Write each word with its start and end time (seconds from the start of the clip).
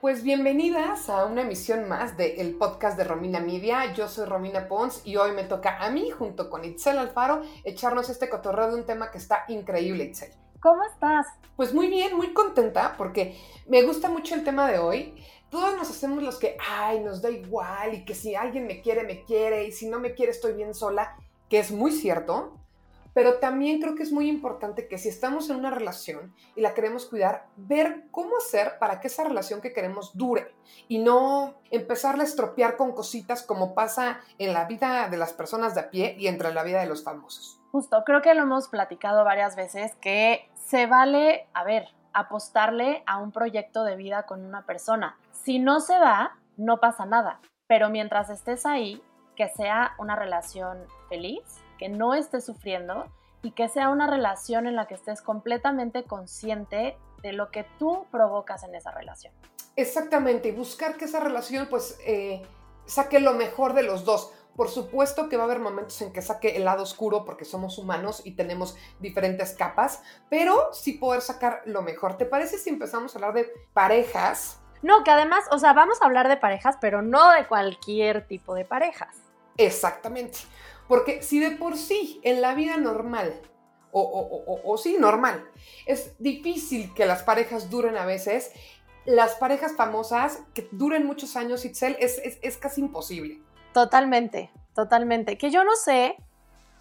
Pues 0.00 0.22
bienvenidas 0.22 1.10
a 1.10 1.24
una 1.24 1.42
emisión 1.42 1.88
más 1.88 2.16
del 2.16 2.54
podcast 2.54 2.96
de 2.96 3.02
Romina 3.02 3.40
Media. 3.40 3.92
Yo 3.94 4.06
soy 4.06 4.26
Romina 4.26 4.68
Pons 4.68 5.02
y 5.04 5.16
hoy 5.16 5.32
me 5.32 5.42
toca 5.42 5.78
a 5.84 5.90
mí, 5.90 6.08
junto 6.10 6.48
con 6.48 6.64
Itzel 6.64 6.98
Alfaro, 6.98 7.42
echarnos 7.64 8.08
este 8.08 8.28
cotorreo 8.28 8.68
de 8.68 8.76
un 8.76 8.86
tema 8.86 9.10
que 9.10 9.18
está 9.18 9.44
increíble, 9.48 10.04
Itzel. 10.04 10.30
¿Cómo 10.60 10.84
estás? 10.84 11.26
Pues 11.56 11.74
muy 11.74 11.88
bien, 11.88 12.16
muy 12.16 12.32
contenta 12.32 12.94
porque 12.96 13.36
me 13.66 13.82
gusta 13.82 14.08
mucho 14.08 14.36
el 14.36 14.44
tema 14.44 14.70
de 14.70 14.78
hoy. 14.78 15.16
Todos 15.50 15.76
nos 15.76 15.90
hacemos 15.90 16.22
los 16.22 16.38
que, 16.38 16.56
ay, 16.70 17.00
nos 17.00 17.20
da 17.20 17.30
igual 17.30 17.94
y 17.94 18.04
que 18.04 18.14
si 18.14 18.36
alguien 18.36 18.68
me 18.68 18.80
quiere, 18.80 19.02
me 19.02 19.24
quiere 19.24 19.64
y 19.64 19.72
si 19.72 19.88
no 19.88 19.98
me 19.98 20.14
quiere, 20.14 20.30
estoy 20.30 20.52
bien 20.52 20.74
sola, 20.74 21.16
que 21.48 21.58
es 21.58 21.72
muy 21.72 21.90
cierto 21.90 22.52
pero 23.18 23.40
también 23.40 23.80
creo 23.80 23.96
que 23.96 24.04
es 24.04 24.12
muy 24.12 24.28
importante 24.28 24.86
que 24.86 24.96
si 24.96 25.08
estamos 25.08 25.50
en 25.50 25.56
una 25.56 25.72
relación 25.72 26.32
y 26.54 26.60
la 26.60 26.72
queremos 26.72 27.04
cuidar, 27.04 27.48
ver 27.56 28.04
cómo 28.12 28.36
hacer 28.36 28.78
para 28.78 29.00
que 29.00 29.08
esa 29.08 29.24
relación 29.24 29.60
que 29.60 29.72
queremos 29.72 30.16
dure 30.16 30.54
y 30.86 30.98
no 30.98 31.54
empezarla 31.72 32.22
a 32.22 32.26
estropear 32.26 32.76
con 32.76 32.92
cositas 32.92 33.42
como 33.42 33.74
pasa 33.74 34.20
en 34.38 34.52
la 34.52 34.66
vida 34.66 35.08
de 35.08 35.16
las 35.16 35.32
personas 35.32 35.74
de 35.74 35.80
a 35.80 35.90
pie 35.90 36.14
y 36.16 36.28
entre 36.28 36.54
la 36.54 36.62
vida 36.62 36.78
de 36.78 36.86
los 36.86 37.02
famosos. 37.02 37.60
Justo, 37.72 38.04
creo 38.06 38.22
que 38.22 38.32
lo 38.34 38.42
hemos 38.42 38.68
platicado 38.68 39.24
varias 39.24 39.56
veces 39.56 39.96
que 39.96 40.48
se 40.54 40.86
vale, 40.86 41.48
a 41.54 41.64
ver, 41.64 41.88
apostarle 42.12 43.02
a 43.04 43.18
un 43.18 43.32
proyecto 43.32 43.82
de 43.82 43.96
vida 43.96 44.26
con 44.26 44.44
una 44.44 44.64
persona. 44.64 45.18
Si 45.32 45.58
no 45.58 45.80
se 45.80 45.94
da, 45.94 46.38
no 46.56 46.78
pasa 46.78 47.04
nada, 47.04 47.40
pero 47.66 47.90
mientras 47.90 48.30
estés 48.30 48.64
ahí, 48.64 49.02
que 49.34 49.48
sea 49.48 49.96
una 49.98 50.14
relación 50.14 50.78
feliz, 51.08 51.42
que 51.78 51.88
no 51.88 52.14
estés 52.14 52.44
sufriendo 52.44 53.06
y 53.42 53.52
que 53.52 53.68
sea 53.68 53.88
una 53.88 54.06
relación 54.06 54.66
en 54.66 54.76
la 54.76 54.86
que 54.86 54.94
estés 54.94 55.22
completamente 55.22 56.04
consciente 56.04 56.96
de 57.22 57.32
lo 57.32 57.50
que 57.50 57.66
tú 57.78 58.06
provocas 58.10 58.62
en 58.64 58.74
esa 58.74 58.90
relación. 58.90 59.32
Exactamente, 59.76 60.48
y 60.48 60.52
buscar 60.52 60.96
que 60.96 61.04
esa 61.04 61.20
relación 61.20 61.68
pues 61.68 61.98
eh, 62.04 62.42
saque 62.86 63.20
lo 63.20 63.34
mejor 63.34 63.74
de 63.74 63.82
los 63.82 64.04
dos. 64.04 64.32
Por 64.56 64.68
supuesto 64.68 65.28
que 65.28 65.36
va 65.36 65.44
a 65.44 65.46
haber 65.46 65.60
momentos 65.60 66.02
en 66.02 66.12
que 66.12 66.20
saque 66.20 66.56
el 66.56 66.64
lado 66.64 66.82
oscuro 66.82 67.24
porque 67.24 67.44
somos 67.44 67.78
humanos 67.78 68.22
y 68.24 68.32
tenemos 68.32 68.76
diferentes 68.98 69.54
capas, 69.54 70.02
pero 70.28 70.72
sí 70.72 70.94
poder 70.94 71.20
sacar 71.20 71.62
lo 71.64 71.82
mejor. 71.82 72.16
¿Te 72.16 72.26
parece 72.26 72.58
si 72.58 72.70
empezamos 72.70 73.14
a 73.14 73.18
hablar 73.18 73.34
de 73.34 73.52
parejas? 73.72 74.58
No, 74.82 75.04
que 75.04 75.12
además, 75.12 75.44
o 75.52 75.58
sea, 75.60 75.74
vamos 75.74 76.02
a 76.02 76.06
hablar 76.06 76.28
de 76.28 76.36
parejas, 76.36 76.76
pero 76.80 77.02
no 77.02 77.30
de 77.30 77.46
cualquier 77.46 78.26
tipo 78.26 78.54
de 78.54 78.64
parejas. 78.64 79.14
Exactamente. 79.56 80.38
Porque 80.88 81.22
si 81.22 81.38
de 81.38 81.52
por 81.52 81.76
sí 81.76 82.20
en 82.24 82.40
la 82.40 82.54
vida 82.54 82.76
normal, 82.78 83.40
o, 83.90 84.76
sí, 84.78 84.96
normal, 84.98 85.48
es 85.86 86.14
difícil 86.18 86.92
que 86.94 87.06
las 87.06 87.22
parejas 87.22 87.70
duren 87.70 87.96
a 87.96 88.04
veces, 88.04 88.52
las 89.04 89.34
parejas 89.36 89.74
famosas 89.76 90.42
que 90.54 90.68
duren 90.72 91.06
muchos 91.06 91.36
años, 91.36 91.64
Itzel, 91.64 91.96
es, 91.98 92.18
es, 92.18 92.38
es 92.42 92.58
casi 92.58 92.82
imposible. 92.82 93.40
Totalmente, 93.72 94.50
totalmente. 94.74 95.38
Que 95.38 95.50
yo 95.50 95.64
no 95.64 95.74
sé, 95.76 96.16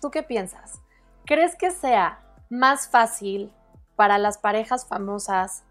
¿tú 0.02 0.12
qué 0.12 0.24
piensas? 0.24 0.82
¿Crees 1.26 1.56
que 1.56 1.72
sea 1.72 2.20
más 2.50 2.90
fácil 2.90 3.54
para 3.96 4.18
las 4.18 4.38
parejas 4.38 4.88
famosas 4.88 5.64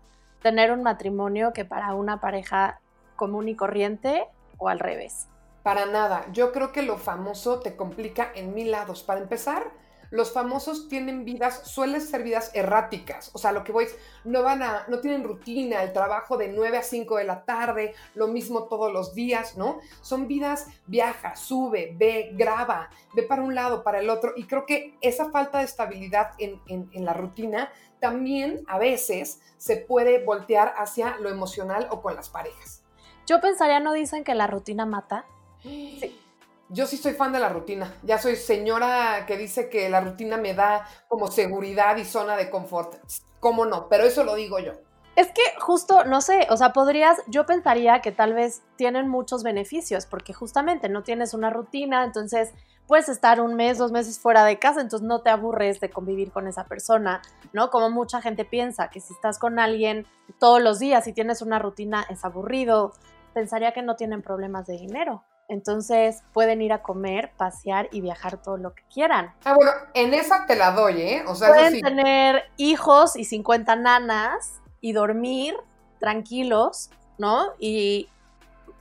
tener 0.43 0.73
un 0.73 0.83
matrimonio 0.83 1.53
que 1.53 1.65
para 1.65 1.95
una 1.95 2.21
pareja 2.21 2.81
común 3.17 3.49
y 3.49 3.57
corriente 3.57 4.27
o 4.59 4.69
al 4.69 4.79
revés? 4.79 5.29
Para 5.67 5.85
nada. 5.85 6.25
Yo 6.31 6.53
creo 6.53 6.71
que 6.71 6.83
lo 6.83 6.97
famoso 6.97 7.59
te 7.59 7.75
complica 7.75 8.31
en 8.37 8.55
mil 8.55 8.71
lados. 8.71 9.03
Para 9.03 9.21
empezar, 9.21 9.73
los 10.13 10.33
famosos 10.33 10.89
tienen 10.89 11.25
vidas, 11.25 11.63
suelen 11.65 12.01
ser 12.01 12.23
vidas 12.23 12.53
erráticas. 12.55 13.33
O 13.35 13.39
sea, 13.39 13.51
lo 13.51 13.65
que 13.65 13.73
voy 13.73 13.89
no 14.23 14.45
van 14.45 14.63
a, 14.63 14.85
no 14.87 15.01
tienen 15.01 15.25
rutina, 15.25 15.83
el 15.83 15.93
trabajo 15.93 16.37
de 16.37 16.47
9 16.47 16.79
a 16.79 16.85
5 16.85 17.17
de 17.17 17.25
la 17.25 17.45
tarde, 17.45 17.95
lo 18.15 18.29
mismo 18.29 18.69
todos 18.69 18.93
los 18.93 19.13
días, 19.13 19.57
¿no? 19.57 19.81
Son 20.03 20.29
vidas, 20.29 20.69
viaja, 20.87 21.35
sube, 21.35 21.97
ve, 21.97 22.31
graba, 22.35 22.89
ve 23.17 23.25
para 23.25 23.43
un 23.43 23.57
lado, 23.57 23.83
para 23.83 23.99
el 23.99 24.09
otro. 24.09 24.35
Y 24.37 24.47
creo 24.47 24.67
que 24.67 24.97
esa 25.01 25.33
falta 25.33 25.59
de 25.59 25.65
estabilidad 25.65 26.31
en, 26.39 26.61
en 26.69 27.05
la 27.05 27.13
rutina 27.13 27.73
también 27.99 28.63
a 28.69 28.79
veces 28.79 29.41
se 29.57 29.79
puede 29.79 30.25
voltear 30.25 30.75
hacia 30.79 31.17
lo 31.17 31.29
emocional 31.29 31.89
o 31.91 32.03
con 32.03 32.15
las 32.15 32.29
parejas. 32.29 32.85
Yo 33.27 33.41
pensaría, 33.41 33.81
¿no 33.81 33.95
dicen 33.95 34.23
que 34.23 34.37
la 34.37 34.47
rutina 34.47 34.87
mata? 34.87 35.27
Sí. 35.63 36.21
Yo 36.69 36.87
sí 36.87 36.97
soy 36.97 37.13
fan 37.13 37.33
de 37.33 37.39
la 37.39 37.49
rutina. 37.49 37.95
Ya 38.03 38.19
soy 38.19 38.35
señora 38.35 39.25
que 39.27 39.37
dice 39.37 39.69
que 39.69 39.89
la 39.89 40.01
rutina 40.01 40.37
me 40.37 40.53
da 40.53 40.89
como 41.07 41.29
seguridad 41.29 41.97
y 41.97 42.05
zona 42.05 42.37
de 42.37 42.51
confort. 42.51 42.97
¿Cómo 43.39 43.67
no? 43.67 43.89
Pero 43.89 44.05
eso 44.05 44.25
lo 44.25 44.35
digo 44.35 44.59
yo. 44.59 44.73
Es 45.15 45.29
que 45.29 45.43
justo, 45.61 46.05
no 46.05 46.21
sé, 46.21 46.47
o 46.51 46.59
sea, 46.59 46.75
podrías, 46.75 47.23
yo 47.27 47.47
pensaría 47.47 48.03
que 48.03 48.13
tal 48.13 48.35
vez 48.35 48.63
tienen 48.77 49.09
muchos 49.09 49.43
beneficios, 49.43 50.05
porque 50.05 50.35
justamente 50.35 50.91
no 50.91 51.05
tienes 51.05 51.33
una 51.33 51.49
rutina, 51.49 52.05
entonces 52.05 52.53
puedes 52.87 53.09
estar 53.09 53.41
un 53.41 53.55
mes, 53.55 53.79
dos 53.79 53.93
meses 53.93 54.19
fuera 54.19 54.45
de 54.45 54.59
casa, 54.59 54.83
entonces 54.83 55.09
no 55.09 55.23
te 55.23 55.31
aburres 55.31 55.81
de 55.81 55.89
convivir 55.89 56.33
con 56.33 56.47
esa 56.47 56.65
persona, 56.65 57.23
¿no? 57.55 57.71
Como 57.71 57.89
mucha 57.89 58.21
gente 58.21 58.45
piensa, 58.45 58.91
que 58.91 59.01
si 59.01 59.15
estás 59.15 59.39
con 59.39 59.59
alguien 59.59 60.07
todos 60.39 60.61
los 60.61 60.79
días 60.81 61.07
y 61.07 61.15
tienes 61.15 61.41
una 61.41 61.59
rutina 61.61 62.05
es 62.11 62.23
aburrido, 62.23 62.93
pensaría 63.33 63.73
que 63.73 63.81
no 63.81 63.97
tienen 63.97 64.21
problemas 64.21 64.67
de 64.67 64.75
dinero. 64.77 65.25
Entonces 65.49 66.23
pueden 66.33 66.61
ir 66.61 66.73
a 66.73 66.83
comer, 66.83 67.33
pasear 67.37 67.89
y 67.93 68.01
viajar 68.01 68.43
todo 68.43 68.57
lo 68.57 68.75
que 68.75 68.83
quieran. 68.93 69.33
Ah, 69.45 69.55
bueno, 69.55 69.71
en 69.95 70.13
esa 70.15 70.47
te 70.47 70.57
la 70.57 70.73
doy, 70.73 71.01
¿eh? 71.01 71.25
O 71.27 71.35
sea, 71.35 71.49
pueden 71.49 71.81
tener 71.81 72.45
hijos 72.57 73.17
y 73.17 73.25
50 73.25 73.77
nanas 73.77 74.61
y 74.81 74.93
dormir 74.93 75.55
tranquilos, 76.01 76.91
¿no? 77.19 77.53
Y 77.59 78.09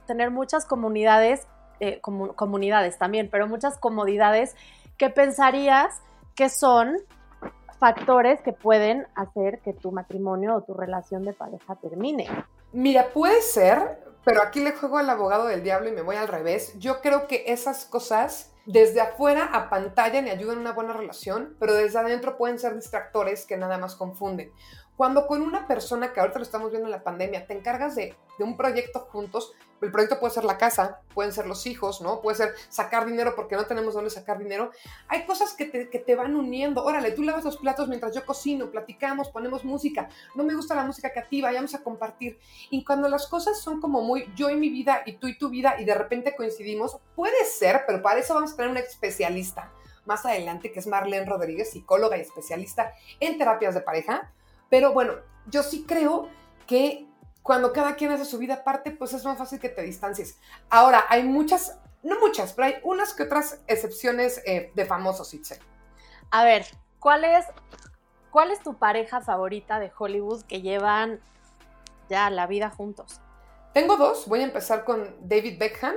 tener 0.07 0.31
muchas 0.31 0.65
comunidades, 0.65 1.47
eh, 1.79 1.99
comunidades 2.01 2.97
también, 2.97 3.29
pero 3.31 3.47
muchas 3.47 3.77
comodidades 3.77 4.55
que 4.97 5.09
pensarías 5.09 6.01
que 6.35 6.49
son 6.49 6.97
factores 7.79 8.41
que 8.41 8.53
pueden 8.53 9.07
hacer 9.15 9.59
que 9.59 9.73
tu 9.73 9.91
matrimonio 9.91 10.55
o 10.55 10.61
tu 10.61 10.73
relación 10.73 11.23
de 11.23 11.33
pareja 11.33 11.75
termine. 11.75 12.27
Mira, 12.71 13.13
puede 13.13 13.41
ser, 13.41 13.99
pero 14.23 14.41
aquí 14.41 14.59
le 14.59 14.73
juego 14.73 14.97
al 14.97 15.09
abogado 15.09 15.47
del 15.47 15.63
diablo 15.63 15.89
y 15.89 15.93
me 15.93 16.01
voy 16.01 16.15
al 16.15 16.27
revés. 16.27 16.73
Yo 16.77 17.01
creo 17.01 17.27
que 17.27 17.45
esas 17.47 17.85
cosas 17.85 18.51
desde 18.65 18.99
afuera 18.99 19.45
a 19.53 19.69
pantalla 19.69 20.21
me 20.21 20.31
ayudan 20.31 20.57
a 20.57 20.61
una 20.61 20.73
buena 20.73 20.93
relación, 20.93 21.55
pero 21.59 21.73
desde 21.73 21.99
adentro 21.99 22.37
pueden 22.37 22.57
ser 22.57 22.73
distractores 22.75 23.45
que 23.45 23.57
nada 23.57 23.77
más 23.77 23.95
confunden. 23.95 24.51
Cuando 24.97 25.27
con 25.27 25.41
una 25.41 25.67
persona, 25.67 26.13
que 26.13 26.21
ahorita 26.21 26.39
lo 26.39 26.43
estamos 26.43 26.71
viendo 26.71 26.87
en 26.87 26.91
la 26.91 27.03
pandemia, 27.03 27.45
te 27.45 27.53
encargas 27.53 27.95
de, 27.95 28.15
un 28.39 28.55
proyecto 28.55 28.99
juntos, 29.11 29.53
el 29.81 29.91
proyecto 29.91 30.19
puede 30.19 30.33
ser 30.33 30.45
la 30.45 30.57
casa, 30.57 31.01
pueden 31.13 31.33
ser 31.33 31.47
los 31.47 31.65
hijos, 31.65 32.01
¿no? 32.01 32.21
Puede 32.21 32.37
ser 32.37 32.53
sacar 32.69 33.05
dinero 33.05 33.33
porque 33.35 33.55
no 33.55 33.65
tenemos 33.65 33.93
dónde 33.93 34.09
sacar 34.09 34.39
dinero. 34.39 34.71
Hay 35.09 35.25
cosas 35.25 35.53
que 35.53 35.65
te, 35.65 35.89
que 35.89 35.99
te 35.99 36.15
van 36.15 36.35
uniendo. 36.35 36.83
Órale, 36.83 37.11
tú 37.11 37.23
lavas 37.23 37.43
los 37.43 37.57
platos 37.57 37.89
mientras 37.89 38.15
yo 38.15 38.25
cocino, 38.25 38.71
platicamos, 38.71 39.29
ponemos 39.29 39.65
música. 39.65 40.09
No 40.33 40.43
me 40.43 40.55
gusta 40.55 40.75
la 40.75 40.83
música 40.83 41.11
creativa, 41.11 41.51
vamos 41.51 41.75
a 41.75 41.83
compartir. 41.83 42.39
Y 42.69 42.83
cuando 42.85 43.09
las 43.09 43.27
cosas 43.27 43.59
son 43.59 43.81
como 43.81 44.01
muy 44.01 44.31
yo 44.35 44.49
y 44.49 44.55
mi 44.55 44.69
vida 44.69 45.01
y 45.05 45.17
tú 45.17 45.27
y 45.27 45.37
tu 45.37 45.49
vida 45.49 45.75
y 45.77 45.85
de 45.85 45.93
repente 45.93 46.35
coincidimos, 46.35 46.97
puede 47.15 47.45
ser, 47.45 47.83
pero 47.85 48.01
para 48.01 48.19
eso 48.19 48.33
vamos 48.33 48.53
a 48.53 48.55
tener 48.55 48.71
un 48.71 48.77
especialista 48.77 49.71
más 50.05 50.25
adelante, 50.25 50.71
que 50.71 50.79
es 50.79 50.87
Marlene 50.87 51.25
Rodríguez, 51.25 51.71
psicóloga 51.71 52.17
y 52.17 52.21
especialista 52.21 52.93
en 53.19 53.37
terapias 53.37 53.73
de 53.73 53.81
pareja 53.81 54.31
pero 54.69 54.93
bueno, 54.93 55.13
yo 55.47 55.63
sí 55.63 55.85
creo 55.87 56.29
que 56.67 57.07
cuando 57.43 57.73
cada 57.73 57.95
quien 57.95 58.11
hace 58.11 58.25
su 58.25 58.37
vida 58.37 58.55
aparte, 58.55 58.91
pues 58.91 59.13
es 59.13 59.23
más 59.23 59.37
fácil 59.37 59.59
que 59.59 59.69
te 59.69 59.83
distancies. 59.83 60.39
Ahora, 60.69 61.05
hay 61.09 61.23
muchas, 61.23 61.77
no 62.01 62.19
muchas, 62.19 62.53
pero 62.53 62.67
hay 62.67 62.75
unas 62.83 63.13
que 63.13 63.23
otras 63.23 63.61
excepciones 63.67 64.41
eh, 64.45 64.71
de 64.73 64.85
famosos, 64.85 65.33
Itzel. 65.33 65.59
A 66.31 66.43
ver, 66.43 66.65
¿cuál 66.99 67.23
es, 67.23 67.45
¿cuál 68.31 68.51
es 68.51 68.59
tu 68.61 68.75
pareja 68.77 69.21
favorita 69.21 69.79
de 69.79 69.91
Hollywood 69.95 70.43
que 70.43 70.61
llevan 70.61 71.19
ya 72.09 72.29
la 72.29 72.47
vida 72.47 72.71
juntos? 72.71 73.21
Tengo 73.73 73.97
dos. 73.97 74.27
Voy 74.27 74.39
a 74.39 74.45
empezar 74.45 74.83
con 74.83 75.15
David 75.21 75.59
Beckham 75.59 75.95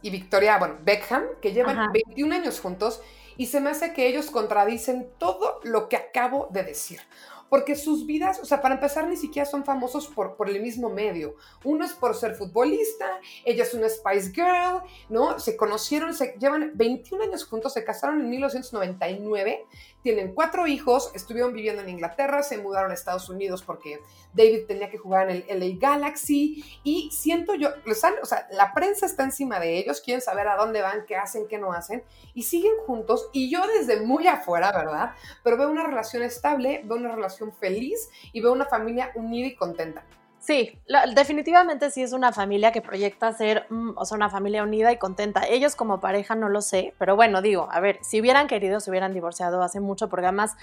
y 0.00 0.10
Victoria, 0.10 0.58
bueno, 0.58 0.76
Beckham, 0.82 1.24
que 1.42 1.52
llevan 1.52 1.92
21 1.92 2.34
años 2.34 2.60
juntos 2.60 3.02
y 3.36 3.46
se 3.46 3.60
me 3.60 3.70
hace 3.70 3.92
que 3.92 4.06
ellos 4.06 4.30
contradicen 4.30 5.10
todo 5.18 5.60
lo 5.62 5.88
que 5.88 5.96
acabo 5.96 6.48
de 6.50 6.62
decir. 6.62 7.00
Porque 7.48 7.76
sus 7.76 8.06
vidas, 8.06 8.40
o 8.40 8.44
sea, 8.44 8.60
para 8.60 8.74
empezar, 8.74 9.06
ni 9.08 9.16
siquiera 9.16 9.48
son 9.48 9.64
famosos 9.64 10.08
por, 10.08 10.36
por 10.36 10.48
el 10.48 10.60
mismo 10.60 10.88
medio. 10.88 11.36
Uno 11.64 11.84
es 11.84 11.92
por 11.92 12.14
ser 12.14 12.34
futbolista, 12.34 13.20
ella 13.44 13.62
es 13.62 13.74
una 13.74 13.88
Spice 13.88 14.32
Girl, 14.32 14.82
¿no? 15.08 15.38
Se 15.38 15.56
conocieron, 15.56 16.14
se 16.14 16.34
llevan 16.38 16.72
21 16.74 17.24
años 17.24 17.44
juntos, 17.44 17.72
se 17.72 17.84
casaron 17.84 18.20
en 18.20 18.30
1999, 18.30 19.66
tienen 20.02 20.34
cuatro 20.34 20.66
hijos, 20.66 21.10
estuvieron 21.14 21.52
viviendo 21.52 21.82
en 21.82 21.88
Inglaterra, 21.88 22.42
se 22.42 22.58
mudaron 22.58 22.90
a 22.90 22.94
Estados 22.94 23.28
Unidos 23.28 23.62
porque 23.62 24.00
David 24.32 24.66
tenía 24.66 24.90
que 24.90 24.98
jugar 24.98 25.30
en 25.30 25.44
el 25.48 25.60
LA 25.60 25.78
Galaxy 25.80 26.64
y 26.84 27.10
siento 27.10 27.54
yo, 27.54 27.70
o 27.90 27.94
sea, 28.26 28.46
la 28.52 28.72
prensa 28.72 29.06
está 29.06 29.24
encima 29.24 29.58
de 29.58 29.78
ellos, 29.78 30.00
quieren 30.00 30.20
saber 30.20 30.48
a 30.48 30.56
dónde 30.56 30.82
van, 30.82 31.06
qué 31.06 31.16
hacen, 31.16 31.48
qué 31.48 31.58
no 31.58 31.72
hacen 31.72 32.04
y 32.34 32.42
siguen 32.42 32.74
juntos 32.86 33.28
y 33.32 33.50
yo 33.50 33.66
desde 33.66 34.00
muy 34.00 34.26
afuera, 34.26 34.72
¿verdad? 34.72 35.12
Pero 35.42 35.56
veo 35.56 35.70
una 35.70 35.86
relación 35.86 36.22
estable, 36.22 36.82
veo 36.84 36.96
una 36.96 37.14
relación 37.14 37.35
feliz 37.58 38.10
y 38.32 38.40
veo 38.40 38.52
una 38.52 38.66
familia 38.66 39.12
unida 39.14 39.46
y 39.46 39.54
contenta. 39.54 40.04
Sí, 40.46 40.78
definitivamente 41.16 41.90
sí 41.90 42.02
es 42.02 42.12
una 42.12 42.30
familia 42.30 42.70
que 42.70 42.80
proyecta 42.80 43.32
ser, 43.32 43.66
mm, 43.68 43.94
o 43.96 44.04
sea, 44.04 44.14
una 44.14 44.30
familia 44.30 44.62
unida 44.62 44.92
y 44.92 44.96
contenta. 44.96 45.42
Ellos 45.48 45.74
como 45.74 45.98
pareja 45.98 46.36
no 46.36 46.48
lo 46.48 46.62
sé, 46.62 46.94
pero 46.98 47.16
bueno, 47.16 47.42
digo, 47.42 47.68
a 47.72 47.80
ver, 47.80 47.98
si 48.02 48.20
hubieran 48.20 48.46
querido, 48.46 48.78
se 48.78 48.90
hubieran 48.90 49.12
divorciado 49.12 49.60
hace 49.60 49.80
mucho, 49.80 50.08
porque 50.08 50.26
además 50.26 50.54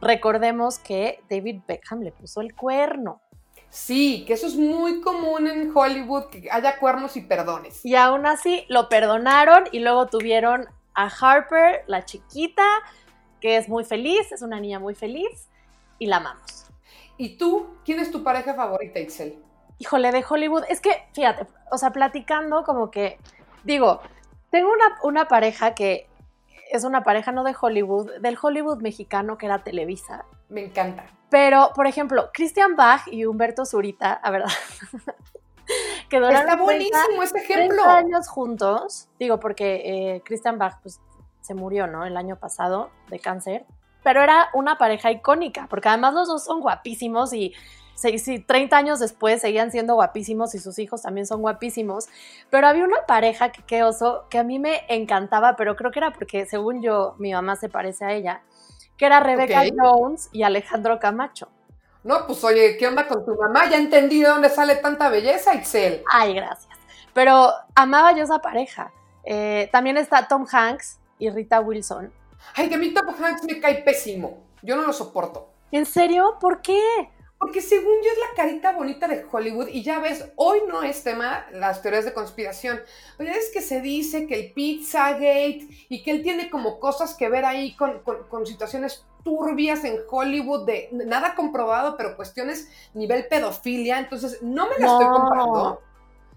recordemos 0.00 0.78
que 0.78 1.24
David 1.28 1.62
Beckham 1.66 2.02
le 2.02 2.12
puso 2.12 2.40
el 2.40 2.54
cuerno. 2.54 3.20
Sí, 3.68 4.24
que 4.28 4.34
eso 4.34 4.46
es 4.46 4.54
muy 4.54 5.00
común 5.00 5.48
en 5.48 5.72
Hollywood, 5.74 6.26
que 6.26 6.48
haya 6.48 6.78
cuernos 6.78 7.16
y 7.16 7.22
perdones. 7.22 7.84
Y 7.84 7.96
aún 7.96 8.26
así 8.26 8.64
lo 8.68 8.88
perdonaron 8.88 9.64
y 9.72 9.80
luego 9.80 10.06
tuvieron 10.06 10.68
a 10.94 11.06
Harper, 11.08 11.82
la 11.88 12.04
chiquita, 12.04 12.62
que 13.40 13.56
es 13.56 13.68
muy 13.68 13.84
feliz, 13.84 14.30
es 14.30 14.42
una 14.42 14.60
niña 14.60 14.78
muy 14.78 14.94
feliz 14.94 15.48
y 16.02 16.06
la 16.06 16.16
amamos. 16.16 16.66
¿Y 17.16 17.36
tú? 17.36 17.76
¿Quién 17.84 18.00
es 18.00 18.10
tu 18.10 18.24
pareja 18.24 18.54
favorita, 18.54 18.98
Excel? 18.98 19.38
Híjole, 19.78 20.10
de 20.10 20.24
Hollywood. 20.28 20.64
Es 20.68 20.80
que, 20.80 21.04
fíjate, 21.12 21.46
o 21.70 21.78
sea, 21.78 21.90
platicando 21.92 22.64
como 22.64 22.90
que, 22.90 23.18
digo, 23.62 24.00
tengo 24.50 24.72
una, 24.72 24.98
una 25.04 25.28
pareja 25.28 25.76
que 25.76 26.08
es 26.72 26.82
una 26.82 27.04
pareja 27.04 27.30
no 27.30 27.44
de 27.44 27.54
Hollywood, 27.58 28.18
del 28.20 28.36
Hollywood 28.40 28.82
mexicano 28.82 29.38
que 29.38 29.46
era 29.46 29.62
Televisa. 29.62 30.24
Me 30.48 30.64
encanta. 30.64 31.04
Pero, 31.30 31.70
por 31.76 31.86
ejemplo, 31.86 32.30
Christian 32.34 32.74
Bach 32.74 33.06
y 33.06 33.24
Humberto 33.24 33.64
Zurita, 33.64 34.14
a 34.14 34.30
verdad. 34.32 34.50
que 36.10 36.16
duraron 36.16 36.40
Está 36.40 36.56
buenísimo 36.56 37.22
ese 37.22 37.38
ejemplo. 37.38 37.84
años 37.84 38.26
juntos. 38.26 39.08
Digo, 39.20 39.38
porque 39.38 39.82
eh, 40.16 40.22
Christian 40.24 40.58
Bach 40.58 40.80
pues, 40.82 41.00
se 41.42 41.54
murió, 41.54 41.86
¿no? 41.86 42.04
El 42.04 42.16
año 42.16 42.40
pasado 42.40 42.90
de 43.08 43.20
cáncer 43.20 43.66
pero 44.02 44.22
era 44.22 44.48
una 44.54 44.78
pareja 44.78 45.10
icónica, 45.10 45.66
porque 45.68 45.88
además 45.88 46.14
los 46.14 46.28
dos 46.28 46.44
son 46.44 46.60
guapísimos 46.60 47.32
y 47.32 47.54
si 47.94 48.40
30 48.40 48.76
años 48.76 48.98
después 48.98 49.40
seguían 49.40 49.70
siendo 49.70 49.94
guapísimos 49.94 50.54
y 50.54 50.58
sus 50.58 50.78
hijos 50.78 51.02
también 51.02 51.26
son 51.26 51.40
guapísimos, 51.40 52.08
pero 52.50 52.66
había 52.66 52.84
una 52.84 53.06
pareja 53.06 53.52
que 53.52 53.62
qué 53.62 53.84
oso, 53.84 54.26
que 54.28 54.38
a 54.38 54.44
mí 54.44 54.58
me 54.58 54.82
encantaba, 54.88 55.56
pero 55.56 55.76
creo 55.76 55.90
que 55.90 56.00
era 56.00 56.12
porque 56.12 56.46
según 56.46 56.82
yo 56.82 57.14
mi 57.18 57.32
mamá 57.32 57.56
se 57.56 57.68
parece 57.68 58.04
a 58.04 58.12
ella, 58.12 58.42
que 58.96 59.06
era 59.06 59.20
Rebecca 59.20 59.62
Jones 59.76 60.28
y 60.32 60.42
Alejandro 60.42 60.98
Camacho. 60.98 61.48
No, 62.02 62.26
pues 62.26 62.42
oye, 62.42 62.76
¿qué 62.76 62.88
onda 62.88 63.06
con 63.06 63.24
tu 63.24 63.36
mamá? 63.36 63.70
Ya 63.70 63.76
entendí 63.76 64.20
de 64.20 64.28
dónde 64.28 64.48
sale 64.48 64.74
tanta 64.76 65.08
belleza, 65.08 65.54
Excel. 65.54 66.02
Ay, 66.10 66.34
gracias. 66.34 66.76
Pero 67.14 67.52
amaba 67.76 68.12
yo 68.12 68.24
esa 68.24 68.40
pareja. 68.40 68.90
Eh, 69.22 69.68
también 69.70 69.96
está 69.96 70.26
Tom 70.26 70.44
Hanks 70.50 70.98
y 71.20 71.30
Rita 71.30 71.60
Wilson 71.60 72.12
Ay, 72.54 72.68
que 72.68 72.74
a 72.74 72.78
mí 72.78 72.92
Tom 72.92 73.06
Hanks 73.08 73.44
me 73.44 73.60
cae 73.60 73.82
pésimo. 73.82 74.42
Yo 74.62 74.76
no 74.76 74.82
lo 74.82 74.92
soporto. 74.92 75.50
¿En 75.70 75.86
serio? 75.86 76.36
¿Por 76.40 76.62
qué? 76.62 76.80
Porque 77.42 77.60
según 77.60 77.94
yo 78.04 78.10
es 78.12 78.18
la 78.18 78.36
carita 78.36 78.70
bonita 78.70 79.08
de 79.08 79.26
Hollywood 79.28 79.66
y 79.66 79.82
ya 79.82 79.98
ves, 79.98 80.30
hoy 80.36 80.60
no 80.68 80.84
es 80.84 81.02
tema 81.02 81.44
las 81.50 81.82
teorías 81.82 82.04
de 82.04 82.12
conspiración. 82.12 82.80
Oye, 83.18 83.32
es 83.32 83.50
que 83.52 83.60
se 83.60 83.80
dice 83.80 84.28
que 84.28 84.38
el 84.38 84.52
Pizzagate 84.52 85.66
y 85.88 86.04
que 86.04 86.12
él 86.12 86.22
tiene 86.22 86.50
como 86.50 86.78
cosas 86.78 87.14
que 87.14 87.28
ver 87.28 87.44
ahí 87.44 87.74
con, 87.74 88.46
situaciones 88.46 89.04
turbias 89.24 89.82
en 89.82 89.98
Hollywood 90.08 90.66
de 90.66 90.88
nada 90.92 91.34
comprobado, 91.34 91.96
pero 91.96 92.14
cuestiones 92.14 92.70
nivel 92.94 93.26
pedofilia. 93.26 93.98
Entonces, 93.98 94.40
no 94.42 94.68
me 94.68 94.78
la 94.78 94.92
estoy 94.92 95.06
comprando. 95.06 95.80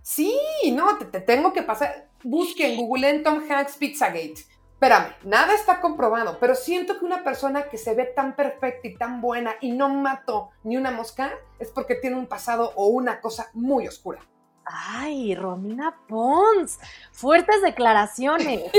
Sí, 0.01 0.36
no, 0.74 0.98
te, 0.98 1.06
te, 1.06 1.22
tengo 1.22 1.54
que 1.54 1.62
pasar. 1.62 2.08
Busque 2.24 2.74
en 2.74 2.78
Google 2.78 3.10
en 3.10 3.22
Tom 3.22 3.44
Hanks 3.48 3.78
Pizzagate 3.78 4.55
espérame, 4.75 5.16
nada 5.24 5.54
está 5.54 5.80
comprobado, 5.80 6.38
pero 6.38 6.54
siento 6.54 7.00
que 7.00 7.06
una 7.06 7.24
persona 7.24 7.69
que 7.69 7.77
se 7.77 7.95
ve 7.95 8.06
tan 8.06 8.36
perfecta 8.36 8.88
y 8.88 8.95
tan 8.95 9.22
buena 9.22 9.56
y 9.62 9.72
no 9.72 9.88
mató 9.88 10.50
ni 10.63 10.75
una 10.75 10.92
mosca 10.92 11.31
es 11.60 11.72
porque 11.72 11.95
tiene 11.95 12.18
un 12.18 12.27
pasado 12.27 12.74
o 12.75 12.88
una 12.88 13.22
cosa 13.22 13.50
muy 13.54 13.88
oscura. 13.88 14.19
Ay, 14.66 15.33
Romina 15.33 15.95
Pons, 16.07 16.77
fuertes 17.13 17.62
declaraciones. 17.62 18.69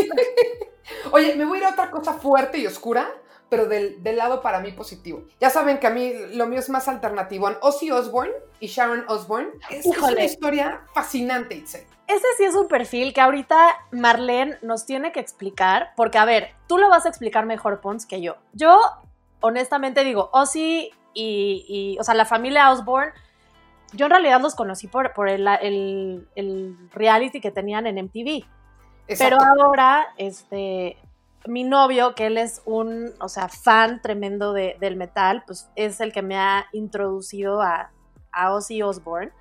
Oye, 1.13 1.35
me 1.35 1.47
voy 1.47 1.59
a 1.59 1.61
ir 1.63 1.67
a 1.67 1.71
otra 1.71 1.91
cosa 1.91 2.13
fuerte 2.13 2.59
y 2.59 2.67
oscura, 2.67 3.09
pero 3.49 3.67
del, 3.67 4.01
lado 4.17 4.43
para 4.43 4.61
mí 4.61 4.73
positivo. 4.73 5.25
Ya 5.41 5.51
saben 5.51 5.79
que 5.79 5.87
a 5.87 5.91
mí 5.91 6.13
lo 6.33 6.47
mío 6.47 6.59
es 6.59 6.69
más 6.69 6.89
alternativo. 6.89 7.49
Ozzy 7.61 7.91
Osbourne 7.91 8.33
y 8.61 8.67
Sharon 8.67 9.05
Osbourne 9.09 9.51
es, 9.71 9.87
es 9.87 9.99
una 9.99 10.25
historia 10.25 10.83
fascinante, 10.93 11.55
Itzel 11.55 11.87
ese 12.09 12.27
sí 12.37 12.45
es 12.45 12.55
un 12.55 12.69
perfil 12.69 13.13
que 13.13 13.21
ahorita 13.21 13.77
Marlene 13.91 14.59
nos 14.63 14.87
tiene 14.87 15.13
que 15.13 15.21
explicar, 15.21 15.91
porque 15.97 16.19
a 16.19 16.25
ver, 16.25 16.55
tú 16.69 16.79
lo 16.79 16.89
vas 16.89 17.05
a 17.05 17.09
explicar 17.09 17.47
mejor, 17.47 17.81
Pons, 17.81 18.07
que 18.07 18.21
yo. 18.21 18.37
Yo, 18.53 18.81
honestamente 19.41 20.05
digo, 20.05 20.31
Ozzy 20.33 20.91
y, 21.15 21.65
y 21.69 21.99
o 21.99 22.05
sea, 22.05 22.15
la 22.15 22.25
familia 22.25 22.71
Osborne, 22.71 23.13
yo 23.93 24.07
en 24.07 24.11
realidad 24.11 24.41
los 24.41 24.55
conocí 24.55 24.87
por, 24.87 25.13
por 25.15 25.29
el, 25.29 25.47
el, 26.35 26.77
reality 26.93 27.41
que 27.41 27.51
tenían 27.51 27.87
en 27.87 28.05
MTV. 28.05 28.45
Pero 29.19 29.39
ahora, 29.41 30.07
este, 30.17 30.97
mi 31.49 31.65
novio, 31.65 32.15
que 32.15 32.27
él 32.27 32.39
es 32.39 32.63
un, 32.65 33.15
o 33.21 33.29
sea, 33.29 33.49
fan 33.49 34.01
tremendo 34.03 34.53
de, 34.53 34.77
del 34.81 34.97
metal, 34.97 35.45
pues 35.47 35.69
es 35.77 36.01
el 36.01 36.13
que 36.13 36.23
me 36.23 36.37
ha 36.37 36.67
introducido 36.73 37.63
a, 37.63 37.91
a 38.33 38.53
Ozzy 38.55 38.83
Osbourne. 38.83 39.33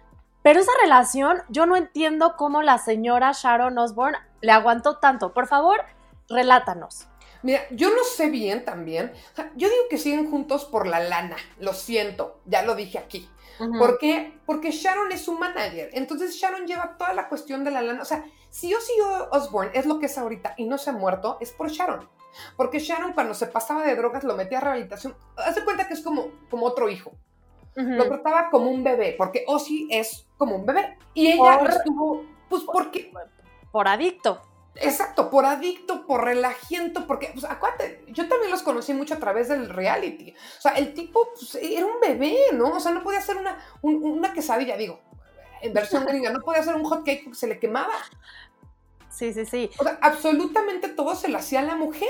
Pero 0.43 0.59
esa 0.59 0.71
relación, 0.83 1.41
yo 1.49 1.65
no 1.65 1.75
entiendo 1.75 2.35
cómo 2.37 2.61
la 2.61 2.77
señora 2.77 3.31
Sharon 3.33 3.77
Osbourne 3.77 4.19
le 4.41 4.51
aguantó 4.51 4.97
tanto. 4.99 5.33
Por 5.33 5.47
favor, 5.47 5.81
relátanos. 6.29 7.07
Mira, 7.41 7.61
yo 7.71 7.89
no 7.89 8.03
sé 8.03 8.29
bien 8.29 8.65
también. 8.65 9.11
yo 9.55 9.69
digo 9.69 9.83
que 9.89 9.97
siguen 9.97 10.29
juntos 10.29 10.65
por 10.65 10.87
la 10.87 10.99
lana. 10.99 11.35
Lo 11.59 11.73
siento, 11.73 12.41
ya 12.45 12.63
lo 12.63 12.75
dije 12.75 12.97
aquí. 12.97 13.29
¿Por 13.57 13.97
qué? 13.99 14.37
Porque 14.45 14.71
Sharon 14.71 15.11
es 15.11 15.21
su 15.21 15.33
manager. 15.33 15.89
Entonces 15.93 16.35
Sharon 16.35 16.67
lleva 16.67 16.97
toda 16.97 17.13
la 17.13 17.29
cuestión 17.29 17.63
de 17.63 17.71
la 17.71 17.81
lana. 17.81 18.01
O 18.01 18.05
sea, 18.05 18.25
si 18.55 18.69
yo 18.69 18.79
sigo 18.79 19.27
Osborne 19.31 19.71
es 19.73 19.85
lo 19.85 19.99
que 19.99 20.05
es 20.05 20.17
ahorita 20.17 20.53
y 20.55 20.63
no 20.63 20.77
se 20.77 20.89
ha 20.89 20.93
muerto, 20.93 21.37
es 21.41 21.51
por 21.51 21.69
Sharon. 21.69 22.07
Porque 22.55 22.79
Sharon 22.79 23.11
cuando 23.11 23.33
se 23.33 23.47
pasaba 23.47 23.83
de 23.83 23.97
drogas 23.97 24.23
lo 24.23 24.37
metía 24.37 24.59
a 24.59 24.61
rehabilitación. 24.61 25.13
Hace 25.35 25.65
cuenta 25.65 25.89
que 25.89 25.93
es 25.93 26.01
como, 26.01 26.29
como 26.49 26.65
otro 26.65 26.87
hijo. 26.87 27.11
Lo 27.75 28.07
trataba 28.07 28.49
como 28.49 28.71
un 28.71 28.81
bebé, 28.81 29.13
porque 29.17 29.43
Ozzy 29.45 29.89
es 29.91 30.25
como 30.37 30.55
un 30.55 30.65
bebé. 30.65 30.97
Y 31.13 31.33
ella 31.33 31.57
estuvo, 31.67 32.23
pues, 32.47 32.63
porque... 32.63 33.11
Por 33.73 33.89
adicto. 33.89 34.41
Exacto, 34.75 35.29
por 35.29 35.45
adicto, 35.45 36.07
por 36.07 36.23
relajiento, 36.23 37.07
porque, 37.07 37.31
pues, 37.33 37.43
acuérdate, 37.43 38.05
yo 38.07 38.29
también 38.29 38.51
los 38.51 38.63
conocí 38.63 38.93
mucho 38.93 39.15
a 39.15 39.19
través 39.19 39.49
del 39.49 39.67
reality. 39.67 40.31
O 40.31 40.61
sea, 40.61 40.71
el 40.73 40.93
tipo 40.93 41.27
pues, 41.33 41.55
era 41.55 41.85
un 41.85 41.99
bebé, 41.99 42.37
¿no? 42.53 42.77
O 42.77 42.79
sea, 42.79 42.93
no 42.93 43.03
podía 43.03 43.19
hacer 43.19 43.35
una, 43.35 43.57
una 43.81 44.31
quesadilla, 44.31 44.77
digo, 44.77 45.01
en 45.65 45.73
versión 45.73 46.05
gringa, 46.05 46.31
no 46.31 46.39
podía 46.39 46.61
hacer 46.61 46.75
un 46.75 46.83
hot 46.83 47.03
cake 47.05 47.23
porque 47.23 47.37
se 47.37 47.47
le 47.47 47.59
quemaba. 47.59 47.93
Sí, 49.09 49.33
sí, 49.33 49.45
sí. 49.45 49.69
O 49.77 49.83
sea, 49.83 49.97
absolutamente 50.01 50.89
todo 50.89 51.15
se 51.15 51.29
lo 51.29 51.37
hacía 51.37 51.61
a 51.61 51.63
la 51.63 51.75
mujer. 51.75 52.09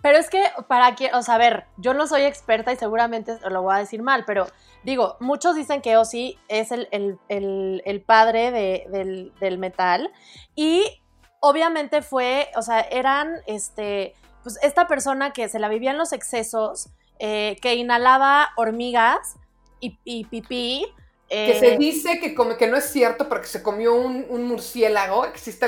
Pero 0.00 0.18
es 0.18 0.30
que, 0.30 0.44
para 0.68 0.94
que, 0.94 1.10
o 1.12 1.22
sea, 1.22 1.34
a 1.34 1.38
ver, 1.38 1.66
yo 1.76 1.92
no 1.92 2.06
soy 2.06 2.22
experta 2.22 2.72
y 2.72 2.76
seguramente 2.76 3.36
lo 3.50 3.62
voy 3.62 3.74
a 3.74 3.78
decir 3.78 4.02
mal, 4.02 4.24
pero 4.24 4.46
digo, 4.84 5.16
muchos 5.18 5.56
dicen 5.56 5.82
que 5.82 5.96
Ozzy 5.96 6.38
es 6.46 6.70
el, 6.70 8.04
padre 8.06 8.86
del, 8.88 9.58
metal 9.58 10.12
y 10.54 11.02
obviamente 11.40 12.02
fue, 12.02 12.48
o 12.54 12.62
sea, 12.62 12.80
eran, 12.80 13.40
este, 13.46 14.14
pues 14.44 14.58
esta 14.62 14.86
persona 14.86 15.32
que 15.32 15.48
se 15.48 15.58
la 15.58 15.68
vivía 15.68 15.90
en 15.90 15.98
los 15.98 16.12
excesos, 16.12 16.90
eh, 17.18 17.56
que 17.60 17.74
inhalaba 17.74 18.50
hormigas 18.56 19.34
y, 19.80 19.98
y 20.04 20.26
pipí, 20.26 20.86
que 21.28 21.58
se 21.58 21.74
eh, 21.74 21.78
dice 21.78 22.20
que, 22.20 22.34
come, 22.34 22.56
que 22.56 22.68
no 22.68 22.76
es 22.78 22.86
cierto 22.86 23.28
porque 23.28 23.46
se 23.46 23.62
comió 23.62 23.94
un, 23.94 24.44
murciélago. 24.48 25.26
Existe 25.26 25.66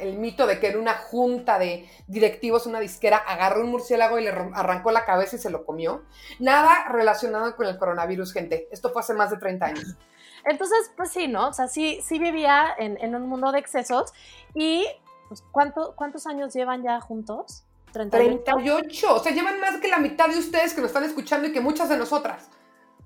el 0.00 0.18
mito 0.18 0.46
de 0.46 0.60
que 0.60 0.68
en 0.68 0.78
una 0.78 0.94
junta 0.94 1.58
de 1.58 1.88
directivos, 2.06 2.66
una 2.66 2.78
disquera, 2.78 3.16
agarró 3.16 3.62
un 3.62 3.70
murciélago 3.70 4.18
y 4.18 4.24
le 4.24 4.30
arrancó 4.30 4.90
la 4.90 5.06
cabeza 5.06 5.36
y 5.36 5.38
se 5.38 5.48
lo 5.48 5.64
comió. 5.64 6.02
Nada 6.38 6.88
relacionado 6.90 7.56
con 7.56 7.66
el 7.66 7.78
coronavirus, 7.78 8.34
gente. 8.34 8.68
Esto 8.70 8.90
fue 8.90 9.00
hace 9.00 9.14
más 9.14 9.30
de 9.30 9.38
30 9.38 9.66
años. 9.66 9.96
Entonces, 10.44 10.90
pues 10.94 11.10
sí, 11.10 11.26
¿no? 11.26 11.48
O 11.48 11.52
sea, 11.54 11.68
sí, 11.68 12.00
sí 12.04 12.18
vivía 12.18 12.74
en, 12.78 13.14
un 13.14 13.26
mundo 13.28 13.50
de 13.50 13.60
excesos. 13.60 14.12
¿Y 14.54 14.84
pues, 15.28 15.42
cuántos 15.52 16.26
años 16.26 16.52
llevan 16.52 16.82
ya 16.82 17.00
juntos? 17.00 17.64
38. 17.92 18.44
38. 18.44 19.14
O 19.14 19.18
sea, 19.20 19.32
llevan 19.32 19.58
más 19.58 19.80
que 19.80 19.88
la 19.88 19.98
mitad 19.98 20.28
de 20.28 20.38
ustedes 20.38 20.74
que 20.74 20.82
nos 20.82 20.90
están 20.90 21.04
escuchando 21.04 21.48
y 21.48 21.52
que 21.52 21.60
muchas 21.60 21.88
de 21.88 21.96
nosotras. 21.96 22.50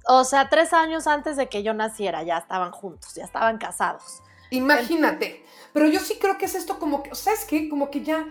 O 0.08 0.24
sea, 0.24 0.48
tres 0.48 0.72
años 0.72 1.06
antes 1.06 1.36
de 1.36 1.48
que 1.48 1.62
yo 1.62 1.74
naciera 1.74 2.22
ya 2.22 2.38
estaban 2.38 2.70
juntos, 2.70 3.14
ya 3.14 3.24
estaban 3.24 3.58
casados. 3.58 4.22
Imagínate. 4.50 5.44
Pero 5.72 5.86
yo 5.88 6.00
sí 6.00 6.18
creo 6.20 6.38
que 6.38 6.44
es 6.44 6.54
esto 6.54 6.78
como 6.78 7.02
que, 7.02 7.14
¿sabes 7.14 7.44
qué? 7.44 7.68
Como 7.68 7.90
que 7.90 8.02
ya, 8.02 8.26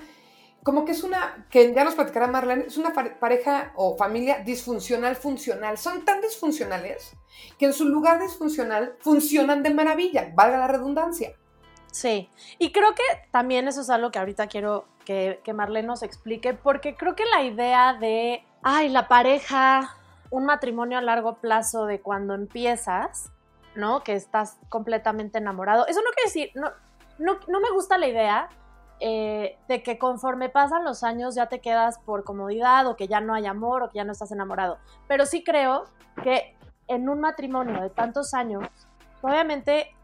como 0.64 0.86
que 0.86 0.94
es 0.94 1.04
una, 1.04 1.46
que 1.50 1.74
ya 1.74 1.84
nos 1.84 1.96
platicará 1.96 2.28
Marlene, 2.28 2.66
es 2.68 2.78
una 2.78 2.94
pareja 2.94 3.74
o 3.76 3.98
familia 3.98 4.40
disfuncional 4.40 5.16
funcional. 5.16 5.78
Son 5.78 6.06
tan 6.06 6.22
disfuncionales 6.22 7.12
que 7.60 7.66
en 7.66 7.74
su 7.74 7.86
lugar 7.86 8.22
disfuncional 8.22 8.96
funcionan 9.00 9.62
de 9.62 9.74
maravilla, 9.74 10.32
valga 10.34 10.58
la 10.58 10.68
redundancia. 10.68 11.34
Sí, 11.92 12.30
y 12.58 12.72
creo 12.72 12.94
que 12.96 13.04
también 13.32 13.68
eso 13.68 13.82
es 13.82 13.90
algo 13.90 14.12
que 14.12 14.20
ahorita 14.20 14.48
quiero 14.48 14.86
que, 15.06 15.40
que 15.44 15.54
Marlene 15.54 15.88
nos 15.88 16.04
explique, 16.04 16.54
porque 16.54 16.96
creo 16.96 17.16
que 17.16 17.26
la 17.26 17.44
idea 17.44 17.94
de, 17.94 18.44
ay, 18.64 18.90
la 18.90 19.08
pareja, 19.08 19.96
un 20.30 20.46
matrimonio 20.46 20.98
a 20.98 21.02
largo 21.02 21.36
plazo 21.36 21.86
de 21.86 22.02
cuando 22.02 22.34
empiezas, 22.34 23.32
¿no? 23.76 24.02
Que 24.04 24.14
estás 24.14 24.58
completamente 24.70 25.38
enamorado. 25.38 25.88
Eso 25.88 26.02
no 26.02 26.12
quiere 26.12 26.28
decir, 26.28 26.52
no, 26.56 26.72
no, 27.48 27.60
me 27.60 27.72
gusta 27.72 27.98
la 27.98 28.08
idea 28.08 28.50
eh, 29.00 29.58
de 29.68 29.84
que 29.84 29.98
conforme 29.98 30.50
pasan 30.50 30.84
los 30.84 31.04
años 31.04 31.36
ya 31.36 31.48
te 31.48 31.60
quedas 31.60 32.00
por 32.00 32.24
comodidad 32.24 32.88
o 32.88 32.96
que 32.96 33.08
ya 33.08 33.22
no 33.22 33.34
hay 33.34 33.46
amor 33.46 33.84
o 33.84 33.90
que 33.90 33.98
ya 33.98 34.04
no 34.04 34.12
estás 34.12 34.32
enamorado. 34.32 34.78
Pero 35.08 35.26
sí 35.26 35.44
creo 35.44 35.86
que 36.24 36.56
en 36.88 37.10
un 37.10 37.20
matrimonio 37.20 37.82
de 37.82 37.90
tantos 37.90 38.34
años, 38.34 38.68
obviamente 39.22 39.96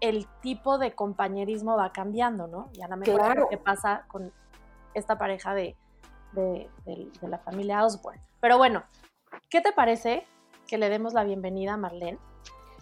el 0.00 0.26
tipo 0.40 0.78
de 0.78 0.94
compañerismo 0.94 1.76
va 1.76 1.92
cambiando, 1.92 2.46
¿no? 2.46 2.70
Y 2.72 2.82
a 2.82 2.88
lo 2.88 2.96
mejor 2.96 3.36
lo 3.36 3.48
que 3.48 3.58
pasa 3.58 4.04
con 4.08 4.32
esta 4.94 5.18
pareja 5.18 5.54
de, 5.54 5.76
de, 6.32 6.68
la 7.22 7.38
familia 7.38 7.84
Osborne. 7.84 8.20
Pero 8.40 8.58
bueno, 8.58 8.84
¿qué 9.50 9.60
te 9.60 9.72
parece 9.72 10.26
que 10.66 10.78
le 10.78 10.88
demos 10.88 11.14
la 11.14 11.24
bienvenida 11.24 11.74
a 11.74 11.76
Marlene? 11.76 12.18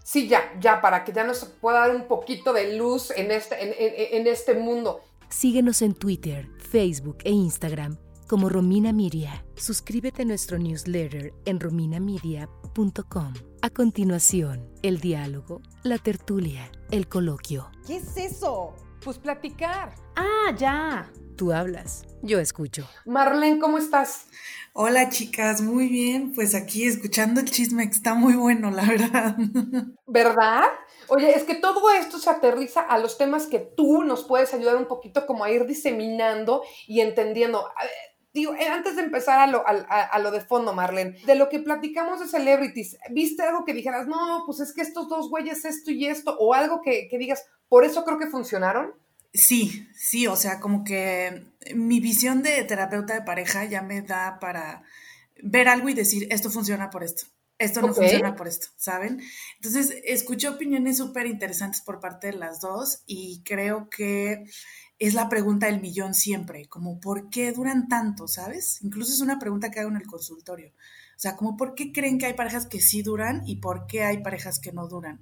Sí, 0.02 0.28
ya, 0.28 0.52
ya, 0.60 0.80
para 0.80 1.04
que 1.04 1.12
ya 1.12 1.24
nos 1.24 1.44
pueda 1.44 1.80
dar 1.80 1.96
un 1.96 2.06
poquito 2.06 2.52
de 2.52 2.76
luz 2.76 3.10
en 3.10 3.30
este, 3.30 3.62
en, 3.62 4.20
en 4.20 4.26
este 4.26 4.54
mundo. 4.54 5.00
Síguenos 5.28 5.82
en 5.82 5.94
Twitter, 5.94 6.48
Facebook 6.58 7.18
e 7.24 7.30
Instagram 7.30 7.98
como 8.26 8.48
Romina 8.48 8.92
Miria. 8.92 9.44
Suscríbete 9.54 10.22
a 10.22 10.24
nuestro 10.24 10.58
newsletter 10.58 11.32
en 11.44 11.60
rominamedia.com. 11.60 13.34
A 13.62 13.70
continuación, 13.70 14.68
el 14.82 15.00
diálogo, 15.00 15.62
la 15.82 15.98
tertulia, 15.98 16.70
el 16.90 17.08
coloquio. 17.08 17.70
¿Qué 17.86 17.96
es 17.96 18.16
eso? 18.16 18.74
Pues 19.04 19.18
platicar. 19.18 19.94
Ah, 20.16 20.54
ya. 20.56 21.10
Tú 21.36 21.52
hablas, 21.52 22.06
yo 22.22 22.40
escucho. 22.40 22.88
Marlene, 23.04 23.58
¿cómo 23.58 23.76
estás? 23.76 24.24
Hola 24.72 25.10
chicas, 25.10 25.60
muy 25.60 25.86
bien. 25.86 26.32
Pues 26.32 26.54
aquí 26.54 26.86
escuchando 26.86 27.40
el 27.40 27.50
chisme 27.50 27.84
que 27.84 27.94
está 27.94 28.14
muy 28.14 28.32
bueno, 28.32 28.70
la 28.70 28.86
verdad. 28.86 29.36
¿Verdad? 30.06 30.62
Oye, 31.08 31.36
es 31.36 31.44
que 31.44 31.54
todo 31.54 31.90
esto 31.90 32.18
se 32.18 32.30
aterriza 32.30 32.80
a 32.80 32.96
los 32.96 33.18
temas 33.18 33.46
que 33.46 33.58
tú 33.58 34.02
nos 34.02 34.24
puedes 34.24 34.54
ayudar 34.54 34.76
un 34.76 34.86
poquito 34.86 35.26
como 35.26 35.44
a 35.44 35.50
ir 35.50 35.66
diseminando 35.66 36.62
y 36.86 37.02
entendiendo 37.02 37.66
digo, 38.32 38.54
eh, 38.54 38.68
antes 38.68 38.96
de 38.96 39.02
empezar 39.02 39.38
a 39.38 39.46
lo, 39.46 39.62
a, 39.66 40.18
lo, 40.18 40.30
de 40.30 40.42
fondo, 40.42 40.74
Marlene, 40.74 41.18
de 41.24 41.34
lo 41.34 41.48
que 41.48 41.58
platicamos 41.58 42.20
de 42.20 42.26
celebrities, 42.26 42.98
¿viste 43.10 43.42
algo 43.42 43.64
que 43.64 43.72
dijeras, 43.72 44.06
no, 44.06 44.42
pues 44.44 44.60
es 44.60 44.74
que 44.74 44.82
estos 44.82 45.08
dos 45.08 45.30
güeyes 45.30 45.64
esto 45.64 45.90
y 45.90 46.06
esto, 46.06 46.36
o 46.38 46.52
algo 46.52 46.82
que, 46.82 47.08
que 47.08 47.16
digas, 47.16 47.46
por 47.68 47.84
eso 47.84 48.04
creo 48.04 48.18
que 48.18 48.26
funcionaron? 48.26 48.92
Sí, 49.32 49.86
sí, 49.94 50.26
o 50.26 50.36
sea, 50.36 50.60
como 50.60 50.82
que 50.82 51.44
mi 51.74 52.00
visión 52.00 52.42
de 52.42 52.64
terapeuta 52.64 53.14
de 53.14 53.22
pareja 53.22 53.64
ya 53.64 53.82
me 53.82 54.00
da 54.02 54.38
para 54.40 54.82
ver 55.42 55.68
algo 55.68 55.88
y 55.88 55.94
decir, 55.94 56.26
esto 56.30 56.50
funciona 56.50 56.88
por 56.88 57.04
esto, 57.04 57.26
esto 57.58 57.82
no 57.82 57.92
funciona 57.92 58.34
por 58.34 58.48
esto, 58.48 58.68
¿saben? 58.76 59.20
Entonces, 59.56 59.94
escuché 60.04 60.48
opiniones 60.48 60.96
súper 60.96 61.26
interesantes 61.26 61.82
por 61.82 62.00
parte 62.00 62.28
de 62.28 62.38
las 62.38 62.60
dos 62.60 63.02
y 63.06 63.42
creo 63.44 63.90
que 63.90 64.44
es 64.98 65.12
la 65.14 65.28
pregunta 65.28 65.66
del 65.66 65.80
millón 65.82 66.14
siempre, 66.14 66.66
como 66.66 66.98
¿por 66.98 67.28
qué 67.28 67.52
duran 67.52 67.88
tanto, 67.88 68.28
sabes? 68.28 68.80
Incluso 68.82 69.12
es 69.12 69.20
una 69.20 69.38
pregunta 69.38 69.70
que 69.70 69.80
hago 69.80 69.90
en 69.90 69.96
el 69.96 70.06
consultorio. 70.06 70.72
O 71.16 71.18
sea, 71.18 71.36
como 71.36 71.56
¿por 71.56 71.74
qué 71.74 71.92
creen 71.92 72.18
que 72.18 72.26
hay 72.26 72.34
parejas 72.34 72.66
que 72.66 72.80
sí 72.80 73.02
duran 73.02 73.42
y 73.46 73.56
por 73.56 73.86
qué 73.86 74.04
hay 74.04 74.22
parejas 74.22 74.58
que 74.58 74.72
no 74.72 74.88
duran? 74.88 75.20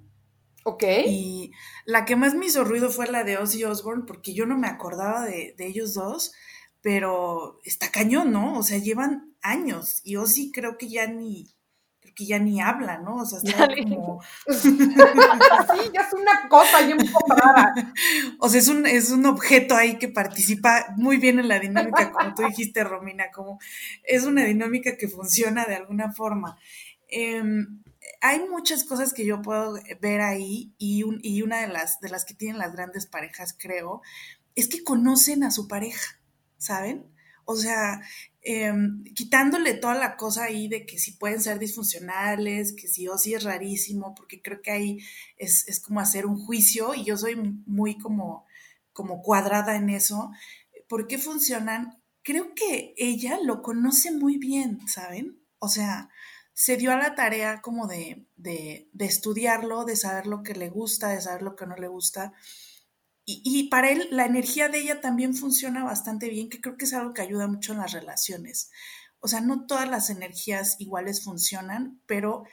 Ok. 0.64 0.84
Y 1.06 1.52
la 1.84 2.04
que 2.04 2.16
más 2.16 2.34
me 2.34 2.46
hizo 2.46 2.64
ruido 2.64 2.90
fue 2.90 3.06
la 3.06 3.22
de 3.22 3.38
Ozzy 3.38 3.64
Osbourne, 3.64 4.04
porque 4.06 4.34
yo 4.34 4.46
no 4.46 4.58
me 4.58 4.66
acordaba 4.66 5.24
de, 5.24 5.54
de 5.56 5.66
ellos 5.66 5.94
dos, 5.94 6.32
pero 6.80 7.60
está 7.64 7.90
cañón, 7.90 8.32
¿no? 8.32 8.58
O 8.58 8.62
sea, 8.62 8.78
llevan 8.78 9.34
años 9.42 10.00
y 10.04 10.16
Ozzy 10.16 10.50
creo 10.52 10.76
que 10.78 10.88
ya 10.88 11.06
ni, 11.06 11.54
que 12.14 12.26
ya 12.26 12.38
ni 12.38 12.60
habla, 12.60 12.98
¿no? 12.98 13.16
O 13.16 13.26
sea, 13.26 13.40
está 13.42 13.68
como... 13.68 14.22
sí, 14.48 14.78
ya 15.92 16.00
es 16.02 16.12
una 16.12 16.48
cosa 16.48 16.78
un 16.80 17.12
poco 17.12 17.34
rara. 17.34 17.74
O 18.38 18.48
sea, 18.48 18.60
es 18.60 18.68
un, 18.68 18.86
es 18.86 19.10
un 19.10 19.26
objeto 19.26 19.74
ahí 19.76 19.98
que 19.98 20.08
participa 20.08 20.86
muy 20.96 21.16
bien 21.16 21.38
en 21.38 21.48
la 21.48 21.58
dinámica, 21.58 22.12
como 22.12 22.34
tú 22.34 22.42
dijiste, 22.44 22.84
Romina, 22.84 23.30
como 23.32 23.58
es 24.04 24.24
una 24.24 24.44
dinámica 24.44 24.96
que 24.96 25.08
funciona 25.08 25.64
de 25.64 25.76
alguna 25.76 26.12
forma. 26.12 26.56
Em, 27.08 27.82
hay 28.20 28.40
muchas 28.48 28.84
cosas 28.84 29.12
que 29.12 29.26
yo 29.26 29.42
puedo 29.42 29.74
ver 30.00 30.20
ahí 30.20 30.74
y, 30.78 31.02
una 31.02 31.60
de 31.60 31.68
las, 31.68 32.24
que 32.26 32.34
tienen 32.34 32.58
las 32.58 32.72
grandes 32.72 33.06
parejas, 33.06 33.56
creo, 33.58 34.02
es 34.54 34.68
que 34.68 34.84
conocen 34.84 35.44
a 35.44 35.50
su 35.50 35.68
pareja, 35.68 36.20
¿saben? 36.58 37.06
O 37.44 37.56
sea, 37.56 38.00
Em, 38.46 39.04
quitándole 39.14 39.72
toda 39.72 39.94
la 39.94 40.18
cosa 40.18 40.44
ahí 40.44 40.68
de 40.68 40.84
que 40.84 40.98
si 40.98 41.12
pueden 41.12 41.40
ser 41.40 41.58
disfuncionales, 41.58 42.74
que 42.74 42.88
si 42.88 43.08
o 43.08 43.16
si 43.16 43.32
es 43.32 43.42
rarísimo, 43.42 44.14
porque 44.14 44.42
creo 44.42 44.60
que 44.60 44.70
ahí 44.70 44.98
es, 45.38 45.80
como 45.80 46.00
hacer 46.00 46.26
un 46.26 46.38
juicio 46.38 46.94
y 46.94 47.04
yo 47.04 47.16
soy 47.16 47.36
muy 47.36 47.96
como 47.96 48.44
cuadrada 49.22 49.76
en 49.76 49.88
eso. 49.88 50.30
¿Por 50.90 51.06
qué 51.06 51.16
funcionan? 51.16 52.02
Creo 52.22 52.54
que 52.54 52.92
ella 52.98 53.38
lo 53.42 53.62
conoce 53.62 54.12
muy 54.12 54.36
bien, 54.36 54.86
¿saben? 54.88 55.38
O 55.58 55.68
sea, 55.68 56.10
se 56.54 56.76
dio 56.76 56.92
a 56.92 56.96
la 56.96 57.14
tarea 57.14 57.60
como 57.60 57.86
de, 57.86 58.26
de, 58.36 58.88
de 58.92 59.04
estudiarlo, 59.04 59.84
de 59.84 59.96
saber 59.96 60.26
lo 60.26 60.42
que 60.42 60.54
le 60.54 60.70
gusta, 60.70 61.08
de 61.08 61.20
saber 61.20 61.42
lo 61.42 61.56
que 61.56 61.66
no 61.66 61.76
le 61.76 61.88
gusta 61.88 62.32
y, 63.26 63.68
para 63.70 63.90
él 63.90 64.06
la 64.10 64.26
energía 64.26 64.68
de 64.68 64.80
ella 64.80 65.00
también 65.00 65.34
funciona 65.34 65.82
bastante 65.82 66.28
bien, 66.28 66.50
que 66.50 66.60
creo 66.60 66.76
que 66.76 66.84
es 66.84 66.92
algo 66.92 67.14
que 67.14 67.22
ayuda 67.22 67.46
mucho 67.46 67.72
en 67.72 67.78
las 67.78 67.92
relaciones. 67.92 68.70
O 69.20 69.28
sea, 69.28 69.40
no 69.40 69.66
todas 69.66 69.88
las 69.88 70.10
energías 70.10 70.76
iguales 70.78 71.24
funcionan, 71.24 72.02
pero 72.06 72.44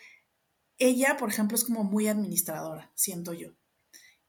ella, 0.78 1.18
por 1.18 1.30
ejemplo, 1.30 1.58
es 1.58 1.66
como 1.66 1.84
muy 1.84 2.08
administradora, 2.08 2.92
siento 2.96 3.34
yo. 3.34 3.50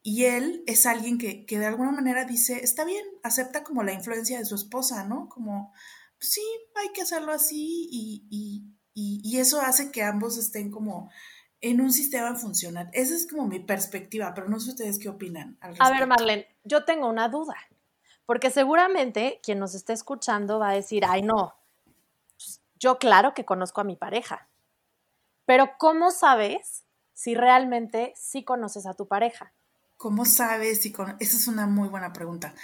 Y 0.02 0.24
él 0.24 0.64
es 0.66 0.84
alguien 0.86 1.16
que, 1.16 1.46
de 1.48 1.66
alguna 1.66 1.92
manera 1.92 2.24
dice, 2.24 2.64
está 2.64 2.84
bien, 2.84 3.04
acepta 3.22 3.62
como 3.62 3.84
la 3.84 3.92
influencia 3.92 4.38
de 4.38 4.44
su 4.44 4.56
esposa, 4.56 5.04
¿no? 5.04 5.28
Como, 5.28 5.72
sí, 6.18 6.42
hay 6.74 6.92
que 6.92 7.02
hacerlo 7.02 7.32
así 7.32 7.88
y, 7.88 8.26
y 8.30 8.64
eso 9.38 9.60
hace 9.60 9.90
que 9.90 10.02
ambos 10.02 10.38
estén 10.38 10.70
como 10.70 11.10
en 11.60 11.80
un 11.80 11.92
sistema 11.92 12.34
funcional. 12.34 12.90
Esa 12.92 13.14
es 13.14 13.26
como 13.28 13.46
mi 13.46 13.60
perspectiva, 13.60 14.32
pero 14.34 14.48
no 14.48 14.60
sé 14.60 14.70
ustedes 14.70 14.98
qué 14.98 15.08
opinan. 15.08 15.56
a 15.60 15.90
ver, 15.90 16.06
Marlene, 16.06 16.48
yo 16.64 16.84
tengo 16.84 17.08
una 17.08 17.28
duda, 17.28 17.54
porque 18.26 18.50
seguramente 18.50 19.40
quien 19.42 19.58
nos 19.58 19.74
esté 19.74 19.92
escuchando 19.92 20.58
va 20.58 20.70
a 20.70 20.74
decir, 20.74 21.04
ay, 21.06 21.22
no, 21.22 21.54
yo 22.78 22.98
claro 22.98 23.32
que 23.32 23.44
conozco 23.44 23.80
a 23.80 23.84
mi 23.84 23.96
pareja, 23.96 24.48
pero 25.46 25.70
¿cómo 25.78 26.10
sabes 26.10 26.84
si 27.14 27.34
realmente 27.34 28.12
sí 28.16 28.44
conoces 28.44 28.86
a 28.86 28.94
tu 28.94 29.06
pareja? 29.06 29.52
¿Cómo 29.96 30.24
sabes 30.24 30.82
si 30.82 30.90
con... 30.90 31.16
Esa 31.20 31.36
es 31.36 31.46
una 31.46 31.66
muy 31.68 31.88
buena 31.88 32.12
pregunta. 32.12 32.54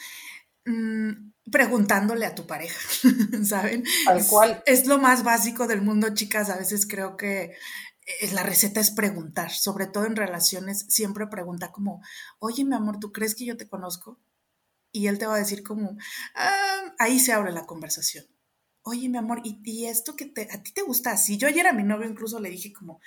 Mm, 0.69 1.33
preguntándole 1.51 2.27
a 2.27 2.35
tu 2.35 2.47
pareja, 2.47 2.79
¿saben? 3.45 3.85
Tal 4.05 4.27
cual. 4.27 4.63
es, 4.67 4.87
lo 4.87 4.99
más 4.99 5.25
básico 5.25 5.67
del 5.67 5.81
mundo, 5.81 6.13
chicas. 6.13 6.51
A 6.51 6.59
veces 6.59 6.87
creo 6.87 7.17
que 7.17 7.55
la 8.33 8.43
receta 8.43 8.81
es 8.81 8.91
preguntar, 8.91 9.51
sobre 9.51 9.87
todo 9.87 10.05
en 10.05 10.17
relaciones, 10.17 10.85
siempre 10.89 11.27
pregunta 11.27 11.73
como, 11.73 12.03
oye, 12.39 12.65
mi 12.65 12.75
amor, 12.75 12.99
¿tú 13.01 13.13
crees 13.13 13.35
que 13.35 13.47
yo 13.47 13.57
te 13.57 13.69
conozco? 13.69 14.21
Y 14.93 15.07
él 15.07 15.19
te 15.19 15.27
va 15.27 15.37
a 15.37 15.39
decir 15.39 15.63
como, 15.63 15.97
ah", 16.35 16.95
ahí 16.99 17.19
se 17.19 17.33
abre 17.33 17.53
la 17.53 17.65
conversación. 17.65 18.27
Oye, 18.83 19.09
mi 19.09 19.17
amor, 19.19 19.41
¿y, 19.45 19.87
esto 19.87 20.17
que 20.17 20.27
te, 20.27 20.49
a 20.51 20.63
ti 20.63 20.73
te 20.73 20.83
gusta 20.83 21.13
así? 21.13 21.39
Yo 21.39 21.49
ayer 21.49 21.67
a 21.67 21.73
mi 21.73 21.83
novio 21.83 22.09
incluso 22.09 22.41
le 22.41 22.51
dije 22.51 22.73
como, 22.75 23.01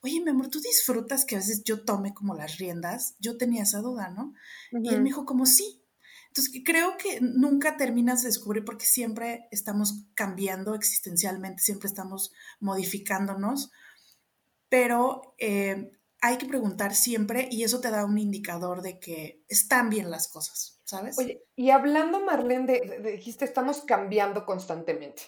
oye, 0.00 0.20
mi 0.20 0.30
amor, 0.30 0.48
¿tú 0.48 0.60
disfrutas 0.60 1.26
que 1.26 1.36
a 1.36 1.38
veces 1.38 1.62
yo 1.64 1.84
tome 1.84 2.14
como 2.14 2.34
las 2.34 2.56
riendas? 2.56 3.16
Yo 3.18 3.36
tenía 3.36 3.64
esa 3.64 3.80
duda, 3.80 4.08
¿no? 4.10 4.34
Y 4.82 4.94
él 4.94 5.00
me 5.00 5.10
dijo 5.10 5.26
como, 5.26 5.44
sí. 5.44 5.81
Entonces, 6.34 6.62
creo 6.64 6.96
que 6.96 7.20
nunca 7.20 7.76
terminas 7.76 8.22
de 8.22 8.28
descubrir 8.28 8.64
porque 8.64 8.86
siempre 8.86 9.48
estamos 9.50 10.06
cambiando 10.14 10.74
existencialmente, 10.74 11.62
siempre 11.62 11.88
estamos 11.88 12.32
modificándonos 12.60 13.70
pero 14.72 15.34
eh, 15.36 15.92
hay 16.22 16.38
que 16.38 16.46
preguntar 16.46 16.94
siempre 16.94 17.46
y 17.50 17.62
eso 17.62 17.82
te 17.82 17.90
da 17.90 18.06
un 18.06 18.16
indicador 18.16 18.80
de 18.80 18.98
que 18.98 19.44
están 19.46 19.90
bien 19.90 20.10
las 20.10 20.28
cosas, 20.28 20.80
¿sabes? 20.84 21.18
Oye, 21.18 21.44
y 21.54 21.68
hablando, 21.68 22.24
Marlene, 22.24 22.80
dijiste, 23.04 23.44
estamos 23.44 23.82
cambiando 23.82 24.46
constantemente. 24.46 25.24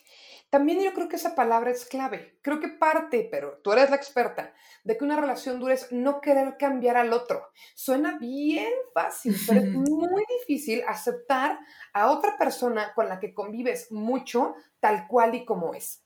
También 0.51 0.83
yo 0.83 0.95
creo 0.95 1.09
que 1.09 1.17
esa 1.17 1.35
palabra 1.35 1.71
es 1.71 1.85
clave. 1.85 2.39
Creo 2.41 2.61
que 2.61 2.69
parte, 2.69 3.29
pero 3.31 3.59
tú 3.63 3.73
eres 3.73 3.91
la 3.91 3.97
experta, 3.97 4.55
de 4.85 4.97
que 4.97 5.05
una 5.05 5.21
relación 5.21 5.59
dure 5.59 5.75
es 5.75 5.91
no 5.91 6.21
querer 6.21 6.57
cambiar 6.59 6.97
al 6.97 7.13
otro. 7.13 7.49
Suena 7.75 8.19
bien 8.19 8.73
fácil, 8.93 9.37
pero 9.49 9.61
es 9.61 9.71
muy 9.71 10.25
difícil 10.41 10.83
aceptar 10.87 11.59
a 11.93 12.11
otra 12.11 12.39
persona 12.39 12.93
con 12.95 13.09
la 13.09 13.19
que 13.19 13.35
convives 13.35 13.91
mucho 13.91 14.55
tal 14.81 15.07
cual 15.09 15.35
y 15.35 15.45
como 15.45 15.75
es. 15.75 16.05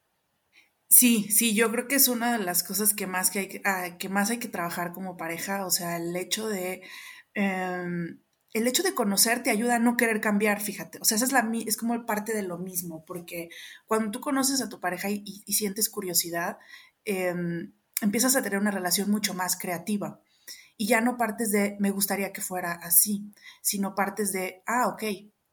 Sí, 0.88 1.30
sí, 1.30 1.54
yo 1.54 1.70
creo 1.70 1.86
que 1.86 1.96
es 1.96 2.08
una 2.08 2.32
de 2.32 2.42
las 2.42 2.62
cosas 2.62 2.94
que 2.94 3.06
más, 3.06 3.30
que 3.30 3.38
hay, 3.40 3.60
ah, 3.64 3.98
que 3.98 4.08
más 4.08 4.30
hay 4.30 4.38
que 4.38 4.48
trabajar 4.48 4.92
como 4.92 5.18
pareja, 5.18 5.66
o 5.66 5.70
sea, 5.70 5.96
el 5.98 6.16
hecho 6.16 6.48
de... 6.48 6.82
Em, 7.34 8.22
el 8.52 8.66
hecho 8.66 8.82
de 8.82 8.94
conocer 8.94 9.42
te 9.42 9.50
ayuda 9.50 9.76
a 9.76 9.78
no 9.78 9.96
querer 9.96 10.20
cambiar, 10.20 10.60
fíjate. 10.60 10.98
O 11.00 11.04
sea, 11.04 11.16
esa 11.16 11.26
es, 11.26 11.32
la, 11.32 11.50
es 11.66 11.76
como 11.76 12.06
parte 12.06 12.32
de 12.32 12.42
lo 12.42 12.58
mismo, 12.58 13.04
porque 13.04 13.50
cuando 13.86 14.10
tú 14.10 14.20
conoces 14.20 14.62
a 14.62 14.68
tu 14.68 14.80
pareja 14.80 15.10
y, 15.10 15.42
sientes 15.52 15.88
curiosidad, 15.90 16.58
em, 17.04 17.74
empiezas 18.00 18.36
a 18.36 18.42
tener 18.42 18.58
una 18.58 18.70
relación 18.70 19.10
mucho 19.10 19.34
más 19.34 19.56
creativa. 19.58 20.20
Y 20.76 20.86
ya 20.86 21.00
no 21.00 21.16
partes 21.16 21.50
de 21.50 21.76
me 21.80 21.90
gustaría 21.90 22.32
que 22.32 22.40
fuera 22.40 22.72
así, 22.72 23.32
sino 23.62 23.94
partes 23.94 24.32
de, 24.32 24.62
ah, 24.66 24.88
ok, 24.88 25.02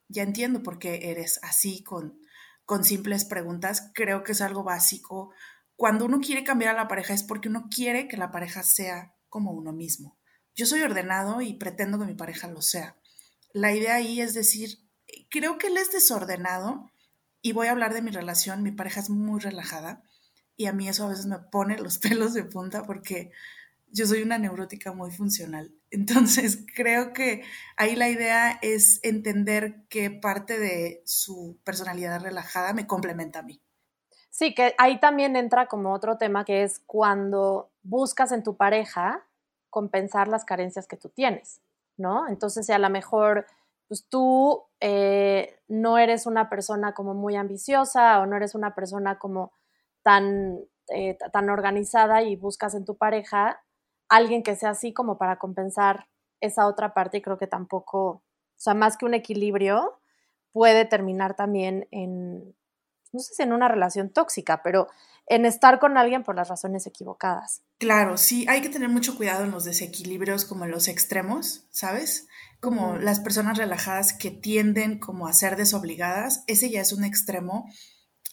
ya 0.08 0.24
entiendo 0.24 0.64
por 0.64 0.78
qué 0.80 1.10
eres 1.12 1.40
así 1.42 1.84
con, 1.84 2.20
con 2.64 2.84
simples 2.84 3.26
preguntas, 3.26 3.92
creo 3.94 4.24
que 4.24 4.34
es 4.34 4.42
algo 4.42 4.64
básico. 4.64 5.32
Cuando 5.76 6.06
uno 6.06 6.20
quiere 6.22 6.44
cambiar 6.44 6.76
a 6.76 6.78
la 6.78 6.88
pareja 6.88 7.14
es 7.14 7.24
porque 7.24 7.50
uno 7.50 7.68
quiere 7.74 8.08
que 8.08 8.18
la 8.18 8.32
pareja 8.32 8.64
sea 8.64 9.16
como 9.30 9.52
uno 9.52 9.74
mismo. 9.74 10.18
Yo 10.56 10.66
soy 10.66 10.82
ordenado 10.82 11.42
y 11.42 11.54
pretendo 11.54 12.00
que 12.00 12.06
mi 12.06 12.16
pareja 12.16 12.48
lo 12.48 12.62
sea. 12.62 12.96
La 13.52 13.74
idea 13.74 13.96
ahí 13.96 14.22
es 14.22 14.34
decir, 14.34 14.80
creo 15.30 15.58
que 15.58 15.68
él 15.68 15.78
es 15.78 15.92
desordenado 15.92 16.92
y 17.42 17.52
voy 17.52 17.68
a 17.68 17.72
hablar 17.72 17.94
de 17.94 18.02
mi 18.02 18.12
relación. 18.12 18.64
Mi 18.64 18.72
pareja 18.72 19.02
es 19.02 19.10
muy 19.10 19.40
relajada 19.40 20.02
y 20.58 20.68
a 20.68 20.74
mí 20.74 20.88
eso 20.88 21.06
a 21.06 21.10
veces 21.10 21.26
me 21.26 21.40
pone 21.40 21.78
los 21.82 21.98
pelos 21.98 22.34
de 22.34 22.46
punta 22.46 22.84
porque 22.84 23.32
yo 23.92 24.06
soy 24.06 24.22
una 24.22 24.38
neurótica 24.38 24.94
muy 24.94 25.12
funcional. 25.12 25.74
Entonces, 25.92 26.66
creo 26.74 27.14
que 27.14 27.44
ahí 27.78 27.96
la 27.96 28.10
idea 28.10 28.60
es 28.62 29.00
entender 29.04 29.84
que 29.90 30.10
parte 30.10 30.60
de 30.60 31.02
su 31.06 31.58
personalidad 31.64 32.22
relajada 32.22 32.74
me 32.74 32.88
complementa 32.88 33.40
a 33.40 33.44
mí. 33.44 33.62
Sí, 34.30 34.54
que 34.54 34.76
ahí 34.78 35.00
también 35.00 35.38
entra 35.38 35.68
como 35.68 35.94
otro 35.94 36.18
tema 36.18 36.44
que 36.44 36.64
es 36.64 36.80
cuando 36.86 37.72
buscas 37.84 38.34
en 38.34 38.44
tu 38.44 38.58
pareja 38.58 39.26
compensar 39.76 40.30
las 40.30 40.46
carencias 40.46 40.88
que 40.88 40.96
tú 40.96 41.10
tienes, 41.10 41.60
¿no? 41.98 42.30
Entonces, 42.30 42.66
si 42.66 42.72
a 42.72 42.80
lo 42.80 42.90
mejor 42.90 43.46
pues 43.90 44.08
tú 44.08 44.64
eh, 44.80 45.60
no 45.68 45.98
eres 45.98 46.26
una 46.26 46.50
persona 46.50 46.94
como 46.94 47.14
muy 47.14 47.36
ambiciosa 47.36 48.22
o 48.22 48.26
no 48.26 48.38
eres 48.38 48.56
una 48.56 48.74
persona 48.74 49.20
como 49.20 49.52
tan, 50.02 50.62
eh, 50.88 51.18
tan 51.34 51.50
organizada 51.50 52.24
y 52.24 52.38
buscas 52.38 52.74
en 52.74 52.86
tu 52.86 52.96
pareja 52.96 53.60
alguien 54.08 54.44
que 54.44 54.56
sea 54.56 54.70
así 54.70 54.94
como 54.94 55.18
para 55.18 55.40
compensar 55.40 56.08
esa 56.40 56.68
otra 56.68 56.94
parte 56.94 57.18
y 57.18 57.22
creo 57.22 57.38
que 57.38 57.48
tampoco, 57.48 58.08
o 58.08 58.24
sea, 58.56 58.76
más 58.76 58.96
que 58.96 59.06
un 59.06 59.14
equilibrio, 59.14 60.00
puede 60.54 60.86
terminar 60.86 61.36
también 61.36 61.90
en, 61.92 62.56
no 63.12 63.20
sé 63.20 63.34
si 63.34 63.44
en 63.44 63.52
una 63.52 63.68
relación 63.68 64.10
tóxica, 64.10 64.64
pero 64.64 64.88
en 65.28 65.46
estar 65.46 65.80
con 65.80 65.98
alguien 65.98 66.24
por 66.24 66.36
las 66.36 66.50
razones 66.50 66.86
equivocadas. 66.86 67.64
Claro, 67.80 68.18
sí, 68.18 68.46
hay 68.48 68.62
que 68.62 68.70
tener 68.70 68.90
mucho 68.90 69.16
cuidado 69.16 69.44
en 69.44 69.52
los 69.52 69.66
desequilibrios 69.66 70.46
como 70.46 70.66
en 70.66 70.72
los 70.72 70.88
extremos, 70.88 71.66
¿sabes? 71.72 72.28
Como 72.60 72.98
las 72.98 73.20
personas 73.20 73.58
relajadas 73.58 74.14
que 74.14 74.32
tienden 74.32 75.00
como 75.00 75.28
a 75.28 75.34
ser 75.34 75.56
desobligadas, 75.56 76.44
ese 76.48 76.70
ya 76.70 76.82
es 76.82 76.94
un 76.94 77.04
extremo 77.04 77.70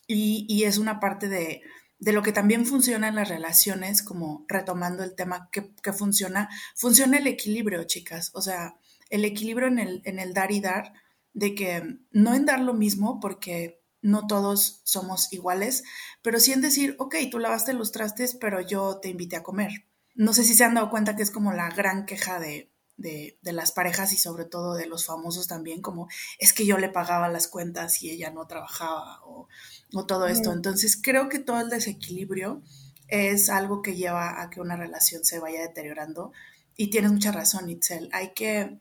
y, 0.06 0.46
y 0.48 0.64
es 0.64 0.78
una 0.78 1.00
parte 1.00 1.28
de, 1.28 1.62
de 2.02 2.12
lo 2.12 2.24
que 2.24 2.32
también 2.32 2.66
funciona 2.66 3.06
en 3.06 3.14
las 3.14 3.28
relaciones, 3.28 4.02
como 4.02 4.44
retomando 4.48 5.04
el 5.04 5.14
tema 5.14 5.48
que, 5.52 5.92
funciona, 5.92 6.48
funciona 6.74 7.18
el 7.18 7.28
equilibrio, 7.28 7.84
chicas. 7.84 8.32
O 8.34 8.42
sea, 8.42 8.74
el 9.08 9.24
equilibrio 9.24 9.68
en 9.68 9.78
el, 9.78 10.02
en 10.04 10.18
el 10.18 10.34
dar 10.34 10.50
y 10.50 10.58
dar, 10.58 10.94
de 11.32 11.54
que 11.54 12.00
no 12.10 12.34
en 12.34 12.44
dar 12.44 12.58
lo 12.58 12.74
mismo, 12.74 13.20
porque 13.20 13.81
no 14.02 14.26
todos 14.26 14.82
somos 14.84 15.32
iguales, 15.32 15.84
pero 16.22 16.38
sí 16.38 16.52
en 16.52 16.60
decir, 16.60 16.96
ok, 16.98 17.16
tú 17.30 17.38
lavaste 17.38 17.72
los 17.72 17.92
trastes, 17.92 18.34
pero 18.34 18.60
yo 18.60 18.98
te 18.98 19.08
invité 19.08 19.36
a 19.36 19.42
comer. 19.42 19.86
No 20.14 20.34
sé 20.34 20.44
si 20.44 20.54
se 20.54 20.64
han 20.64 20.74
dado 20.74 20.90
cuenta 20.90 21.16
que 21.16 21.22
es 21.22 21.30
como 21.30 21.52
la 21.52 21.70
gran 21.70 22.04
queja 22.04 22.38
de, 22.38 22.70
de, 22.96 23.38
las 23.42 23.72
parejas 23.72 24.12
y 24.12 24.18
sobre 24.18 24.44
todo 24.44 24.74
de 24.74 24.86
los 24.86 25.06
famosos 25.06 25.46
también, 25.46 25.80
como 25.80 26.08
es 26.38 26.52
que 26.52 26.66
yo 26.66 26.76
le 26.76 26.90
pagaba 26.90 27.28
las 27.28 27.48
cuentas 27.48 28.02
y 28.02 28.10
ella 28.10 28.30
no 28.30 28.46
trabajaba 28.46 29.24
o 29.24 29.48
o 29.94 30.06
todo 30.06 30.26
esto. 30.26 30.52
Entonces 30.52 30.98
creo 31.00 31.28
que 31.28 31.38
todo 31.38 31.60
el 31.60 31.70
desequilibrio 31.70 32.62
es 33.08 33.50
algo 33.50 33.82
que 33.82 33.94
lleva 33.94 34.40
a 34.40 34.50
que 34.50 34.60
una 34.60 34.76
relación 34.76 35.24
se 35.24 35.38
vaya 35.38 35.60
deteriorando. 35.60 36.32
Y 36.76 36.88
tienes 36.88 37.12
mucha 37.12 37.32
razón, 37.32 37.68
Itzel. 37.68 38.08
Hay 38.12 38.32
que, 38.32 38.78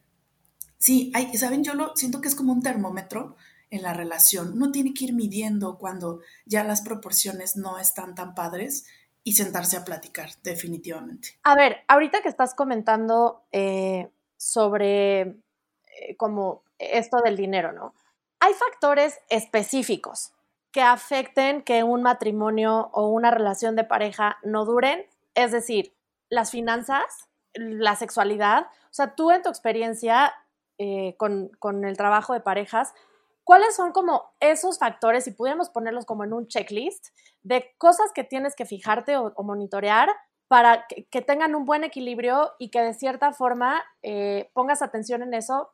sí, 0.77 1.12
hay, 1.13 1.36
¿saben? 1.38 1.63
Yo 1.63 1.73
lo 1.73 1.95
siento 1.95 2.21
que 2.21 2.29
es 2.29 2.36
como 2.36 2.53
un 2.53 2.63
termómetro 2.63 3.36
en 3.71 3.81
la 3.81 3.93
relación. 3.93 4.53
Uno 4.53 4.71
tiene 4.71 4.93
que 4.93 5.05
ir 5.05 5.13
midiendo 5.13 5.77
cuando 5.77 6.19
ya 6.45 6.63
las 6.63 6.81
proporciones 6.81 7.55
no 7.55 7.79
están 7.79 8.13
tan 8.13 8.36
padres 8.36 8.86
y 9.23 9.34
sentarse 9.34 9.77
a 9.77 9.86
platicar, 9.86 10.29
definitivamente. 10.43 11.39
A 11.43 11.55
ver, 11.55 11.77
ahorita 11.88 12.21
que 12.21 12.29
estás 12.29 12.53
comentando 12.53 13.43
eh, 13.51 14.10
sobre 14.38 15.21
eh, 15.21 16.15
como 16.17 16.63
esto 16.77 17.21
del 17.23 17.38
dinero, 17.38 17.71
¿no? 17.71 17.93
Hay 18.39 18.53
factores 18.53 19.19
específicos 19.29 20.34
que 20.71 20.81
afecten 20.81 21.62
que 21.62 21.84
un 21.84 22.01
matrimonio 22.01 22.89
o 22.93 23.07
una 23.07 23.31
relación 23.31 23.75
de 23.75 23.84
pareja 23.84 24.38
no 24.43 24.65
duren, 24.65 25.05
es 25.36 25.51
decir, 25.51 25.93
las 26.29 26.49
finanzas, 26.49 27.29
la 27.53 27.95
sexualidad. 27.95 28.67
O 28.86 28.93
sea, 28.93 29.15
tú 29.15 29.31
en 29.31 29.43
tu 29.43 29.49
experiencia 29.49 30.34
eh, 30.79 31.15
con, 31.17 31.86
el 31.86 31.97
trabajo 31.97 32.34
de 32.34 32.39
parejas, 32.39 32.95
¿cuáles 33.43 33.75
son 33.75 33.91
como 33.91 34.34
esos 34.39 34.80
factores, 34.80 35.23
si 35.23 35.32
pudiéramos 35.32 35.69
ponerlos 35.69 36.06
como 36.06 36.23
en 36.23 36.34
un 36.34 36.47
checklist, 36.47 37.08
de 37.43 37.73
cosas 37.77 38.12
que 38.13 38.23
tienes 38.23 38.56
que 38.56 38.65
fijarte 38.65 39.17
o, 39.17 39.34
monitorear 39.43 40.10
para 40.47 40.86
que, 40.88 41.21
tengan 41.21 41.56
un 41.56 41.65
buen 41.65 41.84
equilibrio 41.84 42.51
y 42.60 42.69
que 42.71 42.82
de 42.82 42.93
cierta 42.93 43.32
forma 43.34 43.84
eh, 44.04 44.51
pongas 44.54 44.82
atención 44.82 45.23
en 45.23 45.34
eso 45.34 45.71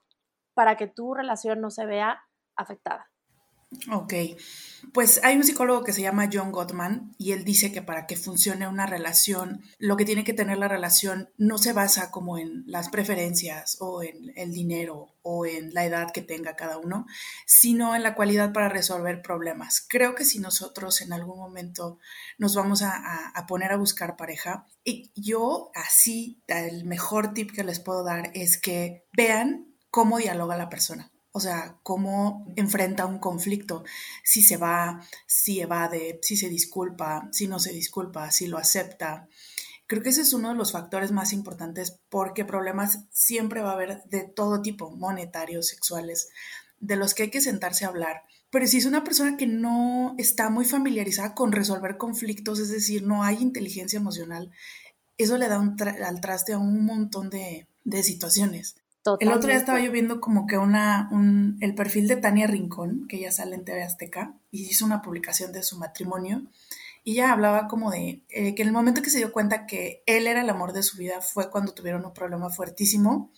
para 0.53 0.77
que 0.77 0.87
tu 0.87 1.13
relación 1.13 1.61
no 1.61 1.69
se 1.69 1.85
vea 1.85 2.21
afectada? 2.55 3.09
Ok, 3.91 4.13
pues 4.93 5.19
hay 5.23 5.35
un 5.35 5.43
psicólogo 5.43 5.83
que 5.83 5.91
se 5.91 6.01
llama 6.01 6.29
John 6.31 6.53
Gottman 6.53 7.13
y 7.17 7.33
él 7.33 7.43
dice 7.43 7.73
que 7.73 7.81
para 7.81 8.07
que 8.07 8.15
funcione 8.15 8.65
una 8.65 8.85
relación, 8.85 9.61
lo 9.77 9.97
que 9.97 10.05
tiene 10.05 10.23
que 10.23 10.33
tener 10.33 10.57
la 10.57 10.69
relación 10.69 11.29
no 11.37 11.57
se 11.57 11.73
basa 11.73 12.09
como 12.09 12.37
en 12.37 12.63
las 12.65 12.87
preferencias 12.87 13.75
o 13.81 14.03
en 14.03 14.31
el 14.37 14.53
dinero 14.53 15.17
o 15.21 15.45
en 15.45 15.73
la 15.73 15.83
edad 15.83 16.11
que 16.13 16.21
tenga 16.21 16.55
cada 16.55 16.77
uno, 16.77 17.07
sino 17.45 17.93
en 17.93 18.03
la 18.03 18.15
cualidad 18.15 18.53
para 18.53 18.69
resolver 18.69 19.21
problemas. 19.21 19.85
Creo 19.85 20.15
que 20.15 20.23
si 20.23 20.39
nosotros 20.39 21.01
en 21.01 21.11
algún 21.11 21.37
momento 21.37 21.99
nos 22.37 22.55
vamos 22.55 22.83
a, 22.83 23.31
a 23.35 23.47
poner 23.47 23.73
a 23.73 23.77
buscar 23.77 24.15
pareja, 24.15 24.65
y 24.85 25.11
yo 25.13 25.71
así, 25.75 26.41
el 26.47 26.85
mejor 26.85 27.33
tip 27.33 27.51
que 27.51 27.65
les 27.65 27.81
puedo 27.81 28.05
dar 28.05 28.31
es 28.33 28.57
que 28.57 29.05
vean 29.11 29.75
cómo 29.89 30.19
dialoga 30.19 30.55
la 30.55 30.69
persona 30.69 31.11
o 31.31 31.39
sea, 31.39 31.77
cómo 31.83 32.45
enfrenta 32.55 33.05
un 33.05 33.19
conflicto, 33.19 33.83
si 34.23 34.43
se 34.43 34.57
va, 34.57 35.01
si 35.25 35.61
evade, 35.61 36.19
si 36.21 36.37
se 36.37 36.49
disculpa, 36.49 37.29
si 37.31 37.47
no 37.47 37.59
se 37.59 37.71
disculpa, 37.71 38.31
si 38.31 38.47
lo 38.47 38.57
acepta. 38.57 39.27
Creo 39.87 40.01
que 40.01 40.09
ese 40.09 40.21
es 40.21 40.33
uno 40.33 40.49
de 40.49 40.55
los 40.55 40.71
factores 40.71 41.11
más 41.11 41.31
importantes 41.33 41.99
porque 42.09 42.43
problemas 42.43 42.99
siempre 43.11 43.61
va 43.61 43.71
a 43.71 43.73
haber 43.73 44.03
de 44.05 44.23
todo 44.23 44.61
tipo, 44.61 44.91
monetarios, 44.91 45.67
sexuales, 45.67 46.29
de 46.79 46.95
los 46.95 47.13
que 47.13 47.23
hay 47.23 47.29
que 47.29 47.41
sentarse 47.41 47.85
a 47.85 47.89
hablar. 47.89 48.23
Pero 48.49 48.65
si 48.67 48.77
es 48.77 48.85
una 48.85 49.03
persona 49.03 49.37
que 49.37 49.47
no 49.47 50.15
está 50.17 50.49
muy 50.49 50.65
familiarizada 50.65 51.35
con 51.35 51.51
resolver 51.51 51.97
conflictos, 51.97 52.59
es 52.59 52.69
decir, 52.69 53.03
no 53.03 53.23
hay 53.23 53.37
inteligencia 53.41 53.97
emocional, 53.97 54.51
eso 55.17 55.37
le 55.37 55.47
da 55.47 55.57
al 55.57 56.21
traste 56.21 56.53
a 56.53 56.57
un 56.57 56.85
montón 56.85 57.29
de, 57.29 57.67
situaciones. 58.03 58.75
El 59.19 59.31
otro 59.31 59.49
día 59.49 59.57
estaba 59.57 59.79
yo 59.79 59.91
viendo 59.91 60.19
como 60.19 60.47
que 60.47 60.57
una, 60.57 61.07
un, 61.11 61.57
el 61.61 61.75
perfil 61.75 62.07
de 62.07 62.17
Tania 62.17 62.47
Rincón, 62.47 63.07
que 63.07 63.17
ella 63.17 63.31
sale 63.31 63.55
en 63.55 63.65
TV 63.65 63.83
Azteca, 63.83 64.35
y 64.51 64.63
hizo 64.63 64.85
una 64.85 65.01
publicación 65.01 65.51
de 65.51 65.63
su 65.63 65.77
matrimonio, 65.77 66.43
y 67.07 67.13
ella 67.13 67.31
hablaba 67.31 67.69
como 67.69 67.89
de 67.89 68.21
eh, 68.27 68.53
que 68.53 68.63
en 68.63 68.67
el 68.67 68.73
momento 68.73 69.01
que 69.01 69.09
se 69.09 69.19
dio 69.19 69.31
cuenta 69.31 69.65
que 69.65 70.03
él 70.05 70.27
era 70.27 70.41
el 70.41 70.49
amor 70.49 70.73
de 70.73 70.83
su 70.83 70.97
vida 70.97 71.21
fue 71.21 71.49
cuando 71.49 71.73
tuvieron 71.73 72.05
un 72.05 72.13
problema 72.13 72.49
fuertísimo 72.49 73.31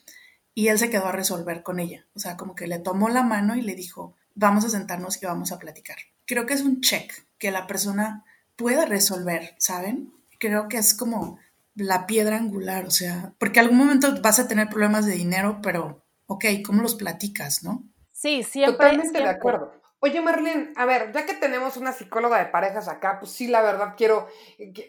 y 0.56 0.70
él 0.70 0.80
se 0.80 0.90
quedó 0.90 1.06
a 1.06 1.12
resolver 1.12 1.62
con 1.62 1.80
ella. 1.80 2.08
O 2.16 2.20
sea, 2.20 2.36
como 2.36 2.56
que 2.56 2.66
le 2.66 2.80
tomó 2.80 3.10
la 3.10 3.22
mano 3.22 3.56
y 3.56 3.62
le 3.62 3.76
dijo, 3.76 4.16
vamos 4.34 4.66
a 4.66 4.70
sentarnos 4.70 5.22
y 5.22 5.26
vamos 5.28 5.52
a 5.52 5.60
platicar. 5.60 5.98
Creo 6.26 6.48
que 6.48 6.56
es 6.56 6.62
un 6.62 6.82
check 6.82 7.14
que 7.38 7.52
la 7.52 7.68
persona 7.68 8.26
pueda 8.56 8.86
resolver, 8.86 9.54
¿saben? 9.60 10.14
Creo 10.40 10.68
que 10.68 10.78
es 10.78 10.96
como 10.96 11.38
la 11.80 12.06
piedra 12.06 12.38
angular, 12.38 12.86
o 12.86 12.92
sea, 12.92 13.34
porque 13.40 13.60
algún 13.60 13.78
momento 13.78 14.22
vas 14.22 14.40
a 14.40 14.48
tener 14.48 14.70
problemas 14.70 15.06
de 15.06 15.14
dinero, 15.14 15.60
pero, 15.62 16.06
ok, 16.28 16.46
¿cómo 16.66 16.82
los 16.82 16.96
platicas, 16.96 17.64
no? 17.64 17.84
Sí, 18.12 18.44
siempre. 18.44 18.74
Totalmente 18.78 19.20
de 19.20 19.30
acuerdo. 19.30 19.80
Oye, 20.02 20.22
Marlene, 20.22 20.72
a 20.78 20.86
ver, 20.86 21.12
ya 21.14 21.26
que 21.26 21.34
tenemos 21.34 21.76
una 21.76 21.92
psicóloga 21.92 22.40
de 22.40 22.46
parejas 22.46 22.88
acá, 22.88 23.20
pues 23.20 23.32
sí, 23.32 23.48
la 23.48 23.62
verdad 23.62 23.96
quiero, 23.98 24.28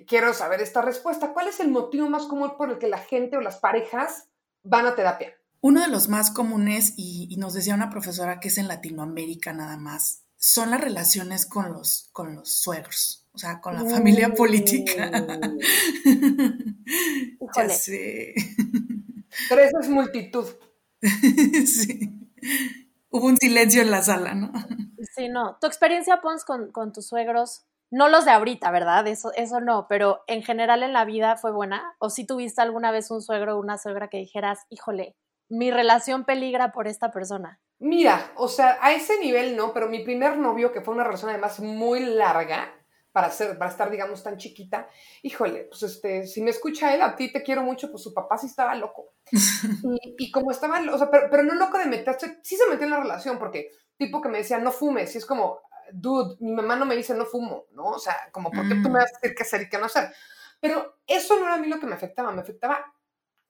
quiero 0.07 0.33
saber 0.35 0.61
esta 0.61 0.83
respuesta. 0.83 1.33
¿Cuál 1.33 1.49
es 1.49 1.59
el 1.59 1.69
motivo 1.69 2.09
más 2.09 2.27
común 2.27 2.53
por 2.57 2.71
el 2.71 2.79
que 2.79 2.89
la 2.89 2.99
gente 2.99 3.37
o 3.37 3.41
las 3.41 3.57
parejas 3.57 4.29
van 4.63 4.87
a 4.87 4.95
terapia? 4.95 5.35
Uno 5.63 5.81
de 5.81 5.89
los 5.89 6.09
más 6.09 6.31
comunes, 6.31 6.95
y, 6.97 7.37
nos 7.39 7.55
decía 7.55 7.75
una 7.75 7.91
profesora 7.91 8.39
que 8.39 8.49
es 8.49 8.59
en 8.59 8.69
Latinoamérica 8.69 9.53
nada 9.53 9.77
más, 9.77 10.23
son 10.37 10.71
las 10.71 10.81
relaciones 10.81 11.45
con 11.45 11.73
los, 11.73 12.09
con 12.13 12.37
los 12.37 12.61
suegros, 12.61 13.20
o 13.33 13.39
sea, 13.39 13.61
con 13.61 13.75
la 13.75 13.85
familia 13.85 14.35
política. 14.35 15.11
ya 17.57 17.69
sé. 17.69 18.35
Pero 19.49 19.63
eso 19.63 19.79
es 19.81 19.89
multitud. 19.89 20.47
sí. 21.67 22.13
Hubo 23.11 23.27
un 23.27 23.37
silencio 23.37 23.83
en 23.83 23.91
la 23.91 24.03
sala, 24.03 24.35
¿no? 24.35 24.53
Sí, 25.15 25.29
no. 25.29 25.59
Tu 25.61 25.67
experiencia, 25.67 26.21
Pons, 26.21 26.45
con, 26.45 26.73
con 26.73 26.93
tus 26.93 27.07
suegros, 27.07 27.67
no 27.91 28.09
los 28.09 28.25
de 28.25 28.31
ahorita, 28.31 28.71
¿verdad? 28.71 29.07
Eso, 29.07 29.33
eso 29.35 29.61
no, 29.61 29.87
pero 29.89 30.23
en 30.27 30.43
general 30.43 30.83
en 30.83 30.93
la 30.93 31.05
vida 31.05 31.37
fue 31.37 31.53
buena. 31.53 31.95
¿O 31.99 32.11
si 32.11 32.27
tuviste 32.27 32.63
alguna 32.63 32.93
vez 32.93 33.11
un 33.11 33.23
suegro 33.23 33.57
o 33.57 33.61
una 33.61 33.79
suegra 33.79 34.09
que 34.09 34.19
dijeras, 34.19 34.61
híjole, 34.71 35.17
mi 35.49 35.71
relación 35.71 36.25
peligra 36.25 36.73
por 36.73 36.87
esta 36.87 37.11
persona? 37.11 37.61
Mira, 37.81 38.33
o 38.37 38.47
sea, 38.47 38.79
a 38.81 38.93
ese 38.93 39.19
nivel 39.21 39.57
no, 39.57 39.73
pero 39.73 39.89
mi 39.89 40.05
primer 40.05 40.37
novio, 40.37 40.71
que 40.71 40.81
fue 40.81 40.95
una 40.95 41.05
relación 41.05 41.31
además 41.31 41.61
muy 41.61 42.01
larga, 42.01 42.73
para, 43.13 43.31
ser, 43.31 43.59
para 43.59 43.71
estar, 43.71 43.91
digamos, 43.91 44.23
tan 44.23 44.37
chiquita, 44.37 44.89
híjole, 45.23 45.65
pues 45.65 45.83
este, 45.83 46.27
si 46.27 46.43
me 46.43 46.51
escucha 46.51 46.95
él, 46.95 47.03
a 47.03 47.17
ti 47.17 47.33
te 47.33 47.43
quiero 47.43 47.63
mucho, 47.63 47.91
pues 47.91 48.03
su 48.03 48.15
papá 48.15 48.39
sí 48.39 48.47
estaba 48.47 48.75
loco. 48.75 49.15
y, 50.19 50.31
como 50.31 50.51
estaba, 50.51 50.81
o 50.93 50.99
sea, 50.99 51.11
pero, 51.11 51.29
pero, 51.31 51.43
no 51.43 51.55
loco 51.55 51.79
de 51.79 51.87
meterse, 51.87 52.39
sí 52.43 52.57
se 52.57 52.69
metió 52.69 52.85
en 52.85 52.91
la 52.91 53.01
relación, 53.01 53.39
porque 53.39 53.71
tipo 53.97 54.21
que 54.21 54.29
me 54.29 54.39
decía, 54.39 54.59
no 54.59 54.71
fumes, 54.71 55.15
y 55.15 55.19
es 55.19 55.27
como, 55.27 55.61
dude, 55.93 56.37
mi 56.41 56.53
mamá 56.53 56.77
no 56.77 56.87
me 56.87 56.97
dice 56.97 57.15
no 57.15 57.27
fumo, 57.27 57.67
¿no? 57.73 57.85
O 57.91 57.99
sea, 57.99 58.17
como, 58.33 58.51
¿por 58.51 58.69
qué 58.69 58.75
tú 58.77 58.89
me 58.89 58.91
mm. 58.91 58.93
vas 58.93 59.13
a 59.13 59.19
decir 59.21 59.37
qué 59.37 59.43
hacer 59.43 59.63
y 59.63 59.69
qué 59.69 59.79
no 59.79 59.87
hacer? 59.87 60.13
Pero 60.61 61.01
eso 61.07 61.39
no 61.39 61.47
era 61.47 61.55
a 61.55 61.59
mí 61.59 61.69
lo 61.69 61.81
que 61.81 61.87
me 61.87 61.95
afectaba, 61.95 62.33
me 62.33 62.43
afectaba 62.43 62.95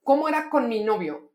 cómo 0.03 0.27
era 0.27 0.49
con 0.49 0.67
mi 0.67 0.83
novio. 0.83 1.31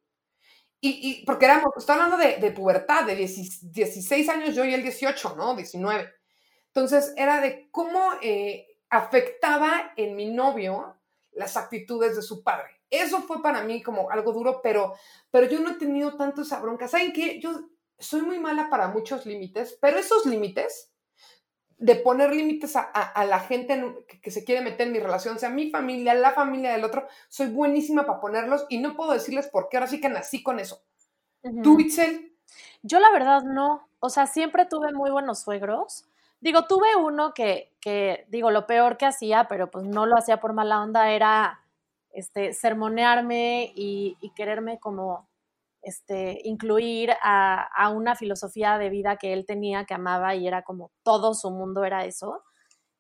Y, 0.81 1.21
y 1.21 1.25
porque 1.25 1.47
éramos, 1.47 1.71
estoy 1.77 1.95
hablando 1.95 2.17
de, 2.17 2.37
de 2.37 2.51
pubertad, 2.51 3.05
de 3.05 3.17
16 3.17 4.29
años 4.29 4.55
yo 4.55 4.65
y 4.65 4.75
él 4.75 4.83
18, 4.83 5.35
¿no? 5.37 5.55
19. 5.55 6.12
Entonces 6.77 7.15
era 7.17 7.41
de 7.41 7.71
cómo 7.71 7.99
eh, 8.21 8.67
afectaba 8.91 9.95
en 9.97 10.15
mi 10.15 10.27
novio 10.27 10.95
las 11.33 11.57
actitudes 11.57 12.17
de 12.17 12.21
su 12.21 12.45
padre. 12.45 12.69
Eso 12.91 13.23
fue 13.23 13.43
para 13.43 13.62
mí 13.62 13.83
como 13.83 14.11
algo 14.11 14.35
duro, 14.35 14.61
pero, 14.62 14.93
pero 15.31 15.47
yo 15.47 15.59
no 15.61 15.71
he 15.71 15.75
tenido 15.77 16.19
tanto 16.19 16.43
esa 16.43 16.61
bronca. 16.61 16.87
¿Saben 16.87 17.15
qué? 17.15 17.41
Yo 17.41 17.71
soy 17.99 18.21
muy 18.21 18.39
mala 18.39 18.69
para 18.69 18.89
muchos 18.89 19.25
límites, 19.25 19.79
pero 19.81 19.99
esos 19.99 20.27
límites, 20.27 20.93
de 21.79 21.97
poner 21.97 22.35
límites 22.35 22.77
a, 22.77 23.25
la 23.25 23.41
gente 23.41 23.83
que, 24.21 24.31
se 24.31 24.45
quiere 24.45 24.61
meter 24.61 24.87
en 24.87 24.93
mi 24.93 24.99
relación, 24.99 25.39
sea 25.39 25.49
mi 25.49 25.71
familia, 25.71 26.12
la 26.12 26.33
familia 26.33 26.73
del 26.73 26.85
otro, 26.85 27.09
soy 27.31 27.47
buenísima 27.47 28.05
para 28.05 28.21
ponerlos 28.21 28.67
y 28.69 28.79
no 28.79 28.97
puedo 28.97 29.12
decirles 29.12 29.47
por 29.47 29.71
qué, 29.71 29.79
ahora 29.79 29.87
sí 29.87 29.99
que 29.99 30.11
nací 30.11 30.43
con 30.43 30.61
eso. 30.61 30.83
¿Tú, 31.62 31.81
Itzel? 31.81 32.37
Yo 32.83 33.01
la 33.01 33.11
verdad 33.12 33.45
no, 33.45 33.89
o 33.99 34.11
sea, 34.11 34.27
siempre 34.27 34.67
tuve 34.67 34.93
muy 34.93 35.11
buenos 35.11 35.41
suegros, 35.41 36.07
Digo, 36.40 36.66
tuve 36.66 36.96
uno 36.96 37.33
que, 37.35 37.75
que, 37.81 38.27
digo, 38.29 38.51
lo 38.51 38.66
peor 38.66 38.96
que 38.96 39.07
hacía, 39.07 39.49
pero 39.49 39.70
pues 39.70 39.85
no 39.85 40.07
lo 40.07 40.16
hacía 40.16 40.38
por 40.38 40.53
mala 40.53 40.83
onda, 40.83 41.11
era 41.11 41.61
este, 42.11 42.53
sermonearme 42.53 43.72
y, 43.75 44.16
quererme 44.35 44.79
como 44.79 45.29
este, 45.83 46.40
incluir 46.44 47.12
a, 47.22 47.62
a, 47.62 47.90
una 47.90 48.16
filosofía 48.16 48.79
de 48.79 48.90
vida 48.90 49.16
que 49.16 49.33
él 49.33 49.46
tenía, 49.46 49.85
que 49.85 49.94
amaba 49.94 50.35
y 50.35 50.46
era 50.46 50.62
como 50.62 50.90
todo 51.03 51.35
su 51.35 51.51
mundo 51.51 51.85
era 51.85 52.05
eso. 52.05 52.42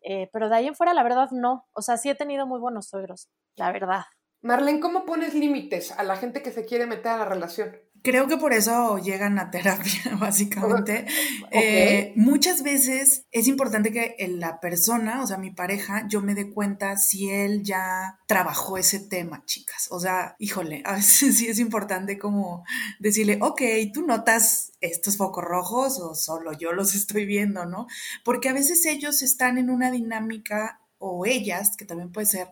Eh, 0.08 0.30
pero 0.32 0.48
de 0.48 0.56
ahí 0.56 0.66
en 0.68 0.74
fuera, 0.74 0.94
la 0.94 1.02
verdad, 1.02 1.30
no. 1.32 1.66
O 1.72 1.82
sea, 1.82 1.96
sí 1.96 2.08
he 2.08 2.14
tenido 2.14 2.46
muy 2.46 2.60
buenos 2.60 2.88
suegros, 2.88 3.28
la 3.56 3.72
verdad. 3.72 4.04
Marlene, 4.40 4.78
¿cómo 4.78 5.04
pones 5.04 5.34
límites 5.34 5.90
a 5.90 6.04
la 6.04 6.16
gente 6.16 6.42
que 6.42 6.52
se 6.52 6.64
quiere 6.64 6.86
meter 6.86 7.08
a 7.08 7.18
la 7.18 7.24
relación? 7.24 7.76
Creo 8.02 8.28
que 8.28 8.36
por 8.36 8.52
eso 8.52 8.98
llegan 8.98 9.38
a 9.38 9.50
terapia, 9.50 10.16
básicamente. 10.20 11.06
Eh, 11.50 12.12
muchas 12.16 12.62
veces 12.62 13.26
es 13.30 13.48
importante 13.48 13.92
que 13.92 14.16
la 14.28 14.60
persona, 14.60 15.22
o 15.22 15.26
sea, 15.26 15.38
mi 15.38 15.50
pareja, 15.50 16.06
yo 16.08 16.20
me 16.20 16.34
dé 16.34 16.52
cuenta 16.52 16.96
si 16.96 17.30
él 17.30 17.62
ya 17.62 18.20
trabajó 18.26 18.78
ese 18.78 19.00
tema, 19.00 19.44
chicas. 19.46 19.88
O 19.90 20.00
sea, 20.00 20.36
híjole, 20.38 20.82
a 20.84 20.92
veces 20.92 21.36
sí 21.38 21.48
es 21.48 21.58
importante 21.58 22.18
como 22.18 22.64
decirle, 22.98 23.38
ok, 23.40 23.62
tú 23.92 24.06
notas 24.06 24.72
estos 24.80 25.16
focos 25.16 25.44
rojos 25.44 25.98
o 26.00 26.14
solo 26.14 26.52
yo 26.52 26.72
los 26.72 26.94
estoy 26.94 27.26
viendo, 27.26 27.66
¿no? 27.66 27.86
Porque 28.24 28.48
a 28.48 28.52
veces 28.52 28.84
ellos 28.86 29.22
están 29.22 29.58
en 29.58 29.70
una 29.70 29.90
dinámica 29.90 30.80
o 30.98 31.26
ellas, 31.26 31.76
que 31.76 31.84
también 31.84 32.10
puede 32.10 32.26
ser, 32.26 32.48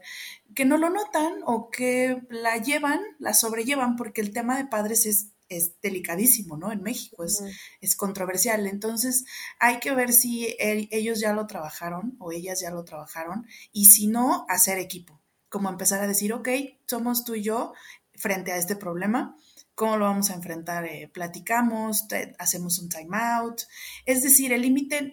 que 0.55 0.65
no 0.65 0.77
lo 0.77 0.91
notan 0.91 1.35
o 1.47 1.71
que 1.71 2.23
la 2.29 2.59
llevan, 2.59 3.01
la 3.19 3.35
sobrellevan, 3.35 3.97
porque 3.97 4.21
el 4.21 4.33
tema 4.33 4.57
de 4.57 4.67
padres 4.67 5.07
es 5.07 5.31
es 5.49 5.81
delicadísimo, 5.81 6.57
¿no? 6.57 6.73
En 6.73 6.83
México 6.83 7.25
es, 7.25 7.43
es 7.81 7.97
controversial. 7.97 8.67
Entonces 8.67 9.25
hay 9.59 9.79
que 9.79 9.95
ver 9.95 10.13
si 10.13 10.57
ellos 10.59 11.21
ya 11.21 11.33
lo 11.33 11.47
trabajaron 11.47 12.17
o 12.19 12.33
ellas 12.33 12.61
ya 12.61 12.71
lo 12.71 12.85
trabajaron 12.85 13.47
y 13.73 13.87
si 13.87 14.07
no, 14.07 14.47
hacer 14.49 14.79
equipo, 14.79 15.21
como 15.49 15.69
empezar 15.69 16.01
a 16.01 16.07
decir, 16.07 16.33
ok, 16.33 16.49
somos 16.87 17.25
tú 17.25 17.35
y 17.35 17.43
yo 17.43 17.73
frente 18.17 18.53
a 18.53 18.57
este 18.57 18.77
problema, 18.77 19.37
¿cómo 19.75 19.97
lo 19.97 20.05
vamos 20.05 20.31
a 20.31 20.35
enfrentar? 20.35 20.87
Eh, 20.87 21.11
platicamos, 21.13 22.07
hacemos 22.39 22.79
un 22.79 22.89
time 22.89 23.17
out. 23.17 23.63
Es 24.07 24.23
decir, 24.23 24.53
el 24.53 24.63
límite, 24.63 25.13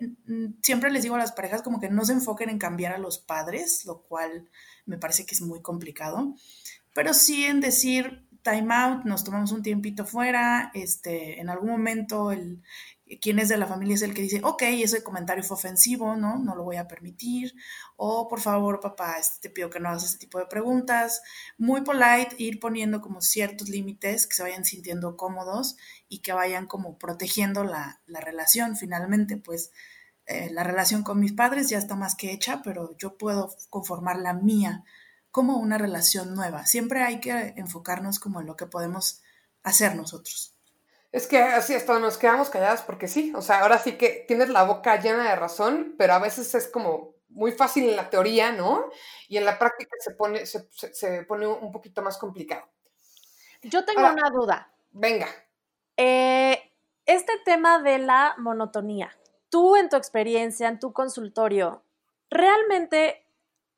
siempre 0.61 0.91
les 0.91 1.03
digo 1.03 1.15
a 1.15 1.19
las 1.19 1.31
parejas 1.31 1.61
como 1.61 1.79
que 1.79 1.89
no 1.89 2.05
se 2.05 2.13
enfoquen 2.13 2.49
en 2.49 2.59
cambiar 2.59 2.93
a 2.93 2.99
los 2.99 3.19
padres, 3.19 3.85
lo 3.85 4.03
cual 4.03 4.49
me 4.85 4.97
parece 4.97 5.25
que 5.25 5.35
es 5.35 5.41
muy 5.41 5.61
complicado, 5.61 6.35
pero 6.93 7.13
sí 7.13 7.45
en 7.45 7.61
decir, 7.61 8.27
time 8.41 8.73
out, 8.73 9.05
nos 9.05 9.23
tomamos 9.23 9.51
un 9.51 9.63
tiempito 9.63 10.05
fuera, 10.05 10.71
este, 10.73 11.39
en 11.39 11.49
algún 11.49 11.69
momento 11.69 12.31
el 12.31 12.61
quien 13.19 13.39
es 13.39 13.49
de 13.49 13.57
la 13.57 13.67
familia 13.67 13.95
es 13.95 14.01
el 14.03 14.13
que 14.13 14.21
dice, 14.21 14.39
ok, 14.43 14.61
ese 14.63 15.03
comentario 15.03 15.43
fue 15.43 15.55
ofensivo, 15.55 16.15
¿no? 16.15 16.37
No 16.37 16.55
lo 16.55 16.63
voy 16.63 16.77
a 16.77 16.87
permitir. 16.87 17.53
O 17.97 18.27
por 18.27 18.39
favor, 18.39 18.79
papá, 18.79 19.17
este, 19.19 19.49
te 19.49 19.53
pido 19.53 19.69
que 19.69 19.79
no 19.79 19.89
hagas 19.89 20.05
ese 20.05 20.17
tipo 20.17 20.39
de 20.39 20.45
preguntas. 20.45 21.21
Muy 21.57 21.81
polite, 21.81 22.35
ir 22.37 22.59
poniendo 22.59 23.01
como 23.01 23.21
ciertos 23.21 23.69
límites 23.69 24.27
que 24.27 24.35
se 24.35 24.43
vayan 24.43 24.65
sintiendo 24.65 25.17
cómodos 25.17 25.77
y 26.07 26.19
que 26.19 26.33
vayan 26.33 26.67
como 26.67 26.97
protegiendo 26.97 27.63
la, 27.63 28.01
relación. 28.07 28.77
Finalmente, 28.77 29.37
pues 29.37 29.71
eh, 30.27 30.49
la 30.51 30.63
relación 30.63 31.03
con 31.03 31.19
mis 31.19 31.33
padres 31.33 31.69
ya 31.69 31.77
está 31.77 31.95
más 31.95 32.15
que 32.15 32.31
hecha, 32.31 32.61
pero 32.63 32.95
yo 32.97 33.17
puedo 33.17 33.53
conformar 33.69 34.17
la 34.17 34.33
mía 34.33 34.83
como 35.31 35.57
una 35.57 35.77
relación 35.77 36.35
nueva. 36.35 36.65
Siempre 36.65 37.03
hay 37.03 37.19
que 37.19 37.53
enfocarnos 37.57 38.19
como 38.19 38.41
en 38.41 38.47
lo 38.47 38.55
que 38.55 38.65
podemos 38.65 39.21
hacer 39.63 39.95
nosotros. 39.95 40.55
Es 41.11 41.27
que 41.27 41.41
así 41.41 41.73
es, 41.73 41.87
nos 41.87 42.17
quedamos 42.17 42.49
calladas 42.49 42.83
porque 42.83 43.07
sí, 43.07 43.33
o 43.35 43.41
sea, 43.41 43.61
ahora 43.61 43.79
sí 43.79 43.93
que 43.93 44.23
tienes 44.27 44.49
la 44.49 44.63
boca 44.63 44.99
llena 44.99 45.29
de 45.29 45.35
razón, 45.35 45.95
pero 45.97 46.13
a 46.13 46.19
veces 46.19 46.53
es 46.55 46.67
como 46.67 47.15
muy 47.27 47.51
fácil 47.51 47.89
en 47.89 47.95
la 47.95 48.09
teoría, 48.09 48.51
¿no? 48.51 48.89
Y 49.27 49.37
en 49.37 49.45
la 49.45 49.59
práctica 49.59 49.95
se 49.99 50.11
pone, 50.11 50.45
se, 50.45 51.23
pone 51.23 51.47
un 51.47 51.71
poquito 51.71 52.01
más 52.01 52.17
complicado. 52.17 52.65
Yo 53.63 53.83
tengo 53.85 54.01
una 54.01 54.29
duda. 54.29 54.71
Venga. 54.91 55.27
Eh, 55.97 56.71
este 57.05 57.33
tema 57.43 57.81
de 57.81 57.99
la 57.99 58.35
monotonía, 58.37 59.11
tú 59.49 59.75
en 59.75 59.89
tu 59.89 59.97
experiencia, 59.97 60.67
en 60.67 60.79
tu 60.79 60.93
consultorio, 60.93 61.83
¿realmente 62.29 63.25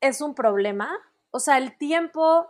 es 0.00 0.20
un 0.20 0.34
problema? 0.34 0.96
O 1.34 1.40
sea, 1.40 1.58
el 1.58 1.76
tiempo 1.76 2.46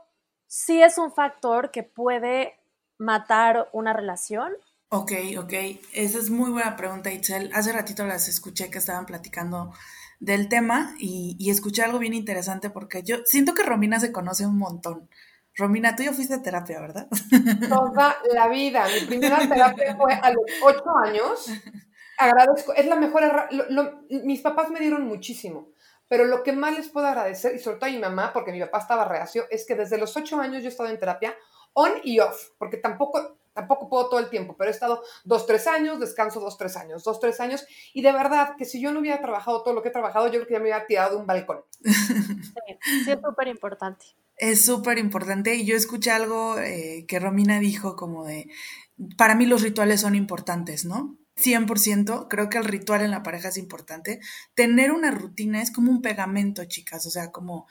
sí 0.46 0.82
es 0.82 0.98
un 0.98 1.10
factor 1.10 1.70
que 1.70 1.84
puede 1.84 2.60
matar 2.98 3.70
una 3.72 3.94
relación. 3.94 4.52
Ok, 4.90 5.12
ok. 5.38 5.54
Esa 5.94 6.18
es 6.18 6.28
muy 6.28 6.50
buena 6.50 6.76
pregunta, 6.76 7.10
Itzel. 7.10 7.50
Hace 7.54 7.72
ratito 7.72 8.04
las 8.04 8.28
escuché 8.28 8.70
que 8.70 8.76
estaban 8.76 9.06
platicando 9.06 9.72
del 10.20 10.50
tema 10.50 10.94
y, 10.98 11.50
escuché 11.50 11.80
algo 11.80 11.98
bien 11.98 12.12
interesante 12.12 12.68
porque 12.68 13.02
yo 13.02 13.24
siento 13.24 13.54
que 13.54 13.62
Romina 13.62 13.98
se 13.98 14.12
conoce 14.12 14.46
un 14.46 14.58
montón. 14.58 15.08
Romina, 15.56 15.96
tú 15.96 16.02
ya 16.02 16.12
fuiste 16.12 16.34
a 16.34 16.42
terapia, 16.42 16.78
¿verdad? 16.78 17.08
Toda 17.70 18.18
la 18.34 18.48
vida. 18.48 18.84
Mi 19.00 19.06
primera 19.06 19.48
terapia 19.48 19.96
fue 19.96 20.12
a 20.12 20.30
los 20.30 20.44
ocho 20.62 20.90
años. 21.02 21.50
Agradezco, 22.18 22.74
es 22.74 22.84
la 22.84 22.96
mejor. 22.96 23.48
mis 24.10 24.42
papás 24.42 24.68
me 24.70 24.80
dieron 24.80 25.06
muchísimo. 25.06 25.72
Pero 26.08 26.24
lo 26.24 26.42
que 26.42 26.52
más 26.52 26.76
les 26.76 26.88
puedo 26.88 27.06
agradecer, 27.06 27.54
y 27.54 27.58
sobre 27.58 27.78
todo 27.78 27.88
a 27.88 27.92
mi 27.92 27.98
mamá, 27.98 28.32
porque 28.32 28.52
mi 28.52 28.60
papá 28.60 28.78
estaba 28.78 29.04
reacio, 29.04 29.44
es 29.50 29.66
que 29.66 29.74
desde 29.74 29.98
los 29.98 30.16
ocho 30.16 30.40
años 30.40 30.62
yo 30.62 30.68
he 30.68 30.72
estado 30.72 30.90
en 30.90 30.98
terapia 30.98 31.34
on 31.74 31.92
y 32.04 32.20
off, 32.20 32.50
porque 32.58 32.76
tampoco, 32.76 33.38
tampoco 33.52 33.88
puedo 33.88 34.08
todo 34.08 34.20
el 34.20 34.30
tiempo, 34.30 34.56
pero 34.56 34.70
he 34.70 34.72
estado 34.72 35.02
dos, 35.24 35.46
tres 35.46 35.66
años, 35.66 36.00
descanso 36.00 36.40
dos, 36.40 36.56
tres 36.56 36.76
años, 36.76 37.02
dos, 37.04 37.20
tres 37.20 37.40
años, 37.40 37.66
y 37.92 38.02
de 38.02 38.12
verdad 38.12 38.54
que 38.56 38.64
si 38.64 38.80
yo 38.80 38.92
no 38.92 39.00
hubiera 39.00 39.20
trabajado 39.20 39.62
todo 39.62 39.74
lo 39.74 39.82
que 39.82 39.88
he 39.88 39.92
trabajado, 39.92 40.26
yo 40.26 40.34
creo 40.34 40.46
que 40.46 40.52
ya 40.54 40.58
me 40.60 40.64
hubiera 40.64 40.86
tirado 40.86 41.10
de 41.12 41.16
un 41.16 41.26
balcón. 41.26 41.64
Sí, 43.04 43.10
es 43.10 43.20
súper 43.20 43.48
importante. 43.48 44.06
Es 44.36 44.64
súper 44.64 44.98
importante, 44.98 45.54
y 45.54 45.64
yo 45.64 45.76
escuché 45.76 46.10
algo 46.10 46.58
eh, 46.58 47.04
que 47.08 47.18
Romina 47.18 47.58
dijo 47.58 47.96
como 47.96 48.24
de, 48.24 48.48
para 49.16 49.34
mí 49.34 49.46
los 49.46 49.62
rituales 49.62 50.00
son 50.00 50.14
importantes, 50.14 50.84
¿no? 50.84 51.16
100%, 51.36 52.28
creo 52.28 52.48
que 52.48 52.58
el 52.58 52.64
ritual 52.64 53.02
en 53.02 53.10
la 53.10 53.22
pareja 53.22 53.48
es 53.48 53.56
importante. 53.56 54.20
Tener 54.54 54.92
una 54.92 55.10
rutina 55.10 55.62
es 55.62 55.70
como 55.70 55.90
un 55.90 56.02
pegamento, 56.02 56.64
chicas, 56.64 57.06
o 57.06 57.10
sea, 57.10 57.32
como 57.32 57.66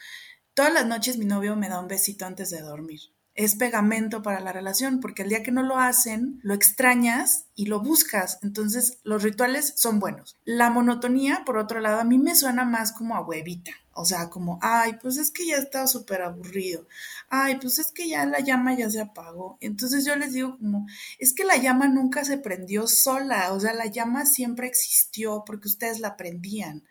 todas 0.54 0.73
las 0.73 0.86
noches 0.86 1.17
mi 1.17 1.26
novio 1.26 1.56
me 1.56 1.69
da 1.69 1.80
un 1.80 1.88
besito 1.88 2.26
antes 2.26 2.49
de 2.49 2.62
dormir 2.62 2.99
es 3.36 3.56
pegamento 3.56 4.21
para 4.21 4.39
la 4.39 4.52
relación, 4.52 4.99
porque 4.99 5.23
el 5.23 5.30
día 5.30 5.43
que 5.43 5.52
no 5.52 5.63
lo 5.63 5.78
hacen, 5.78 6.39
lo 6.43 6.54
extrañas 6.54 7.47
y 7.56 7.65
lo 7.65 7.82
buscas. 7.82 8.38
Entonces, 8.43 8.99
los 9.04 9.23
rituales 9.23 9.73
son 9.76 9.99
buenos. 9.99 10.38
La 10.43 10.69
monotonía, 10.69 11.43
por 11.45 11.58
otro 11.58 11.80
lado, 11.80 11.99
a 11.99 12.04
mí 12.04 12.19
me 12.19 12.36
suena 12.36 12.63
más 12.65 12.91
como 12.91 13.15
a 13.15 13.21
huevita. 13.21 13.71
O 13.95 14.06
sea, 14.06 14.29
como, 14.29 14.58
ay, 14.62 14.93
pues 15.01 15.17
es 15.17 15.32
que 15.32 15.45
ya 15.45 15.58
estaba 15.58 15.88
súper 15.88 16.21
aburrido. 16.23 16.88
Ay, 17.29 17.60
pues 17.60 17.77
es 17.77 17.91
que 17.91 18.08
ya 18.10 18.25
la 18.25 18.39
llama 18.39 18.75
ya 18.75 18.89
se 18.89 19.01
apagó. 19.01 19.58
Entonces 19.62 20.06
yo 20.06 20.15
les 20.15 20.34
digo 20.34 20.58
como, 20.58 20.88
es 21.19 21.34
que 21.34 21.43
la 21.43 21.58
llama 21.58 21.88
nunca 21.88 22.25
se 22.25 22.38
prendió 22.38 22.88
sola. 22.88 23.53
O 23.53 23.60
sea, 23.60 23.73
la 23.73 23.86
llama 23.86 24.25
siempre 24.25 24.67
existió 24.67 25.43
porque 25.45 25.67
ustedes 25.67 25.99
la 25.99 26.17
prendían. 26.17 26.84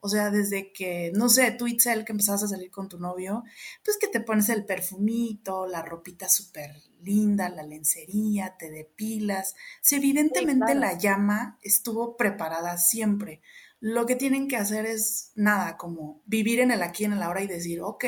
O 0.00 0.08
sea, 0.08 0.30
desde 0.30 0.72
que, 0.72 1.10
no 1.14 1.28
sé, 1.28 1.50
tú, 1.50 1.66
Itzel, 1.66 2.04
que 2.04 2.12
empezabas 2.12 2.44
a 2.44 2.48
salir 2.48 2.70
con 2.70 2.88
tu 2.88 2.98
novio, 2.98 3.44
pues 3.84 3.98
que 3.98 4.08
te 4.08 4.20
pones 4.20 4.48
el 4.48 4.64
perfumito, 4.64 5.66
la 5.66 5.82
ropita 5.82 6.28
súper 6.28 6.70
linda, 7.02 7.48
la 7.48 7.62
lencería, 7.62 8.56
te 8.58 8.70
depilas. 8.70 9.54
Si 9.82 9.96
evidentemente 9.96 10.74
la 10.74 10.96
llama 10.98 11.58
estuvo 11.62 12.16
preparada 12.16 12.78
siempre. 12.78 13.40
Lo 13.80 14.06
que 14.06 14.16
tienen 14.16 14.48
que 14.48 14.56
hacer 14.56 14.86
es 14.86 15.32
nada, 15.34 15.76
como 15.76 16.22
vivir 16.24 16.60
en 16.60 16.70
el 16.70 16.82
aquí, 16.82 17.04
en 17.04 17.12
el 17.12 17.22
ahora 17.22 17.42
y 17.42 17.46
decir, 17.46 17.80
ok, 17.82 18.04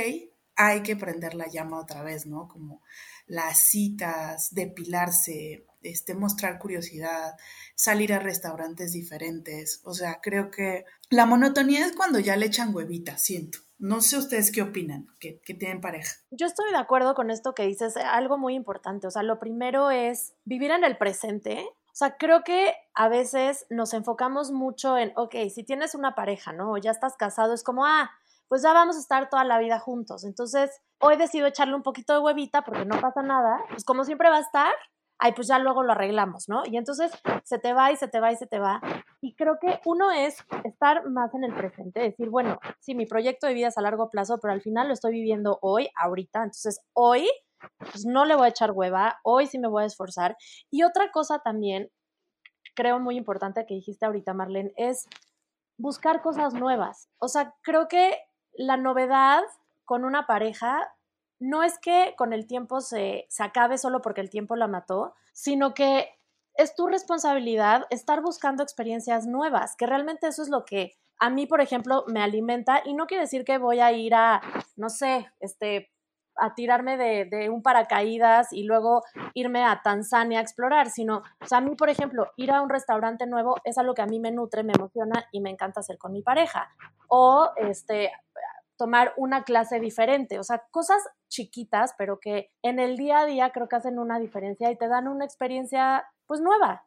hay 0.56 0.82
que 0.82 0.96
prender 0.96 1.34
la 1.34 1.48
llama 1.48 1.80
otra 1.80 2.02
vez, 2.02 2.26
¿no? 2.26 2.48
Como 2.48 2.82
las 3.26 3.68
citas, 3.68 4.48
depilarse, 4.52 5.66
este, 5.82 6.14
mostrar 6.14 6.58
curiosidad, 6.58 7.36
salir 7.76 8.12
a 8.12 8.18
restaurantes 8.18 8.92
diferentes. 8.92 9.80
O 9.84 9.94
sea, 9.94 10.18
creo 10.20 10.50
que 10.50 10.84
la 11.10 11.26
monotonía 11.26 11.86
es 11.86 11.92
cuando 11.92 12.18
ya 12.18 12.36
le 12.36 12.46
echan 12.46 12.74
huevita, 12.74 13.16
siento. 13.18 13.58
No 13.78 14.00
sé 14.00 14.18
ustedes 14.18 14.50
qué 14.50 14.62
opinan, 14.62 15.06
que, 15.20 15.40
que, 15.44 15.54
tienen 15.54 15.80
pareja. 15.80 16.12
Yo 16.32 16.46
estoy 16.46 16.72
de 16.72 16.78
acuerdo 16.78 17.14
con 17.14 17.30
esto 17.30 17.54
que 17.54 17.64
dices, 17.64 17.96
algo 17.96 18.36
muy 18.36 18.54
importante. 18.54 19.06
O 19.06 19.10
sea, 19.12 19.22
lo 19.22 19.38
primero 19.38 19.92
es 19.92 20.34
vivir 20.44 20.72
en 20.72 20.82
el 20.82 20.98
presente. 20.98 21.64
Sea, 21.98 22.16
creo 22.16 22.44
que 22.44 22.76
a 22.94 23.08
veces 23.08 23.66
nos 23.70 23.92
enfocamos 23.92 24.52
mucho 24.52 24.96
en, 24.96 25.12
ok, 25.16 25.34
si 25.52 25.64
tienes 25.64 25.96
una 25.96 26.14
pareja, 26.14 26.52
¿no? 26.52 26.70
O 26.70 26.76
ya 26.76 26.92
estás 26.92 27.16
casado, 27.16 27.52
es 27.52 27.64
como, 27.64 27.84
ah, 27.84 28.08
pues 28.46 28.62
ya 28.62 28.72
vamos 28.72 28.94
a 28.94 29.00
estar 29.00 29.28
toda 29.28 29.42
la 29.42 29.58
vida 29.58 29.80
juntos. 29.80 30.22
Entonces, 30.22 30.70
hoy 31.00 31.16
decido 31.16 31.48
echarle 31.48 31.74
un 31.74 31.82
poquito 31.82 32.12
de 32.12 32.20
huevita 32.20 32.62
porque 32.62 32.84
no 32.84 33.00
pasa 33.00 33.22
nada. 33.22 33.58
Pues 33.70 33.84
como 33.84 34.04
siempre 34.04 34.30
va 34.30 34.36
a 34.36 34.42
estar, 34.42 34.72
ay, 35.18 35.32
pues 35.32 35.48
ya 35.48 35.58
luego 35.58 35.82
lo 35.82 35.90
arreglamos, 35.90 36.48
¿no? 36.48 36.62
Y 36.66 36.76
entonces 36.76 37.10
se 37.42 37.58
te 37.58 37.72
va 37.72 37.90
y 37.90 37.96
se 37.96 38.06
te 38.06 38.20
va 38.20 38.30
y 38.30 38.36
se 38.36 38.46
te 38.46 38.60
va. 38.60 38.80
Y 39.20 39.34
creo 39.34 39.58
que 39.60 39.80
uno 39.84 40.12
es 40.12 40.36
estar 40.62 41.04
más 41.10 41.34
en 41.34 41.42
el 41.42 41.54
presente, 41.56 41.98
decir, 41.98 42.30
bueno, 42.30 42.60
sí, 42.78 42.94
mi 42.94 43.06
proyecto 43.06 43.48
de 43.48 43.54
vida 43.54 43.66
es 43.66 43.76
a 43.76 43.82
largo 43.82 44.08
plazo, 44.08 44.38
pero 44.40 44.52
al 44.54 44.62
final 44.62 44.86
lo 44.86 44.94
estoy 44.94 45.14
viviendo 45.14 45.58
hoy, 45.62 45.88
ahorita. 45.96 46.44
Entonces, 46.44 46.80
hoy, 46.92 47.28
pues 47.78 48.04
no 48.06 48.24
le 48.24 48.36
voy 48.36 48.46
a 48.46 48.50
echar 48.50 48.72
hueva, 48.72 49.18
hoy 49.22 49.46
sí 49.46 49.58
me 49.58 49.68
voy 49.68 49.84
a 49.84 49.86
esforzar. 49.86 50.36
Y 50.70 50.82
otra 50.82 51.10
cosa 51.10 51.40
también, 51.40 51.90
creo 52.74 52.98
muy 53.00 53.16
importante 53.16 53.66
que 53.66 53.74
dijiste 53.74 54.06
ahorita, 54.06 54.34
Marlene, 54.34 54.72
es 54.76 55.08
buscar 55.78 56.22
cosas 56.22 56.54
nuevas. 56.54 57.08
O 57.18 57.28
sea, 57.28 57.54
creo 57.62 57.88
que 57.88 58.16
la 58.52 58.76
novedad 58.76 59.42
con 59.84 60.04
una 60.04 60.26
pareja 60.26 60.92
no 61.40 61.62
es 61.62 61.78
que 61.78 62.14
con 62.16 62.32
el 62.32 62.46
tiempo 62.46 62.80
se, 62.80 63.26
se 63.28 63.44
acabe 63.44 63.78
solo 63.78 64.02
porque 64.02 64.20
el 64.20 64.30
tiempo 64.30 64.56
la 64.56 64.66
mató, 64.66 65.14
sino 65.32 65.72
que 65.72 66.08
es 66.54 66.74
tu 66.74 66.88
responsabilidad 66.88 67.86
estar 67.90 68.20
buscando 68.20 68.64
experiencias 68.64 69.26
nuevas, 69.26 69.76
que 69.76 69.86
realmente 69.86 70.26
eso 70.26 70.42
es 70.42 70.48
lo 70.48 70.64
que 70.64 70.98
a 71.20 71.30
mí, 71.30 71.46
por 71.46 71.60
ejemplo, 71.60 72.04
me 72.08 72.22
alimenta 72.22 72.82
y 72.84 72.94
no 72.94 73.06
quiere 73.06 73.22
decir 73.22 73.44
que 73.44 73.58
voy 73.58 73.80
a 73.80 73.92
ir 73.92 74.14
a, 74.14 74.40
no 74.76 74.88
sé, 74.88 75.30
este, 75.40 75.90
a 76.38 76.54
tirarme 76.54 76.96
de, 76.96 77.24
de, 77.24 77.50
un 77.50 77.62
paracaídas 77.62 78.52
y 78.52 78.64
luego 78.64 79.02
irme 79.34 79.64
a 79.64 79.80
Tanzania 79.82 80.38
a 80.38 80.42
explorar, 80.42 80.90
sino, 80.90 81.22
o 81.40 81.46
sea, 81.46 81.58
a 81.58 81.60
mí, 81.60 81.74
por 81.74 81.90
ejemplo, 81.90 82.30
ir 82.36 82.50
a 82.52 82.62
un 82.62 82.68
restaurante 82.68 83.26
nuevo 83.26 83.56
es 83.64 83.78
algo 83.78 83.94
que 83.94 84.02
a 84.02 84.06
mí 84.06 84.20
me 84.20 84.30
nutre, 84.30 84.62
me 84.62 84.72
emociona 84.72 85.24
y 85.32 85.40
me 85.40 85.50
encanta 85.50 85.80
hacer 85.80 85.98
con 85.98 86.12
mi 86.12 86.22
pareja. 86.22 86.68
O, 87.08 87.50
este, 87.56 88.10
tomar 88.78 89.12
una 89.16 89.42
clase 89.42 89.80
diferente, 89.80 90.38
o 90.38 90.44
sea, 90.44 90.62
cosas 90.70 91.02
chiquitas, 91.28 91.94
pero 91.98 92.20
que 92.20 92.50
en 92.62 92.78
el 92.78 92.96
día 92.96 93.18
a 93.18 93.26
día 93.26 93.50
creo 93.50 93.68
que 93.68 93.76
hacen 93.76 93.98
una 93.98 94.18
diferencia 94.18 94.70
y 94.70 94.78
te 94.78 94.88
dan 94.88 95.08
una 95.08 95.24
experiencia 95.24 96.06
pues 96.26 96.40
nueva, 96.40 96.86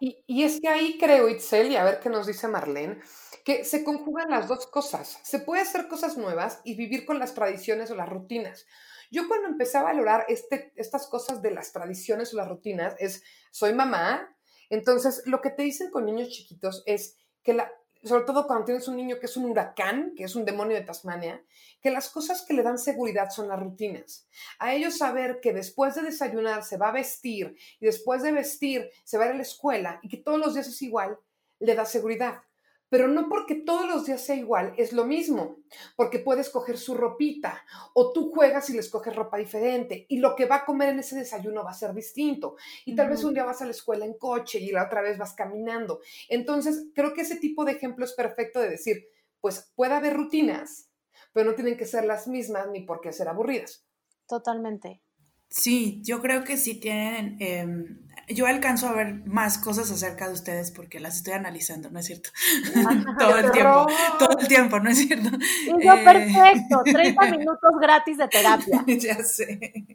y 0.00 0.42
es 0.42 0.60
que 0.60 0.68
ahí 0.68 0.98
creo, 0.98 1.28
Itzel, 1.28 1.70
y 1.70 1.76
a 1.76 1.84
ver 1.84 2.00
qué 2.00 2.08
nos 2.08 2.26
dice 2.26 2.48
Marlene, 2.48 3.00
que 3.44 3.64
se 3.64 3.84
conjugan 3.84 4.30
las 4.30 4.48
dos 4.48 4.66
cosas. 4.66 5.18
Se 5.22 5.38
puede 5.38 5.62
hacer 5.62 5.88
cosas 5.88 6.16
nuevas 6.16 6.60
y 6.64 6.74
vivir 6.74 7.06
con 7.06 7.18
las 7.18 7.34
tradiciones 7.34 7.90
o 7.90 7.94
las 7.94 8.08
rutinas. 8.08 8.66
Yo 9.10 9.26
cuando 9.28 9.48
empecé 9.48 9.78
a 9.78 9.82
valorar 9.82 10.24
este, 10.28 10.72
estas 10.76 11.06
cosas 11.06 11.42
de 11.42 11.50
las 11.50 11.72
tradiciones 11.72 12.32
o 12.32 12.36
las 12.36 12.48
rutinas 12.48 12.94
es, 12.98 13.22
soy 13.50 13.72
mamá, 13.72 14.36
entonces 14.68 15.22
lo 15.26 15.40
que 15.40 15.50
te 15.50 15.62
dicen 15.62 15.90
con 15.90 16.06
niños 16.06 16.28
chiquitos 16.28 16.82
es 16.86 17.16
que 17.42 17.54
la, 17.54 17.72
sobre 18.02 18.24
todo 18.24 18.46
cuando 18.46 18.64
tienes 18.64 18.88
un 18.88 18.96
niño 18.96 19.18
que 19.18 19.26
es 19.26 19.36
un 19.36 19.44
huracán, 19.44 20.14
que 20.16 20.24
es 20.24 20.34
un 20.34 20.44
demonio 20.44 20.76
de 20.76 20.84
Tasmania, 20.84 21.42
que 21.80 21.90
las 21.90 22.08
cosas 22.08 22.42
que 22.42 22.54
le 22.54 22.62
dan 22.62 22.78
seguridad 22.78 23.30
son 23.30 23.48
las 23.48 23.60
rutinas. 23.60 24.26
A 24.58 24.74
ellos 24.74 24.98
saber 24.98 25.40
que 25.40 25.52
después 25.52 25.94
de 25.94 26.02
desayunar 26.02 26.64
se 26.64 26.76
va 26.76 26.88
a 26.88 26.92
vestir 26.92 27.56
y 27.78 27.86
después 27.86 28.22
de 28.22 28.32
vestir 28.32 28.90
se 29.04 29.18
va 29.18 29.24
a 29.24 29.26
ir 29.28 29.32
a 29.32 29.36
la 29.36 29.42
escuela 29.42 30.00
y 30.02 30.08
que 30.08 30.16
todos 30.16 30.38
los 30.38 30.54
días 30.54 30.68
es 30.68 30.82
igual, 30.82 31.18
le 31.58 31.74
da 31.74 31.84
seguridad 31.84 32.42
pero 32.90 33.08
no 33.08 33.28
porque 33.28 33.54
todos 33.54 33.88
los 33.88 34.04
días 34.04 34.20
sea 34.20 34.36
igual, 34.36 34.74
es 34.76 34.92
lo 34.92 35.06
mismo, 35.06 35.56
porque 35.96 36.18
puedes 36.18 36.50
coger 36.50 36.76
su 36.76 36.94
ropita 36.94 37.64
o 37.94 38.12
tú 38.12 38.30
juegas 38.32 38.68
y 38.68 38.74
les 38.74 38.90
coges 38.90 39.16
ropa 39.16 39.38
diferente 39.38 40.04
y 40.08 40.18
lo 40.18 40.36
que 40.36 40.44
va 40.44 40.56
a 40.56 40.64
comer 40.66 40.90
en 40.90 40.98
ese 40.98 41.16
desayuno 41.16 41.64
va 41.64 41.70
a 41.70 41.74
ser 41.74 41.94
distinto 41.94 42.56
y 42.84 42.94
tal 42.94 43.08
vez 43.08 43.24
un 43.24 43.32
día 43.32 43.44
vas 43.44 43.62
a 43.62 43.64
la 43.64 43.70
escuela 43.70 44.04
en 44.04 44.18
coche 44.18 44.58
y 44.58 44.72
la 44.72 44.84
otra 44.84 45.00
vez 45.00 45.16
vas 45.16 45.32
caminando. 45.32 46.00
Entonces, 46.28 46.88
creo 46.94 47.14
que 47.14 47.22
ese 47.22 47.36
tipo 47.36 47.64
de 47.64 47.72
ejemplo 47.72 48.04
es 48.04 48.12
perfecto 48.12 48.60
de 48.60 48.70
decir, 48.70 49.06
pues 49.40 49.72
puede 49.74 49.94
haber 49.94 50.14
rutinas, 50.14 50.90
pero 51.32 51.48
no 51.48 51.54
tienen 51.54 51.76
que 51.76 51.86
ser 51.86 52.04
las 52.04 52.26
mismas 52.26 52.68
ni 52.70 52.82
por 52.82 53.00
qué 53.00 53.12
ser 53.12 53.28
aburridas. 53.28 53.86
Totalmente. 54.26 55.00
Sí, 55.48 56.00
yo 56.04 56.20
creo 56.20 56.44
que 56.44 56.56
sí 56.56 56.78
tienen, 56.78 57.36
em, 57.40 58.06
yo 58.34 58.46
alcanzo 58.46 58.88
a 58.88 58.92
ver 58.92 59.24
más 59.26 59.58
cosas 59.58 59.90
acerca 59.90 60.28
de 60.28 60.34
ustedes 60.34 60.70
porque 60.70 61.00
las 61.00 61.16
estoy 61.16 61.34
analizando, 61.34 61.90
¿no 61.90 61.98
es 61.98 62.06
cierto? 62.06 62.30
todo 63.18 63.38
el 63.38 63.50
tiempo, 63.50 63.86
todo 64.18 64.38
el 64.38 64.48
tiempo, 64.48 64.80
¿no 64.80 64.90
es 64.90 64.98
cierto? 64.98 65.30
Y 65.66 65.84
yo, 65.84 65.94
eh, 65.94 66.04
perfecto, 66.04 66.82
30 66.84 67.30
minutos 67.36 67.72
gratis 67.80 68.18
de 68.18 68.28
terapia. 68.28 68.84
ya 68.86 69.22
sé. 69.22 69.86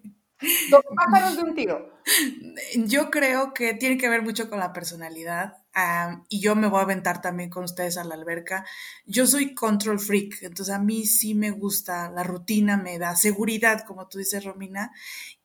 Dos 0.69 0.81
pájaros 0.95 1.37
de 1.37 1.43
un 1.43 1.55
tiro. 1.55 1.99
Yo 2.75 3.09
creo 3.09 3.53
que 3.53 3.73
tiene 3.73 3.97
que 3.97 4.09
ver 4.09 4.21
mucho 4.21 4.49
con 4.49 4.59
la 4.59 4.73
personalidad 4.73 5.55
y 6.29 6.39
yo 6.39 6.55
me 6.55 6.67
voy 6.67 6.79
a 6.79 6.83
aventar 6.83 7.21
también 7.21 7.49
con 7.49 7.65
ustedes 7.65 7.97
a 7.97 8.03
la 8.03 8.15
alberca. 8.15 8.65
Yo 9.05 9.27
soy 9.27 9.53
control 9.53 9.99
freak, 9.99 10.43
entonces 10.43 10.73
a 10.73 10.79
mí 10.79 11.05
sí 11.05 11.35
me 11.35 11.51
gusta, 11.51 12.09
la 12.09 12.23
rutina 12.23 12.77
me 12.77 12.97
da 12.97 13.15
seguridad, 13.15 13.83
como 13.85 14.07
tú 14.07 14.17
dices, 14.17 14.45
Romina, 14.45 14.91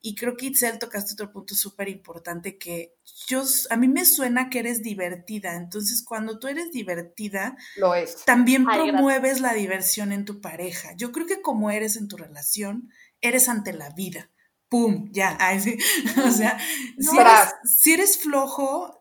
y 0.01 0.15
creo 0.15 0.37
que 0.37 0.47
Itzel 0.47 0.79
tocaste 0.79 1.13
otro 1.13 1.31
punto 1.31 1.53
súper 1.53 1.89
importante 1.89 2.57
que 2.57 2.95
yo, 3.27 3.43
a 3.69 3.75
mí 3.75 3.87
me 3.87 4.05
suena 4.05 4.49
que 4.49 4.59
eres 4.59 4.81
divertida, 4.81 5.55
entonces 5.55 6.03
cuando 6.03 6.39
tú 6.39 6.47
eres 6.47 6.71
divertida, 6.71 7.57
Lo 7.75 7.93
es. 7.93 8.23
también 8.25 8.65
promueves 8.65 9.41
la 9.41 9.53
diversión 9.53 10.11
en 10.11 10.25
tu 10.25 10.39
pareja. 10.39 10.93
Yo 10.95 11.11
creo 11.11 11.27
que 11.27 11.41
como 11.41 11.71
eres 11.71 11.97
en 11.97 12.07
tu 12.07 12.17
relación, 12.17 12.89
eres 13.19 13.49
ante 13.49 13.73
la 13.73 13.89
vida. 13.89 14.29
¡Pum! 14.69 15.09
Ya. 15.11 15.37
O 16.25 16.31
sea, 16.31 16.57
si, 16.97 17.17
eres, 17.17 17.55
si 17.79 17.91
eres 17.91 18.17
flojo, 18.17 19.00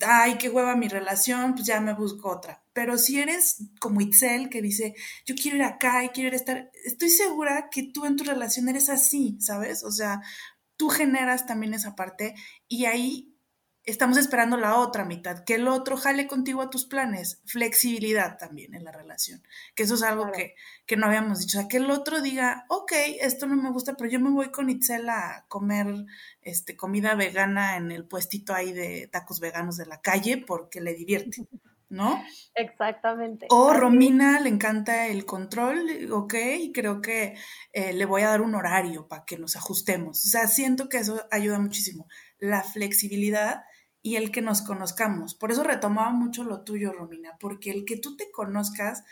ay, 0.00 0.36
qué 0.38 0.48
hueva 0.50 0.76
mi 0.76 0.88
relación, 0.88 1.54
pues 1.54 1.66
ya 1.66 1.80
me 1.80 1.94
busco 1.94 2.30
otra. 2.30 2.62
Pero 2.72 2.98
si 2.98 3.20
eres 3.20 3.64
como 3.80 4.00
Itzel, 4.00 4.48
que 4.48 4.62
dice, 4.62 4.94
yo 5.26 5.34
quiero 5.34 5.56
ir 5.56 5.62
acá 5.64 6.04
y 6.04 6.10
quiero 6.10 6.28
ir 6.28 6.34
a 6.34 6.36
estar, 6.36 6.70
estoy 6.84 7.10
segura 7.10 7.68
que 7.70 7.84
tú 7.84 8.04
en 8.04 8.16
tu 8.16 8.24
relación 8.24 8.68
eres 8.68 8.88
así, 8.88 9.36
¿sabes? 9.40 9.84
O 9.84 9.90
sea, 9.90 10.20
tú 10.76 10.88
generas 10.88 11.46
también 11.46 11.74
esa 11.74 11.94
parte 11.94 12.34
y 12.68 12.84
ahí 12.84 13.37
estamos 13.90 14.18
esperando 14.18 14.56
la 14.56 14.76
otra 14.76 15.04
mitad, 15.04 15.44
que 15.44 15.54
el 15.54 15.66
otro 15.66 15.96
jale 15.96 16.26
contigo 16.26 16.60
a 16.60 16.70
tus 16.70 16.84
planes, 16.84 17.40
flexibilidad 17.46 18.36
también 18.36 18.74
en 18.74 18.84
la 18.84 18.92
relación, 18.92 19.42
que 19.74 19.84
eso 19.84 19.94
es 19.94 20.02
algo 20.02 20.30
que, 20.30 20.54
que, 20.86 20.96
no 20.96 21.06
habíamos 21.06 21.40
dicho, 21.40 21.58
o 21.58 21.60
sea, 21.62 21.68
que 21.68 21.78
el 21.78 21.90
otro 21.90 22.20
diga, 22.20 22.66
ok, 22.68 22.92
esto 23.20 23.46
no 23.46 23.56
me 23.56 23.70
gusta, 23.70 23.94
pero 23.94 24.10
yo 24.10 24.20
me 24.20 24.30
voy 24.30 24.50
con 24.50 24.68
Itzel 24.68 25.08
a 25.08 25.46
comer 25.48 25.86
este, 26.42 26.76
comida 26.76 27.14
vegana 27.14 27.76
en 27.76 27.90
el 27.90 28.06
puestito 28.06 28.54
ahí 28.54 28.72
de 28.72 29.08
tacos 29.08 29.40
veganos 29.40 29.76
de 29.76 29.86
la 29.86 30.00
calle 30.00 30.44
porque 30.46 30.80
le 30.80 30.94
divierte. 30.94 31.46
¿No? 31.90 32.22
Exactamente. 32.54 33.46
O 33.48 33.72
Romina 33.72 34.38
le 34.40 34.50
encanta 34.50 35.06
el 35.06 35.24
control, 35.24 36.12
ok, 36.12 36.34
y 36.60 36.70
creo 36.70 37.00
que 37.00 37.34
eh, 37.72 37.94
le 37.94 38.04
voy 38.04 38.20
a 38.20 38.28
dar 38.28 38.42
un 38.42 38.54
horario 38.54 39.08
para 39.08 39.24
que 39.24 39.38
nos 39.38 39.56
ajustemos. 39.56 40.22
O 40.22 40.28
sea, 40.28 40.46
siento 40.48 40.90
que 40.90 40.98
eso 40.98 41.26
ayuda 41.30 41.58
muchísimo. 41.58 42.06
La 42.38 42.62
flexibilidad 42.62 43.62
y 44.02 44.16
el 44.16 44.30
que 44.30 44.42
nos 44.42 44.62
conozcamos. 44.62 45.34
Por 45.34 45.50
eso 45.50 45.62
retomaba 45.62 46.10
mucho 46.10 46.44
lo 46.44 46.62
tuyo, 46.62 46.92
Romina, 46.92 47.36
porque 47.40 47.70
el 47.70 47.84
que 47.84 47.96
tú 47.96 48.16
te 48.16 48.30
conozcas, 48.30 49.04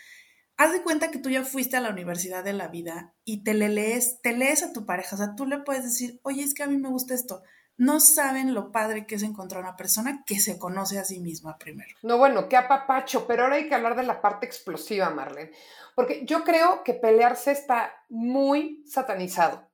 haz 0.56 0.72
de 0.72 0.82
cuenta 0.82 1.10
que 1.10 1.18
tú 1.18 1.30
ya 1.30 1.44
fuiste 1.44 1.76
a 1.76 1.80
la 1.80 1.90
universidad 1.90 2.44
de 2.44 2.52
la 2.52 2.68
vida 2.68 3.14
y 3.24 3.42
te 3.42 3.54
le 3.54 3.68
lees, 3.68 4.20
te 4.22 4.32
lees 4.32 4.62
a 4.62 4.72
tu 4.72 4.86
pareja, 4.86 5.16
o 5.16 5.18
sea, 5.18 5.34
tú 5.34 5.46
le 5.46 5.58
puedes 5.58 5.84
decir, 5.84 6.20
oye, 6.22 6.42
es 6.42 6.54
que 6.54 6.62
a 6.62 6.66
mí 6.66 6.78
me 6.78 6.88
gusta 6.88 7.14
esto. 7.14 7.42
No 7.78 8.00
saben 8.00 8.54
lo 8.54 8.72
padre 8.72 9.06
que 9.06 9.16
es 9.16 9.22
encontrar 9.22 9.62
una 9.62 9.76
persona 9.76 10.22
que 10.26 10.40
se 10.40 10.58
conoce 10.58 10.98
a 10.98 11.04
sí 11.04 11.20
misma 11.20 11.58
primero. 11.58 11.94
No, 12.02 12.16
bueno, 12.16 12.48
qué 12.48 12.56
apapacho, 12.56 13.26
pero 13.26 13.42
ahora 13.42 13.56
hay 13.56 13.68
que 13.68 13.74
hablar 13.74 13.96
de 13.96 14.02
la 14.02 14.22
parte 14.22 14.46
explosiva, 14.46 15.10
Marlene, 15.10 15.50
porque 15.94 16.24
yo 16.24 16.42
creo 16.42 16.82
que 16.84 16.94
pelearse 16.94 17.52
está 17.52 17.92
muy 18.08 18.82
satanizado. 18.86 19.68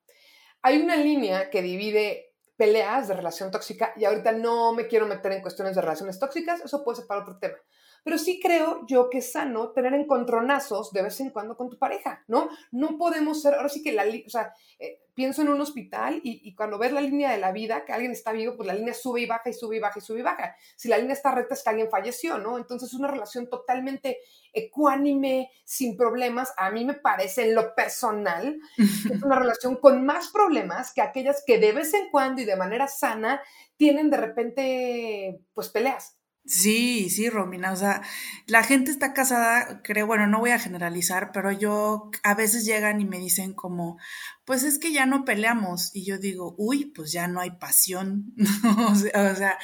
Hay 0.62 0.82
una 0.82 0.96
línea 0.96 1.48
que 1.50 1.62
divide 1.62 2.31
peleas 2.62 3.08
de 3.08 3.14
relación 3.14 3.50
tóxica 3.50 3.92
y 3.96 4.04
ahorita 4.04 4.30
no 4.30 4.72
me 4.72 4.86
quiero 4.86 5.04
meter 5.04 5.32
en 5.32 5.42
cuestiones 5.42 5.74
de 5.74 5.80
relaciones 5.80 6.20
tóxicas, 6.20 6.60
eso 6.64 6.84
puede 6.84 6.98
ser 6.98 7.08
para 7.08 7.22
otro 7.22 7.36
tema. 7.36 7.56
Pero 8.02 8.18
sí 8.18 8.40
creo 8.40 8.84
yo 8.86 9.10
que 9.10 9.18
es 9.18 9.32
sano 9.32 9.70
tener 9.70 9.94
encontronazos 9.94 10.92
de 10.92 11.02
vez 11.02 11.20
en 11.20 11.30
cuando 11.30 11.56
con 11.56 11.70
tu 11.70 11.78
pareja, 11.78 12.24
¿no? 12.26 12.48
No 12.70 12.98
podemos 12.98 13.42
ser, 13.42 13.54
ahora 13.54 13.68
sí 13.68 13.82
que 13.82 13.92
la, 13.92 14.04
o 14.04 14.30
sea, 14.30 14.52
eh, 14.78 15.02
pienso 15.14 15.42
en 15.42 15.48
un 15.48 15.60
hospital 15.60 16.20
y, 16.22 16.54
cuando 16.54 16.78
ves 16.78 16.92
la 16.92 17.00
línea 17.00 17.30
de 17.30 17.38
la 17.38 17.52
vida, 17.52 17.84
que 17.84 17.92
alguien 17.92 18.12
está 18.12 18.32
vivo, 18.32 18.56
pues 18.56 18.66
la 18.66 18.74
línea 18.74 18.94
sube 18.94 19.20
y 19.20 19.26
baja 19.26 19.50
y 19.50 19.52
sube 19.52 19.76
y 19.76 19.80
baja 19.80 19.98
y 19.98 20.02
sube 20.02 20.20
y 20.20 20.22
baja. 20.22 20.56
Si 20.76 20.88
la 20.88 20.98
línea 20.98 21.12
está 21.12 21.32
recta 21.32 21.54
es 21.54 21.62
que 21.62 21.70
alguien 21.70 21.90
falleció, 21.90 22.38
¿no? 22.38 22.56
Entonces 22.56 22.88
es 22.88 22.94
una 22.94 23.08
relación 23.08 23.48
totalmente 23.48 24.18
ecuánime, 24.52 25.50
sin 25.64 25.96
problemas. 25.96 26.52
A 26.56 26.70
mí 26.70 26.84
me 26.84 26.94
parece 26.94 27.48
en 27.48 27.54
lo 27.54 27.74
personal 27.74 28.58
es 29.10 29.22
una 29.22 29.38
relación 29.38 29.76
con 29.76 30.04
más 30.04 30.28
problemas 30.28 30.92
que 30.92 31.02
aquellas 31.02 31.42
que 31.46 31.58
de 31.58 31.72
vez 31.72 31.92
en 31.94 32.10
cuando 32.10 32.40
y 32.40 32.44
de 32.44 32.56
manera 32.56 32.88
sana 32.88 33.42
tienen 33.76 34.10
de 34.10 34.16
repente, 34.16 35.40
pues 35.54 35.68
peleas. 35.68 36.16
Sí, 36.44 37.08
sí, 37.08 37.30
Romina, 37.30 37.70
o 37.72 37.76
sea, 37.76 38.02
la 38.46 38.64
gente 38.64 38.90
está 38.90 39.12
casada, 39.14 39.80
creo, 39.84 40.08
bueno, 40.08 40.26
no 40.26 40.40
voy 40.40 40.50
a 40.50 40.58
generalizar, 40.58 41.30
pero 41.32 41.52
yo 41.52 42.10
a 42.24 42.34
veces 42.34 42.64
llegan 42.64 43.00
y 43.00 43.04
me 43.04 43.18
dicen 43.18 43.54
como, 43.54 43.96
pues 44.44 44.64
es 44.64 44.80
que 44.80 44.92
ya 44.92 45.06
no 45.06 45.24
peleamos 45.24 45.94
y 45.94 46.04
yo 46.04 46.18
digo, 46.18 46.56
uy, 46.58 46.86
pues 46.86 47.12
ya 47.12 47.28
no 47.28 47.40
hay 47.40 47.52
pasión, 47.52 48.34
o, 48.90 48.94
sea, 48.96 49.56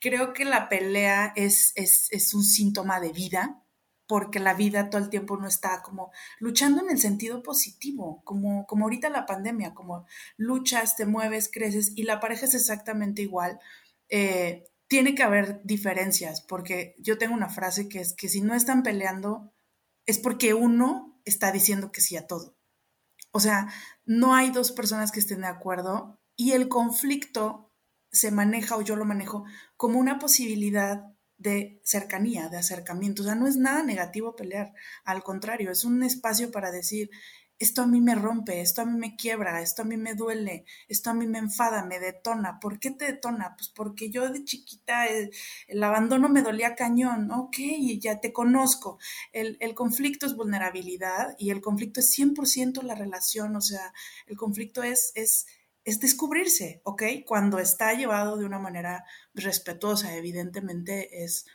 creo 0.00 0.32
que 0.32 0.46
la 0.46 0.70
pelea 0.70 1.34
es, 1.36 1.72
es, 1.76 2.08
es 2.10 2.32
un 2.32 2.44
síntoma 2.44 2.98
de 2.98 3.12
vida, 3.12 3.62
porque 4.06 4.40
la 4.40 4.54
vida 4.54 4.88
todo 4.88 5.02
el 5.02 5.10
tiempo 5.10 5.36
no 5.36 5.46
está 5.46 5.82
como 5.82 6.12
luchando 6.38 6.82
en 6.82 6.90
el 6.90 6.98
sentido 6.98 7.42
positivo, 7.42 8.22
como, 8.24 8.66
como 8.66 8.84
ahorita 8.86 9.10
la 9.10 9.26
pandemia, 9.26 9.74
como 9.74 10.06
luchas, 10.38 10.96
te 10.96 11.04
mueves, 11.06 11.50
creces 11.52 11.92
y 11.94 12.04
la 12.04 12.20
pareja 12.20 12.46
es 12.46 12.54
exactamente 12.54 13.22
igual. 13.22 13.58
Eh, 14.08 14.64
tiene 14.92 15.14
que 15.14 15.22
haber 15.22 15.62
diferencias, 15.64 16.42
porque 16.42 16.94
yo 16.98 17.16
tengo 17.16 17.32
una 17.32 17.48
frase 17.48 17.88
que 17.88 17.98
es 18.00 18.12
que 18.12 18.28
si 18.28 18.42
no 18.42 18.54
están 18.54 18.82
peleando 18.82 19.54
es 20.04 20.18
porque 20.18 20.52
uno 20.52 21.18
está 21.24 21.50
diciendo 21.50 21.90
que 21.90 22.02
sí 22.02 22.14
a 22.18 22.26
todo. 22.26 22.58
O 23.30 23.40
sea, 23.40 23.72
no 24.04 24.34
hay 24.34 24.50
dos 24.50 24.70
personas 24.70 25.10
que 25.10 25.20
estén 25.20 25.40
de 25.40 25.46
acuerdo 25.46 26.20
y 26.36 26.52
el 26.52 26.68
conflicto 26.68 27.72
se 28.10 28.30
maneja 28.32 28.76
o 28.76 28.82
yo 28.82 28.94
lo 28.94 29.06
manejo 29.06 29.46
como 29.78 29.98
una 29.98 30.18
posibilidad 30.18 31.06
de 31.38 31.80
cercanía, 31.82 32.50
de 32.50 32.58
acercamiento. 32.58 33.22
O 33.22 33.24
sea, 33.24 33.34
no 33.34 33.46
es 33.46 33.56
nada 33.56 33.82
negativo 33.82 34.36
pelear, 34.36 34.74
al 35.04 35.22
contrario, 35.22 35.70
es 35.70 35.84
un 35.84 36.02
espacio 36.02 36.50
para 36.50 36.70
decir, 36.70 37.08
esto 37.62 37.82
a 37.82 37.86
mí 37.86 38.00
me 38.00 38.14
rompe, 38.14 38.60
esto 38.60 38.82
a 38.82 38.84
mí 38.84 38.98
me 38.98 39.14
quiebra, 39.14 39.62
esto 39.62 39.82
a 39.82 39.84
mí 39.84 39.96
me 39.96 40.14
duele, 40.14 40.64
esto 40.88 41.10
a 41.10 41.14
mí 41.14 41.26
me 41.26 41.38
enfada, 41.38 41.84
me 41.84 42.00
detona. 42.00 42.58
¿Por 42.58 42.80
qué 42.80 42.90
te 42.90 43.06
detona? 43.06 43.54
Pues 43.56 43.68
porque 43.68 44.10
yo 44.10 44.28
de 44.30 44.44
chiquita 44.44 45.06
el, 45.06 45.82
abandono 45.82 46.28
me 46.28 46.42
dolía 46.42 46.74
cañón, 46.74 47.30
ok, 47.30 47.56
ya 48.00 48.20
te 48.20 48.32
conozco. 48.32 48.98
El, 49.32 49.56
el, 49.60 49.74
conflicto 49.74 50.26
es 50.26 50.34
vulnerabilidad 50.34 51.36
y 51.38 51.50
el 51.50 51.60
conflicto 51.60 52.00
es 52.00 52.18
100% 52.18 52.82
la 52.82 52.96
relación, 52.96 53.54
o 53.54 53.60
sea, 53.60 53.92
el 54.26 54.36
conflicto 54.36 54.82
es, 54.82 55.12
es, 55.14 55.46
es 55.84 56.00
descubrirse, 56.00 56.80
ok, 56.84 57.02
cuando 57.24 57.58
está 57.58 57.92
llevado 57.94 58.36
de 58.36 58.44
una 58.44 58.58
manera 58.58 59.04
respetuosa, 59.34 60.16
evidentemente 60.16 61.24
es 61.24 61.46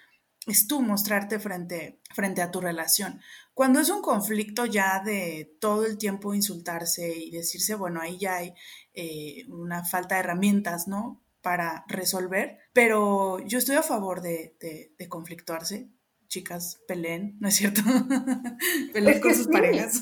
es 0.47 0.67
tú 0.67 0.81
mostrarte 0.81 1.39
frente, 1.39 1.99
frente 2.13 2.41
a 2.41 2.51
tu 2.51 2.61
relación. 2.61 3.21
Cuando 3.53 3.79
es 3.79 3.89
un 3.89 4.01
conflicto 4.01 4.65
ya 4.65 5.01
de 5.03 5.57
todo 5.59 5.85
el 5.85 5.97
tiempo 5.97 6.33
insultarse 6.33 7.17
y 7.17 7.31
decirse, 7.31 7.75
bueno, 7.75 8.01
ahí 8.01 8.17
ya 8.17 8.37
hay 8.37 8.53
eh, 8.93 9.45
una 9.49 9.83
falta 9.83 10.15
de 10.15 10.21
herramientas, 10.21 10.87
¿no? 10.87 11.21
Para 11.41 11.85
resolver, 11.87 12.59
pero 12.73 13.39
yo 13.45 13.57
estoy 13.57 13.75
a 13.75 13.83
favor 13.83 14.21
de, 14.21 14.55
de, 14.97 15.09
conflictuarse. 15.09 15.89
Chicas, 16.27 16.81
peleen, 16.87 17.37
¿no 17.39 17.47
es 17.47 17.55
cierto? 17.55 17.81
peleen 18.93 19.21
con 19.21 19.33
sus 19.33 19.47
parejas. 19.47 20.01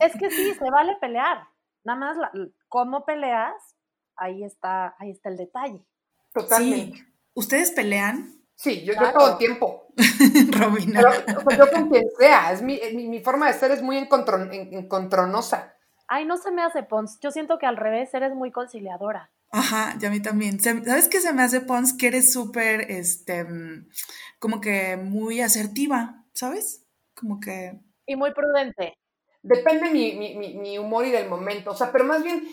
es 0.00 0.12
que 0.18 0.30
sí, 0.30 0.54
se 0.54 0.70
vale 0.70 0.96
pelear. 1.00 1.48
Nada 1.84 1.98
más, 1.98 2.16
cómo 2.68 3.04
peleas, 3.04 3.54
ahí 4.16 4.42
está, 4.42 4.96
ahí 4.98 5.10
está 5.10 5.28
el 5.28 5.36
detalle. 5.36 5.86
Totalmente. 6.32 7.06
¿Ustedes 7.32 7.70
pelean? 7.70 8.35
Sí, 8.56 8.84
yo, 8.84 8.94
todo 9.12 9.32
el 9.32 9.38
tiempo. 9.38 9.86
Robina. 10.50 11.02
yo 11.56 11.70
con 11.70 11.90
quien 11.90 12.06
sea, 12.18 12.52
es 12.52 12.62
mi, 12.62 12.80
mi, 12.94 13.20
forma 13.20 13.48
de 13.48 13.52
ser 13.52 13.70
es 13.70 13.82
muy 13.82 13.98
encontronosa. 13.98 15.74
Ay, 16.08 16.24
no 16.24 16.38
se 16.38 16.50
me 16.50 16.62
hace, 16.62 16.82
Pons. 16.82 17.18
Yo 17.20 17.30
siento 17.30 17.58
que 17.58 17.66
al 17.66 17.76
revés, 17.76 18.14
eres 18.14 18.34
muy 18.34 18.50
conciliadora. 18.50 19.30
Ajá, 19.52 19.96
y 20.00 20.06
a 20.06 20.10
mí 20.10 20.20
también. 20.20 20.58
¿Sabes 20.58 21.08
qué 21.08 21.20
se 21.20 21.34
me 21.34 21.42
hace, 21.42 21.60
Pons? 21.60 21.96
Que 21.98 22.06
eres 22.06 22.32
súper, 22.32 22.90
este, 22.90 23.46
como 24.38 24.60
que 24.60 24.96
muy 24.96 25.42
asertiva, 25.42 26.24
¿sabes? 26.32 26.86
Como 27.14 27.40
que... 27.40 27.78
Y 28.06 28.16
muy 28.16 28.32
prudente. 28.32 28.94
Depende 29.42 29.90
mi, 29.90 30.14
mi, 30.14 30.54
mi 30.54 30.78
humor 30.78 31.04
y 31.04 31.10
del 31.10 31.28
momento. 31.28 31.72
O 31.72 31.76
sea, 31.76 31.92
pero 31.92 32.04
más 32.04 32.22
bien, 32.22 32.48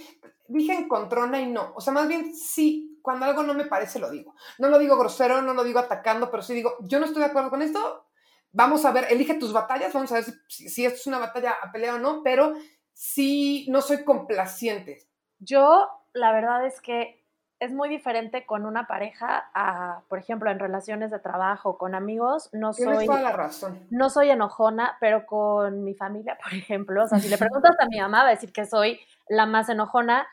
dije 0.48 0.74
encontrona 0.74 1.40
y 1.40 1.48
no. 1.48 1.74
O 1.76 1.82
sea, 1.82 1.94
más 1.94 2.08
bien 2.08 2.36
sí, 2.36 2.93
cuando 3.04 3.26
algo 3.26 3.44
no 3.44 3.54
me 3.54 3.66
parece, 3.66 4.00
lo 4.00 4.10
digo. 4.10 4.34
No 4.58 4.70
lo 4.70 4.80
digo 4.80 4.98
grosero, 4.98 5.42
no 5.42 5.54
lo 5.54 5.64
digo 5.64 5.80
atacando, 5.80 6.32
pero 6.32 6.42
sí 6.42 6.54
digo, 6.54 6.78
yo 6.80 7.00
no 7.00 7.06
estoy 7.06 7.22
de 7.22 7.28
acuerdo 7.30 7.52
con 7.52 7.62
esto. 7.62 8.08
Vamos 8.52 8.86
a 8.86 8.92
ver, 8.92 9.08
elige 9.10 9.36
tus 9.36 9.52
batallas, 9.52 9.94
vamos 9.94 10.12
a 10.12 10.16
ver 10.16 10.24
si, 10.48 10.70
si 10.70 10.86
esto 10.86 10.98
es 10.98 11.08
una 11.08 11.20
batalla 11.20 11.56
a 11.62 11.72
pelea 11.72 11.96
o 11.96 12.00
no, 12.00 12.22
pero 12.24 12.54
sí 12.94 13.68
no 13.70 13.82
soy 13.82 14.06
complaciente. 14.06 15.04
Yo, 15.40 15.90
la 16.14 16.32
verdad 16.32 16.66
es 16.66 16.80
que 16.80 17.24
es 17.60 17.72
muy 17.74 17.90
diferente 17.90 18.46
con 18.46 18.66
una 18.66 18.88
pareja 18.88 19.50
a, 19.54 20.02
por 20.10 20.20
ejemplo, 20.20 20.52
en 20.52 20.60
relaciones 20.60 21.12
de 21.12 21.20
trabajo, 21.20 21.78
con 21.78 21.96
amigos, 21.96 22.50
no 22.54 22.74
soy... 22.74 23.06
toda 23.06 23.22
la 23.22 23.32
razón. 23.32 23.88
No 23.90 24.10
soy 24.10 24.30
enojona, 24.30 24.98
pero 25.00 25.26
con 25.26 25.84
mi 25.84 25.94
familia, 25.94 26.38
por 26.44 26.54
ejemplo, 26.54 27.04
o 27.04 27.08
sea, 27.08 27.20
si 27.20 27.30
le 27.30 27.38
preguntas 27.38 27.76
a 27.80 27.88
mi 27.88 28.00
mamá, 28.00 28.24
va 28.24 28.30
a 28.30 28.32
decir 28.32 28.52
que 28.52 28.66
soy 28.66 29.00
la 29.28 29.46
más 29.46 29.70
enojona 29.70 30.28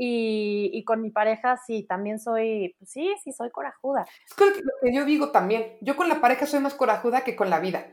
y, 0.00 0.84
con 0.84 1.02
mi 1.02 1.10
pareja 1.10 1.56
sí, 1.56 1.82
también 1.82 2.20
soy, 2.20 2.76
pues 2.78 2.90
sí, 2.90 3.12
sí, 3.22 3.32
soy 3.32 3.50
corajuda. 3.50 4.06
Es 4.24 4.38
lo 4.38 4.72
que 4.80 4.94
yo 4.94 5.04
digo 5.04 5.32
también. 5.32 5.76
Yo 5.80 5.96
con 5.96 6.08
la 6.08 6.20
pareja 6.20 6.46
soy 6.46 6.60
más 6.60 6.74
corajuda 6.74 7.22
que 7.22 7.34
con 7.34 7.50
la 7.50 7.58
vida. 7.58 7.84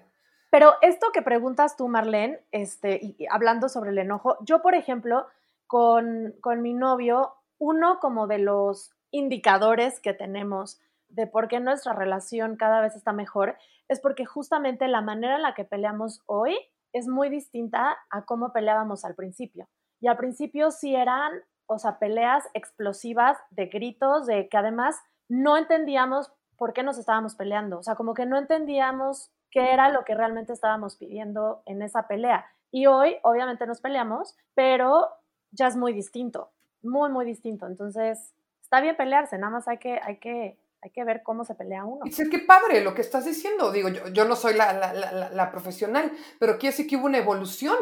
Pero 0.52 0.74
esto 0.82 1.08
que 1.12 1.24
preguntas 1.24 1.76
tú, 1.76 1.88
Marlene, 1.88 2.40
este, 2.52 3.00
y 3.02 3.26
hablando 3.30 3.70
sobre 3.70 3.90
el 3.90 3.98
enojo, 3.98 4.38
yo, 4.46 4.62
por 4.62 4.76
ejemplo, 4.76 5.26
con, 5.66 6.36
con 6.42 6.62
mi 6.62 6.74
novio, 6.74 7.34
uno 7.58 7.98
como 8.00 8.28
de 8.28 8.38
los 8.38 8.92
indicadores 9.10 10.00
que 10.00 10.14
tenemos 10.14 10.80
de 11.10 11.26
por 11.26 11.48
qué 11.48 11.60
nuestra 11.60 11.94
relación 11.94 12.56
cada 12.56 12.82
vez 12.82 12.96
está 12.96 13.14
mejor 13.14 13.58
es 13.88 14.00
porque 14.00 14.26
justamente 14.26 14.88
la 14.88 15.02
manera 15.02 15.38
en 15.38 15.42
la 15.42 15.56
que 15.56 15.66
peleamos 15.66 16.22
hoy 16.28 16.56
es 16.94 17.08
muy 17.08 17.30
distinta 17.30 17.98
a 18.10 18.26
cómo 18.26 18.54
peleábamos 18.54 19.06
al 19.06 19.16
principio. 19.16 19.68
Y 20.00 20.08
al 20.08 20.18
principio 20.18 20.72
sí 20.72 20.96
eran 20.96 21.32
o 21.68 21.80
sea, 21.80 22.00
peleas 22.00 22.44
explosivas 22.54 23.38
de 23.50 23.68
gritos, 23.68 24.26
de 24.26 24.48
que 24.50 24.58
además 24.58 24.96
no 25.28 25.58
entendíamos 25.58 26.32
por 26.58 26.74
qué 26.74 26.84
nos 26.84 26.98
estábamos 26.98 27.36
peleando, 27.36 27.80
o 27.80 27.84
sea, 27.84 27.96
como 27.96 28.14
que 28.14 28.26
no 28.26 28.38
entendíamos 28.38 29.32
qué 29.52 29.74
era 29.74 29.90
lo 29.90 30.04
que 30.04 30.16
realmente 30.16 30.54
estábamos 30.54 30.96
pidiendo 30.98 31.64
en 31.66 31.82
esa 31.82 32.08
pelea. 32.08 32.46
Y 32.72 32.88
hoy, 32.88 33.16
obviamente, 33.24 33.66
nos 33.66 33.80
peleamos, 33.80 34.36
pero 34.54 35.10
ya 35.52 35.68
es 35.68 35.78
muy 35.78 35.94
distinto, 35.94 36.52
muy, 36.82 37.10
muy 37.10 37.26
distinto. 37.26 37.66
Entonces, 37.66 38.34
está 38.62 38.82
bien 38.82 38.98
pelearse, 38.98 39.38
nada 39.38 39.52
más 39.52 39.68
hay 39.68 39.78
que, 39.78 40.00
hay 40.04 40.18
que, 40.18 40.60
hay 40.82 40.92
que 40.92 41.04
ver 41.04 41.24
cómo 41.24 41.46
se 41.46 41.56
pelea 41.56 41.86
uno. 41.86 42.06
Sé 42.12 42.30
qué 42.30 42.40
padre 42.40 42.84
lo 42.84 42.94
que 42.94 43.02
estás 43.02 43.26
diciendo. 43.26 43.72
Digo, 43.72 43.90
yo, 43.90 44.08
yo 44.10 44.26
no 44.26 44.36
soy 44.36 44.56
la, 44.56 44.74
la, 44.74 45.30
la, 45.30 45.52
profesional, 45.52 46.12
pero 46.40 46.58
quiere 46.58 46.74
decir 46.74 46.88
que 46.88 46.98
hubo 46.98 47.06
una 47.06 47.18
evolución. 47.18 47.78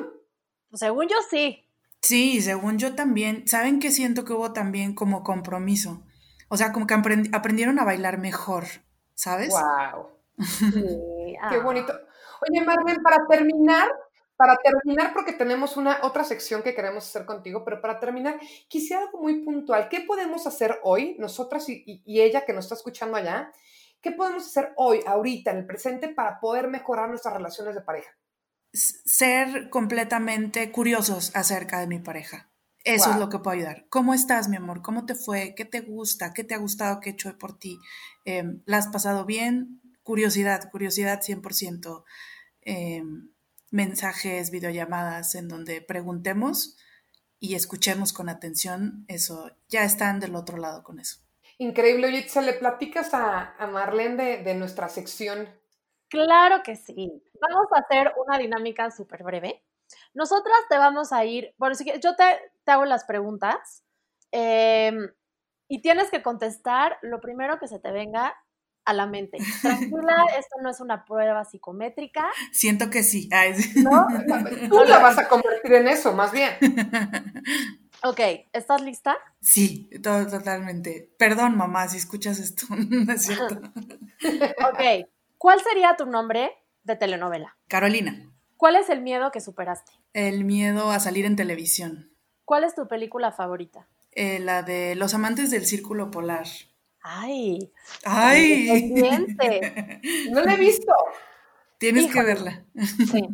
Pues 0.69 0.79
según 0.79 1.07
yo 1.07 1.17
sí, 1.29 1.67
Sí, 2.03 2.41
según 2.41 2.77
yo 2.77 2.95
también. 2.95 3.47
¿Saben 3.47 3.79
qué 3.79 3.89
siento 3.89 4.25
que 4.25 4.33
hubo 4.33 4.51
también 4.51 4.93
como 4.93 5.23
compromiso? 5.23 6.03
O 6.49 6.57
sea, 6.57 6.73
como 6.73 6.85
que 6.85 6.93
aprendieron 6.93 7.79
a 7.79 7.85
bailar 7.85 8.17
mejor, 8.17 8.65
¿sabes? 9.15 9.49
¡Wow! 9.49 10.09
Qué 11.49 11.57
bonito. 11.63 11.93
Oye, 12.41 12.61
Marlene, 12.61 12.99
para 13.01 13.25
terminar, 13.25 13.89
para 14.35 14.57
terminar, 14.57 15.13
porque 15.13 15.31
tenemos 15.31 15.77
una 15.77 15.99
otra 16.03 16.25
sección 16.25 16.61
que 16.61 16.75
queremos 16.75 17.07
hacer 17.07 17.25
contigo, 17.25 17.63
pero 17.63 17.79
para 17.79 18.01
terminar, 18.01 18.37
quisiera 18.67 19.03
algo 19.03 19.21
muy 19.21 19.41
puntual. 19.45 19.87
¿Qué 19.87 20.01
podemos 20.01 20.45
hacer 20.45 20.79
hoy, 20.83 21.15
nosotras 21.19 21.69
y, 21.69 21.83
y 21.85 22.21
ella 22.21 22.43
que 22.43 22.51
nos 22.51 22.65
está 22.65 22.75
escuchando 22.75 23.15
allá? 23.15 23.49
¿Qué 24.01 24.11
podemos 24.11 24.45
hacer 24.45 24.73
hoy, 24.75 24.99
ahorita, 25.07 25.51
en 25.51 25.59
el 25.59 25.65
presente, 25.65 26.09
para 26.09 26.41
poder 26.41 26.67
mejorar 26.67 27.07
nuestras 27.07 27.33
relaciones 27.33 27.75
de 27.75 27.81
pareja? 27.81 28.11
Ser 28.73 29.69
completamente 29.69 30.71
curiosos 30.71 31.31
acerca 31.35 31.79
de 31.79 31.87
mi 31.87 31.99
pareja. 31.99 32.49
Eso 32.83 33.11
es 33.11 33.17
lo 33.17 33.29
que 33.29 33.39
puede 33.39 33.57
ayudar. 33.57 33.85
¿Cómo 33.89 34.13
estás, 34.13 34.49
mi 34.49 34.57
amor? 34.57 34.81
¿Cómo 34.81 35.05
te 35.05 35.15
fue? 35.15 35.53
¿Qué 35.55 35.63
te 35.63 35.79
gusta? 35.79 36.33
¿Qué 36.33 36.43
te 36.43 36.53
ha 36.53 36.57
gustado 36.57 36.99
que 36.99 37.09
he 37.09 37.13
hecho 37.13 37.37
por 37.37 37.57
ti? 37.57 37.79
Em, 38.25 38.61
¿La 38.65 38.77
has 38.77 38.87
pasado 38.87 39.25
bien? 39.25 39.81
Curiosidad, 40.03 40.69
curiosidad 40.69 41.21
100%. 41.21 42.03
Em, 42.61 43.31
mensajes, 43.71 44.51
videollamadas 44.51 45.35
en 45.35 45.47
donde 45.47 45.81
preguntemos 45.81 46.77
y 47.39 47.55
escuchemos 47.55 48.11
con 48.11 48.27
atención. 48.27 49.05
Eso, 49.07 49.55
ya 49.69 49.85
están 49.85 50.19
del 50.19 50.35
otro 50.35 50.57
lado 50.57 50.83
con 50.83 50.99
eso. 50.99 51.19
Increíble. 51.57 52.07
Oye, 52.07 52.27
¿se 52.27 52.41
le 52.41 52.53
platicas 52.53 53.13
a, 53.13 53.55
a 53.55 53.67
Marlene 53.67 54.21
de, 54.21 54.43
de 54.43 54.55
nuestra 54.55 54.89
sección? 54.89 55.47
Claro 56.09 56.61
que 56.63 56.75
sí. 56.75 57.23
Vamos 57.49 57.67
a 57.73 57.79
hacer 57.79 58.13
una 58.25 58.37
dinámica 58.37 58.89
súper 58.91 59.23
breve. 59.23 59.63
Nosotras 60.13 60.57
te 60.69 60.77
vamos 60.77 61.11
a 61.11 61.25
ir, 61.25 61.53
bueno, 61.57 61.75
si 61.75 61.85
yo 62.01 62.15
te, 62.15 62.23
te 62.63 62.71
hago 62.71 62.85
las 62.85 63.03
preguntas 63.03 63.83
em, 64.31 65.09
y 65.67 65.81
tienes 65.81 66.09
que 66.09 66.23
contestar 66.23 66.97
lo 67.01 67.19
primero 67.19 67.59
que 67.59 67.67
se 67.67 67.79
te 67.79 67.91
venga 67.91 68.33
a 68.85 68.93
la 68.93 69.07
mente. 69.07 69.37
Tranquila, 69.61 70.25
esto 70.37 70.55
no 70.61 70.69
es 70.69 70.79
una 70.79 71.05
prueba 71.05 71.43
psicométrica. 71.43 72.29
Siento 72.51 72.89
que 72.89 73.03
sí. 73.03 73.29
¿No? 73.83 74.07
Tú 74.69 74.83
la 74.85 74.99
vas 74.99 75.17
a 75.17 75.27
convertir 75.27 75.73
en 75.73 75.87
eso, 75.87 76.13
más 76.13 76.31
bien. 76.31 76.53
Ok, 78.03 78.19
¿estás 78.51 78.81
lista? 78.81 79.17
Sí, 79.41 79.89
todo, 80.01 80.27
totalmente. 80.27 81.13
Perdón, 81.17 81.57
mamá, 81.57 81.87
si 81.87 81.97
escuchas 81.97 82.39
esto, 82.39 82.65
no 82.89 83.13
es 83.13 83.21
cierto. 83.25 83.55
ok, 83.55 85.07
¿cuál 85.37 85.61
sería 85.61 85.95
tu 85.95 86.05
nombre 86.05 86.51
de 86.83 86.95
telenovela? 86.95 87.57
Carolina. 87.67 88.31
¿Cuál 88.57 88.75
es 88.75 88.89
el 88.89 89.01
miedo 89.01 89.31
que 89.31 89.41
superaste? 89.41 89.91
El 90.13 90.45
miedo 90.45 90.91
a 90.91 90.99
salir 90.99 91.25
en 91.25 91.35
televisión. 91.35 92.11
¿Cuál 92.45 92.63
es 92.63 92.75
tu 92.75 92.87
película 92.87 93.31
favorita? 93.31 93.87
Eh, 94.11 94.39
la 94.39 94.63
de 94.63 94.95
Los 94.95 95.13
amantes 95.13 95.49
del 95.49 95.65
círculo 95.65 96.11
polar. 96.11 96.47
Ay. 97.01 97.71
Ay. 98.05 98.93
No 100.31 100.41
la 100.41 100.53
he 100.53 100.57
visto. 100.57 100.93
Tienes 101.77 102.11
que 102.11 102.23
verla. 102.23 102.65
Sí. 103.11 103.27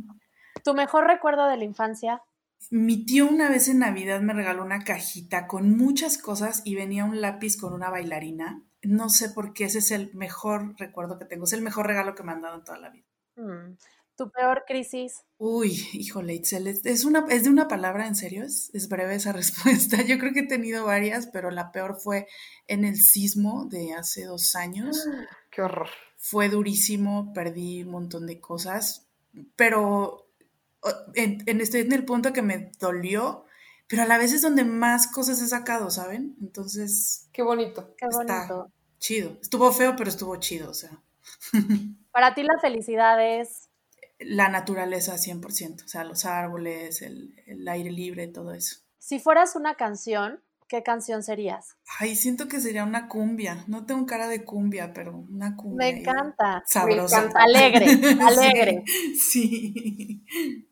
¿Tu 0.63 0.73
mejor 0.73 1.05
recuerdo 1.05 1.47
de 1.47 1.57
la 1.57 1.63
infancia? 1.63 2.23
Mi 2.71 3.05
tío 3.05 3.27
una 3.27 3.49
vez 3.49 3.67
en 3.67 3.79
Navidad 3.79 4.21
me 4.21 4.33
regaló 4.33 4.63
una 4.63 4.83
cajita 4.83 5.47
con 5.47 5.77
muchas 5.77 6.17
cosas 6.17 6.61
y 6.65 6.75
venía 6.75 7.05
un 7.05 7.21
lápiz 7.21 7.57
con 7.57 7.73
una 7.73 7.89
bailarina. 7.89 8.61
No 8.81 9.09
sé 9.09 9.29
por 9.29 9.53
qué, 9.53 9.65
ese 9.65 9.79
es 9.79 9.91
el 9.91 10.13
mejor 10.13 10.75
recuerdo 10.77 11.17
que 11.17 11.25
tengo, 11.25 11.45
es 11.45 11.53
el 11.53 11.61
mejor 11.61 11.87
regalo 11.87 12.15
que 12.15 12.23
me 12.23 12.31
han 12.31 12.41
dado 12.41 12.55
en 12.55 12.63
toda 12.63 12.79
la 12.79 12.89
vida. 12.89 13.05
Mm. 13.39 13.77
¿Tu 14.15 14.29
peor 14.31 14.65
crisis? 14.67 15.23
Uy, 15.37 15.87
híjole, 15.93 16.33
Itzel, 16.33 16.67
¿es, 16.67 17.05
una, 17.05 17.25
¿es 17.29 17.45
de 17.45 17.49
una 17.49 17.69
palabra 17.69 18.05
en 18.05 18.15
serio? 18.15 18.43
¿Es, 18.43 18.69
¿Es, 18.73 18.89
breve 18.89 19.15
esa 19.15 19.31
respuesta? 19.33 20.01
Yo 20.01 20.19
creo 20.19 20.33
que 20.33 20.41
he 20.41 20.47
tenido 20.47 20.85
varias, 20.85 21.27
pero 21.27 21.51
la 21.51 21.71
peor 21.71 21.97
fue 21.97 22.27
en 22.67 22.83
el 22.83 22.97
sismo 22.97 23.65
de 23.65 23.93
hace 23.93 24.25
dos 24.25 24.55
años. 24.55 25.07
¡Qué 25.49 25.61
horror! 25.61 25.87
Fue 26.17 26.49
durísimo, 26.49 27.31
perdí 27.33 27.83
un 27.83 27.91
montón 27.91 28.27
de 28.27 28.41
cosas, 28.41 29.07
pero 29.55 30.27
en, 31.15 31.41
en, 31.45 31.61
estoy 31.61 31.81
en 31.81 31.93
el 31.93 32.03
punto 32.03 32.33
que 32.33 32.41
me 32.41 32.73
dolió, 32.77 33.45
pero 33.87 34.03
a 34.03 34.05
la 34.05 34.17
vez 34.17 34.33
es 34.33 34.41
donde 34.41 34.65
más 34.65 35.07
cosas 35.07 35.41
he 35.41 35.47
sacado, 35.47 35.89
¿saben? 35.91 36.35
Entonces... 36.41 37.29
Qué 37.31 37.41
bonito. 37.41 37.95
Qué 37.97 38.05
bonito. 38.11 38.69
chido. 38.97 39.37
Estuvo 39.41 39.71
feo, 39.71 39.95
pero 39.95 40.09
estuvo 40.09 40.35
chido, 40.35 40.71
o 40.71 40.73
sea. 40.73 41.01
Para 42.11 42.33
ti 42.33 42.43
la 42.43 42.57
felicidad 42.59 43.23
es 43.39 43.69
la 44.19 44.49
naturaleza 44.49 45.15
100%, 45.15 45.85
o 45.85 45.87
sea, 45.87 46.03
los 46.03 46.25
árboles, 46.25 47.01
el, 47.01 47.41
el, 47.45 47.67
aire 47.67 47.91
libre, 47.91 48.27
todo 48.27 48.53
eso. 48.53 48.77
Si 48.97 49.19
fueras 49.19 49.55
una 49.55 49.75
canción, 49.75 50.43
¿qué 50.67 50.83
canción 50.83 51.23
serías? 51.23 51.77
Ay, 51.99 52.15
siento 52.15 52.47
que 52.47 52.59
sería 52.59 52.83
una 52.83 53.07
cumbia. 53.07 53.63
No 53.67 53.85
tengo 53.85 54.05
cara 54.05 54.27
de 54.27 54.43
cumbia, 54.43 54.93
pero 54.93 55.15
una 55.17 55.55
cumbia. 55.55 55.77
Me 55.77 55.99
encanta. 55.99 56.63
Sabrosa. 56.65 57.21
Me 57.21 57.27
encanta. 57.27 57.43
Alegre, 57.43 57.85
alegre. 58.25 58.83
Sí. 59.17 59.73
sí. 60.27 60.65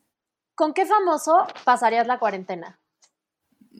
¿Con 0.53 0.74
qué 0.74 0.86
famoso 0.86 1.47
pasarías 1.64 2.08
la 2.08 2.20
cuarentena? 2.20 2.82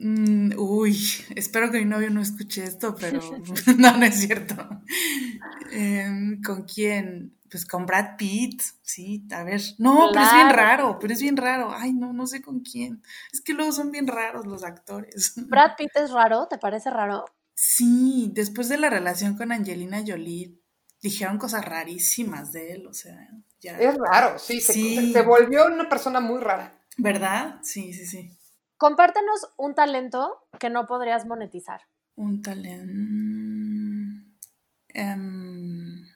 Mm, 0.00 0.52
uy, 0.56 0.96
espero 1.34 1.72
que 1.72 1.78
mi 1.78 1.84
novio 1.84 2.08
no 2.10 2.20
escuche 2.20 2.62
esto, 2.62 2.94
pero 2.94 3.20
no, 3.78 3.96
no 3.96 4.04
es 4.04 4.14
cierto. 4.14 4.54
Eh, 5.72 6.38
¿Con 6.44 6.62
quién? 6.62 7.36
Pues 7.50 7.66
con 7.66 7.86
Brad 7.86 8.16
Pitt, 8.16 8.62
sí, 8.82 9.26
a 9.32 9.42
ver. 9.42 9.60
No, 9.78 10.10
claro. 10.10 10.12
pero 10.12 10.24
es 10.26 10.32
bien 10.34 10.50
raro, 10.50 10.98
pero 11.00 11.12
es 11.14 11.20
bien 11.20 11.36
raro. 11.36 11.72
Ay, 11.74 11.94
no, 11.94 12.12
no 12.12 12.26
sé 12.26 12.42
con 12.42 12.60
quién. 12.60 13.02
Es 13.32 13.40
que 13.40 13.54
luego 13.54 13.72
son 13.72 13.90
bien 13.90 14.06
raros 14.06 14.46
los 14.46 14.62
actores. 14.64 15.32
¿Brad 15.36 15.72
Pitt 15.76 15.90
es 15.96 16.10
raro? 16.12 16.46
¿Te 16.48 16.58
parece 16.58 16.90
raro? 16.90 17.24
Sí, 17.54 18.30
después 18.34 18.68
de 18.68 18.76
la 18.76 18.90
relación 18.90 19.36
con 19.36 19.50
Angelina 19.50 20.04
Jolie, 20.06 20.60
dijeron 21.02 21.38
cosas 21.38 21.64
rarísimas 21.64 22.52
de 22.52 22.72
él, 22.74 22.86
o 22.86 22.92
sea, 22.92 23.28
ya. 23.60 23.78
Es 23.78 23.96
raro, 23.96 24.38
sí, 24.38 24.60
sí. 24.60 25.06
Se, 25.06 25.12
se 25.14 25.22
volvió 25.22 25.66
una 25.66 25.88
persona 25.88 26.20
muy 26.20 26.38
rara. 26.38 26.78
¿Verdad? 26.98 27.58
Sí, 27.62 27.92
sí, 27.92 28.06
sí. 28.06 28.37
Compártenos 28.78 29.52
un 29.56 29.74
talento 29.74 30.46
que 30.60 30.70
no 30.70 30.86
podrías 30.86 31.26
monetizar. 31.26 31.82
Un 32.14 32.40
talento. 32.40 32.92
Um... 34.94 36.06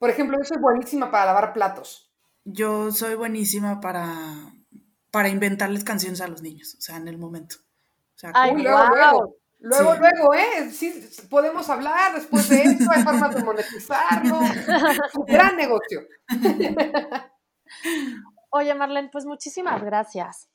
Por 0.00 0.10
ejemplo, 0.10 0.36
yo 0.36 0.44
soy 0.44 0.60
buenísima 0.60 1.12
para 1.12 1.26
lavar 1.26 1.52
platos. 1.52 2.12
Yo 2.44 2.90
soy 2.90 3.14
buenísima 3.14 3.80
para, 3.80 4.52
para 5.12 5.28
inventarles 5.28 5.84
canciones 5.84 6.20
a 6.20 6.28
los 6.28 6.42
niños, 6.42 6.74
o 6.76 6.80
sea, 6.80 6.96
en 6.96 7.06
el 7.06 7.18
momento. 7.18 7.56
O 8.14 8.18
sea, 8.18 8.32
Ay, 8.34 8.56
luego, 8.56 8.78
wow. 8.78 8.88
luego, 8.96 9.36
luego, 9.58 9.94
sí. 9.94 10.00
luego, 10.00 10.34
¿eh? 10.34 10.70
Sí, 10.72 11.08
podemos 11.30 11.68
hablar 11.70 12.14
después 12.14 12.48
de 12.48 12.62
esto, 12.62 12.90
hay 12.90 13.02
formas 13.02 13.34
de 13.34 13.44
monetizarlo. 13.44 14.40
Gran 15.26 15.56
negocio. 15.56 16.00
Oye, 18.50 18.74
Marlene, 18.74 19.10
pues 19.12 19.24
muchísimas 19.24 19.84
gracias 19.84 20.48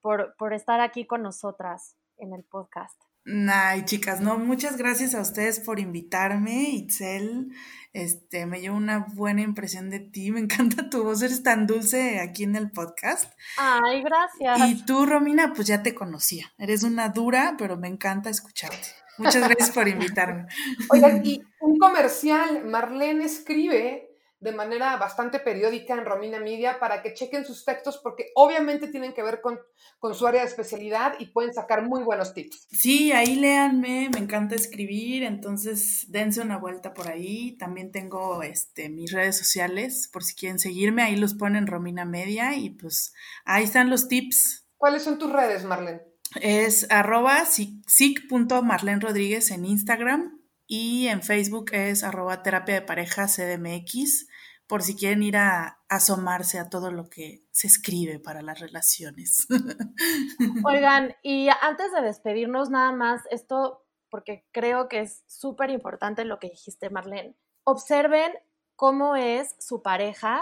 por, 0.00 0.34
por 0.36 0.52
estar 0.52 0.80
aquí 0.80 1.06
con 1.06 1.22
nosotras 1.22 1.96
en 2.16 2.32
el 2.32 2.44
podcast. 2.44 3.00
Ay, 3.26 3.84
chicas, 3.84 4.20
no, 4.20 4.38
muchas 4.38 4.76
gracias 4.76 5.14
a 5.14 5.20
ustedes 5.20 5.60
por 5.60 5.78
invitarme, 5.78 6.70
Itzel. 6.70 7.52
Este, 7.92 8.46
me 8.46 8.60
llevo 8.60 8.76
una 8.76 9.06
buena 9.14 9.42
impresión 9.42 9.90
de 9.90 10.00
ti. 10.00 10.30
Me 10.32 10.40
encanta 10.40 10.88
tu 10.88 11.04
voz, 11.04 11.22
eres 11.22 11.42
tan 11.42 11.66
dulce 11.66 12.20
aquí 12.20 12.44
en 12.44 12.56
el 12.56 12.70
podcast. 12.70 13.32
Ay, 13.58 14.02
gracias. 14.02 14.68
Y 14.68 14.84
tú, 14.84 15.06
Romina, 15.06 15.52
pues 15.52 15.68
ya 15.68 15.82
te 15.82 15.94
conocía. 15.94 16.52
Eres 16.58 16.82
una 16.82 17.10
dura, 17.10 17.56
pero 17.58 17.76
me 17.76 17.88
encanta 17.88 18.30
escucharte. 18.30 18.88
Muchas 19.18 19.46
gracias 19.46 19.70
por 19.70 19.86
invitarme. 19.88 20.46
Oigan, 20.90 21.20
y 21.24 21.42
un 21.60 21.78
comercial, 21.78 22.64
Marlene 22.64 23.24
escribe 23.24 24.09
de 24.40 24.52
manera 24.52 24.96
bastante 24.96 25.38
periódica 25.38 25.92
en 25.94 26.06
Romina 26.06 26.40
Media 26.40 26.78
para 26.80 27.02
que 27.02 27.12
chequen 27.12 27.44
sus 27.44 27.64
textos 27.64 27.98
porque 27.98 28.32
obviamente 28.34 28.88
tienen 28.88 29.12
que 29.12 29.22
ver 29.22 29.42
con, 29.42 29.60
con, 29.98 30.14
su 30.14 30.26
área 30.26 30.40
de 30.40 30.48
especialidad 30.48 31.14
y 31.18 31.26
pueden 31.26 31.52
sacar 31.52 31.82
muy 31.82 32.02
buenos 32.02 32.32
tips. 32.32 32.66
Sí, 32.72 33.12
ahí 33.12 33.36
léanme, 33.36 34.08
me 34.12 34.18
encanta 34.18 34.54
escribir, 34.54 35.24
entonces 35.24 36.06
dense 36.08 36.40
una 36.40 36.56
vuelta 36.56 36.94
por 36.94 37.08
ahí. 37.08 37.52
También 37.58 37.92
tengo 37.92 38.42
este, 38.42 38.88
mis 38.88 39.12
redes 39.12 39.36
sociales, 39.36 40.08
por 40.10 40.24
si 40.24 40.34
quieren 40.34 40.58
seguirme, 40.58 41.02
ahí 41.02 41.16
los 41.16 41.34
ponen 41.34 41.66
Romina 41.66 42.06
Media 42.06 42.56
y 42.56 42.70
pues 42.70 43.12
ahí 43.44 43.64
están 43.64 43.90
los 43.90 44.08
tips. 44.08 44.66
¿Cuáles 44.78 45.02
son 45.02 45.18
tus 45.18 45.30
redes, 45.30 45.64
Marlene? 45.64 46.00
Es 46.40 46.86
arroba 46.90 47.44
sic.marlene 47.44 49.00
Rodríguez 49.00 49.50
en 49.50 49.66
Instagram 49.66 50.39
y 50.72 51.08
en 51.08 51.20
Facebook 51.20 51.72
es 51.72 52.04
arroba 52.04 52.44
terapia 52.44 52.76
de 52.76 52.82
pareja 52.82 53.26
CDMX, 53.26 54.28
por 54.68 54.84
si 54.84 54.94
quieren 54.94 55.24
ir 55.24 55.36
a 55.36 55.80
asomarse 55.88 56.60
a 56.60 56.70
todo 56.70 56.92
lo 56.92 57.10
que 57.10 57.42
se 57.50 57.66
escribe 57.66 58.20
para 58.20 58.40
las 58.40 58.60
relaciones. 58.60 59.48
Oigan, 60.64 61.16
y 61.24 61.48
antes 61.60 61.90
de 61.90 62.02
despedirnos, 62.02 62.70
nada 62.70 62.92
más, 62.92 63.22
esto, 63.32 63.84
porque 64.10 64.46
creo 64.52 64.88
que 64.88 65.00
es 65.00 65.24
súper 65.26 65.70
importante 65.70 66.24
lo 66.24 66.38
que 66.38 66.50
dijiste, 66.50 66.88
Marlene. 66.88 67.34
Observen 67.64 68.32
cómo 68.76 69.16
es 69.16 69.56
su 69.58 69.82
pareja 69.82 70.40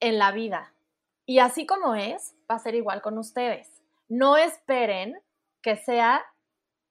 en 0.00 0.18
la 0.18 0.32
vida. 0.32 0.74
Y 1.24 1.38
así 1.38 1.66
como 1.66 1.94
es, 1.94 2.34
va 2.50 2.56
a 2.56 2.58
ser 2.58 2.74
igual 2.74 3.00
con 3.00 3.16
ustedes. 3.16 3.70
No 4.08 4.36
esperen 4.36 5.14
que 5.62 5.76
sea 5.76 6.24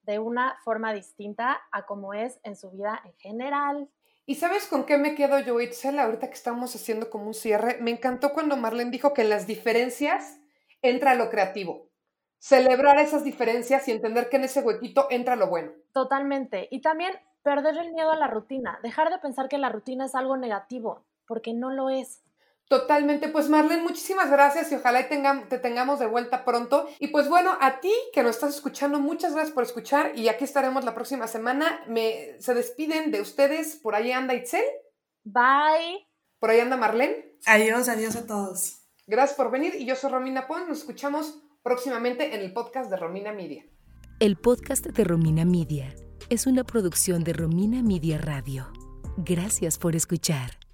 de 0.06 0.18
una 0.18 0.56
forma 0.64 0.92
distinta 0.94 1.60
a 1.72 1.84
como 1.84 2.14
es 2.14 2.40
en 2.44 2.56
su 2.56 2.70
vida 2.70 3.02
en 3.04 3.12
general. 3.18 3.88
¿Y 4.24 4.36
sabes 4.36 4.66
con 4.66 4.84
qué 4.84 4.98
me 4.98 5.14
quedo 5.14 5.38
yo, 5.40 5.60
Itzel? 5.60 5.98
Ahorita 5.98 6.28
que 6.28 6.34
estamos 6.34 6.74
haciendo 6.74 7.10
como 7.10 7.26
un 7.26 7.34
cierre, 7.34 7.78
me 7.80 7.90
encantó 7.90 8.32
cuando 8.32 8.56
Marlene 8.56 8.90
dijo 8.90 9.12
que 9.12 9.24
las 9.24 9.46
diferencias 9.46 10.40
entra 10.82 11.14
lo 11.14 11.30
creativo. 11.30 11.90
Celebrar 12.38 12.98
esas 12.98 13.24
diferencias 13.24 13.86
y 13.88 13.92
entender 13.92 14.28
que 14.28 14.36
en 14.36 14.44
ese 14.44 14.62
huequito 14.62 15.06
entra 15.10 15.36
lo 15.36 15.48
bueno. 15.48 15.72
Totalmente. 15.92 16.68
Y 16.70 16.80
también 16.80 17.12
perder 17.42 17.78
el 17.78 17.92
miedo 17.92 18.10
a 18.10 18.16
la 18.16 18.26
rutina, 18.26 18.80
dejar 18.82 19.10
de 19.10 19.18
pensar 19.18 19.48
que 19.48 19.58
la 19.58 19.68
rutina 19.68 20.06
es 20.06 20.14
algo 20.14 20.36
negativo, 20.36 21.04
porque 21.26 21.54
no 21.54 21.70
lo 21.70 21.90
es. 21.90 22.22
Totalmente, 22.68 23.28
pues 23.28 23.48
Marlene, 23.48 23.82
muchísimas 23.82 24.28
gracias 24.28 24.72
y 24.72 24.74
ojalá 24.74 25.08
te 25.08 25.58
tengamos 25.58 26.00
de 26.00 26.06
vuelta 26.06 26.44
pronto. 26.44 26.88
Y 26.98 27.08
pues 27.08 27.28
bueno, 27.28 27.56
a 27.60 27.80
ti 27.80 27.92
que 28.12 28.24
nos 28.24 28.36
estás 28.36 28.56
escuchando, 28.56 28.98
muchas 28.98 29.34
gracias 29.34 29.54
por 29.54 29.62
escuchar 29.62 30.18
y 30.18 30.28
aquí 30.28 30.44
estaremos 30.44 30.84
la 30.84 30.94
próxima 30.94 31.28
semana. 31.28 31.80
Me, 31.86 32.36
se 32.40 32.54
despiden 32.54 33.12
de 33.12 33.20
ustedes, 33.20 33.76
por 33.76 33.94
ahí 33.94 34.10
anda 34.10 34.34
Itzel. 34.34 34.64
Bye. 35.22 36.08
Por 36.40 36.50
ahí 36.50 36.58
anda 36.58 36.76
Marlene. 36.76 37.36
Adiós, 37.46 37.88
adiós 37.88 38.16
a 38.16 38.26
todos. 38.26 38.82
Gracias 39.06 39.36
por 39.36 39.52
venir 39.52 39.76
y 39.76 39.86
yo 39.86 39.94
soy 39.94 40.10
Romina 40.10 40.48
Pons. 40.48 40.68
Nos 40.68 40.78
escuchamos 40.78 41.38
próximamente 41.62 42.34
en 42.34 42.40
el 42.40 42.52
podcast 42.52 42.90
de 42.90 42.96
Romina 42.96 43.32
Media. 43.32 43.64
El 44.18 44.36
podcast 44.36 44.86
de 44.86 45.04
Romina 45.04 45.44
Media 45.44 45.94
es 46.30 46.46
una 46.48 46.64
producción 46.64 47.22
de 47.22 47.32
Romina 47.32 47.82
Media 47.82 48.18
Radio. 48.18 48.72
Gracias 49.18 49.78
por 49.78 49.94
escuchar. 49.94 50.65